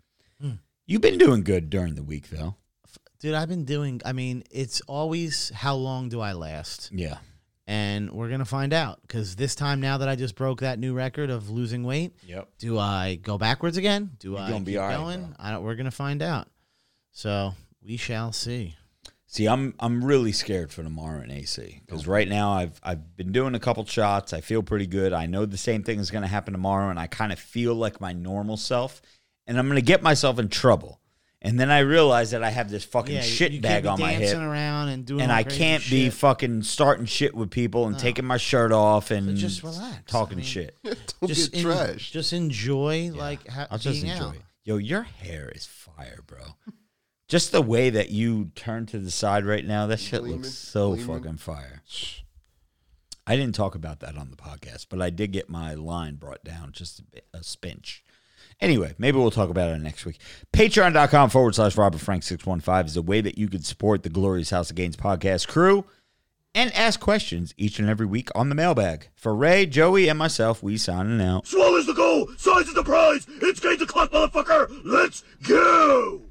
You've 0.86 1.02
been 1.02 1.18
doing 1.18 1.44
good 1.44 1.70
during 1.70 1.96
the 1.96 2.04
week, 2.04 2.30
though. 2.30 2.56
Dude, 3.20 3.36
I've 3.36 3.48
been 3.48 3.64
doing. 3.66 4.02
I 4.06 4.12
mean, 4.12 4.44
it's 4.52 4.82
always 4.82 5.50
how 5.56 5.76
long 5.76 6.10
do 6.10 6.20
I 6.20 6.34
last, 6.34 6.92
Yeah. 6.92 7.18
And 7.68 8.12
we're 8.12 8.30
gonna 8.30 8.46
find 8.46 8.74
out. 8.74 9.00
Because 9.02 9.36
this 9.36 9.56
time, 9.56 9.80
now 9.82 9.98
that 10.00 10.10
I 10.10 10.16
just 10.16 10.36
broke 10.36 10.62
that 10.62 10.80
new 10.80 10.94
record 10.94 11.30
of 11.30 11.50
losing 11.50 11.84
weight, 11.84 12.14
Yep. 12.28 12.50
do 12.60 12.78
I 12.80 13.16
go 13.22 13.38
backwards 13.38 13.78
again? 13.78 14.12
Do 14.20 14.38
I 14.38 14.50
gonna 14.50 14.64
be 14.66 14.74
keep 14.74 14.82
all 14.82 14.88
right, 14.88 14.98
going? 14.98 15.22
bro. 15.26 15.36
I 15.40 15.52
don't, 15.52 15.64
we're 15.64 15.76
gonna 15.76 15.92
find 15.92 16.22
out. 16.22 16.48
So 17.12 17.54
we 17.82 17.98
shall 17.98 18.32
see. 18.32 18.76
See, 19.28 19.48
I'm 19.48 19.74
I'm 19.80 20.04
really 20.04 20.32
scared 20.32 20.72
for 20.72 20.84
tomorrow 20.84 21.22
in 21.24 21.32
AC 21.32 21.82
because 21.86 22.06
right 22.06 22.28
now 22.28 22.52
I've 22.52 22.80
I've 22.84 23.16
been 23.18 23.32
doing 23.32 23.56
a 23.56 23.60
couple 23.60 23.84
shots. 23.86 24.32
I 24.32 24.42
feel 24.42 24.62
pretty 24.62 24.86
good. 24.86 25.12
I 25.12 25.26
know 25.26 25.46
the 25.46 25.58
same 25.58 25.82
thing 25.84 26.00
is 26.00 26.12
going 26.12 26.22
to 26.22 26.28
happen 26.28 26.52
tomorrow, 26.54 26.90
and 26.92 27.00
I 27.00 27.08
kind 27.08 27.32
of 27.34 27.40
feel 27.40 27.74
like 27.74 28.00
my 28.00 28.14
normal 28.14 28.58
self, 28.58 29.02
and 29.48 29.58
I'm 29.58 29.66
going 29.66 29.78
to 29.80 29.82
get 29.86 30.04
myself 30.04 30.38
in 30.38 30.50
trouble. 30.50 31.00
And 31.46 31.60
then 31.60 31.70
I 31.70 31.80
realize 31.80 32.32
that 32.32 32.42
I 32.42 32.50
have 32.50 32.70
this 32.72 32.86
fucking 32.86 33.14
Yeah, 33.16 33.22
you- 33.22 33.28
shit 33.30 33.52
you 33.52 33.60
bag 33.62 33.84
can't 33.84 33.98
be 33.98 34.04
on 34.04 34.10
my 34.10 34.12
dancing 34.18 34.40
hip, 34.40 34.50
around 34.50 34.88
and 34.90 35.06
doing 35.06 35.22
and 35.22 35.32
all 35.32 35.38
I 35.38 35.44
crazy 35.44 35.58
can't 35.58 35.84
be 35.90 36.04
shit. 36.06 36.14
fucking 36.14 36.64
starting 36.64 37.06
shit 37.06 37.36
with 37.36 37.52
people 37.52 37.86
and 37.86 38.00
taking 38.00 38.24
my 38.26 38.38
shirt 38.38 38.72
off 38.72 39.12
and 39.12 39.36
just 39.36 39.62
relax. 39.62 40.10
talking 40.10 40.38
I 40.38 40.42
mean, 40.42 40.46
shit. 40.46 40.78
Don't 40.84 41.28
just 41.28 41.52
get 41.52 41.60
en- 41.60 41.66
trashed. 41.66 42.12
Just 42.12 42.32
enjoy 42.32 43.12
like 43.14 43.46
ha- 43.48 43.68
I'll 43.70 43.78
just 43.78 44.02
being 44.02 44.14
enjoy 44.14 44.26
out. 44.28 44.36
it. 44.36 44.42
Yo, 44.64 44.78
your 44.78 45.04
hair 45.04 45.52
is 45.54 45.66
fire, 45.66 46.20
bro. 46.26 46.40
Just 47.28 47.52
the 47.52 47.62
way 47.62 47.90
that 47.90 48.10
you 48.10 48.52
turn 48.56 48.86
to 48.88 49.00
the 49.00 49.12
side 49.12 49.44
right 49.46 49.66
now, 49.66 49.88
that 49.88 50.00
shit 50.00 50.22
Gleaming, 50.22 50.44
looks 50.44 50.54
so 50.54 50.96
gleaming. 50.96 51.08
fucking 51.18 51.38
fire. 51.38 51.82
I 53.26 53.36
didn't 53.36 53.56
talk 53.56 53.76
about 53.76 54.02
that 54.02 54.18
on 54.18 54.30
the 54.30 54.36
podcast, 54.38 54.88
but 54.90 55.02
I 55.02 55.10
did 55.10 55.32
get 55.32 55.50
my 55.50 55.74
line 55.74 56.16
brought 56.16 56.44
down 56.44 56.72
just 56.74 57.00
a, 57.00 57.04
bit, 57.04 57.26
a 57.34 57.40
spinch. 57.40 58.00
Anyway, 58.64 58.96
maybe 58.98 59.18
we'll 59.18 59.30
talk 59.30 59.50
about 59.50 59.70
it 59.70 59.78
next 59.80 60.06
week. 60.06 60.18
Patreon.com 60.54 61.30
forward 61.30 61.54
slash 61.54 61.76
Robert 61.76 62.00
Frank 62.00 62.24
615 62.24 62.86
is 62.86 62.96
a 62.96 63.02
way 63.02 63.20
that 63.20 63.38
you 63.38 63.50
can 63.50 63.62
support 63.62 64.04
the 64.04 64.10
Glorious 64.10 64.52
House 64.52 64.70
of 64.70 64.78
Gains 64.78 64.96
podcast 64.96 65.50
crew 65.50 65.84
and 66.56 66.74
ask 66.74 67.02
questions 67.02 67.54
each 67.58 67.78
and 67.78 67.90
every 67.90 68.06
week 68.06 68.30
on 68.34 68.48
the 68.48 68.56
mailbag. 68.56 69.10
For 69.16 69.36
Ray, 69.36 69.66
Joey, 69.66 70.08
and 70.08 70.18
myself, 70.18 70.64
we 70.64 70.78
signing 70.78 71.20
out. 71.20 71.46
Swallows 71.46 71.88
the 71.88 71.94
goal, 71.94 72.30
size 72.38 72.70
is 72.70 72.74
the 72.74 72.86
prize. 72.86 73.28
It's 73.42 73.60
game 73.60 73.78
to 73.80 73.86
clock, 73.86 74.12
motherfucker. 74.12 74.72
Let's 74.86 75.26
go. 75.46 76.22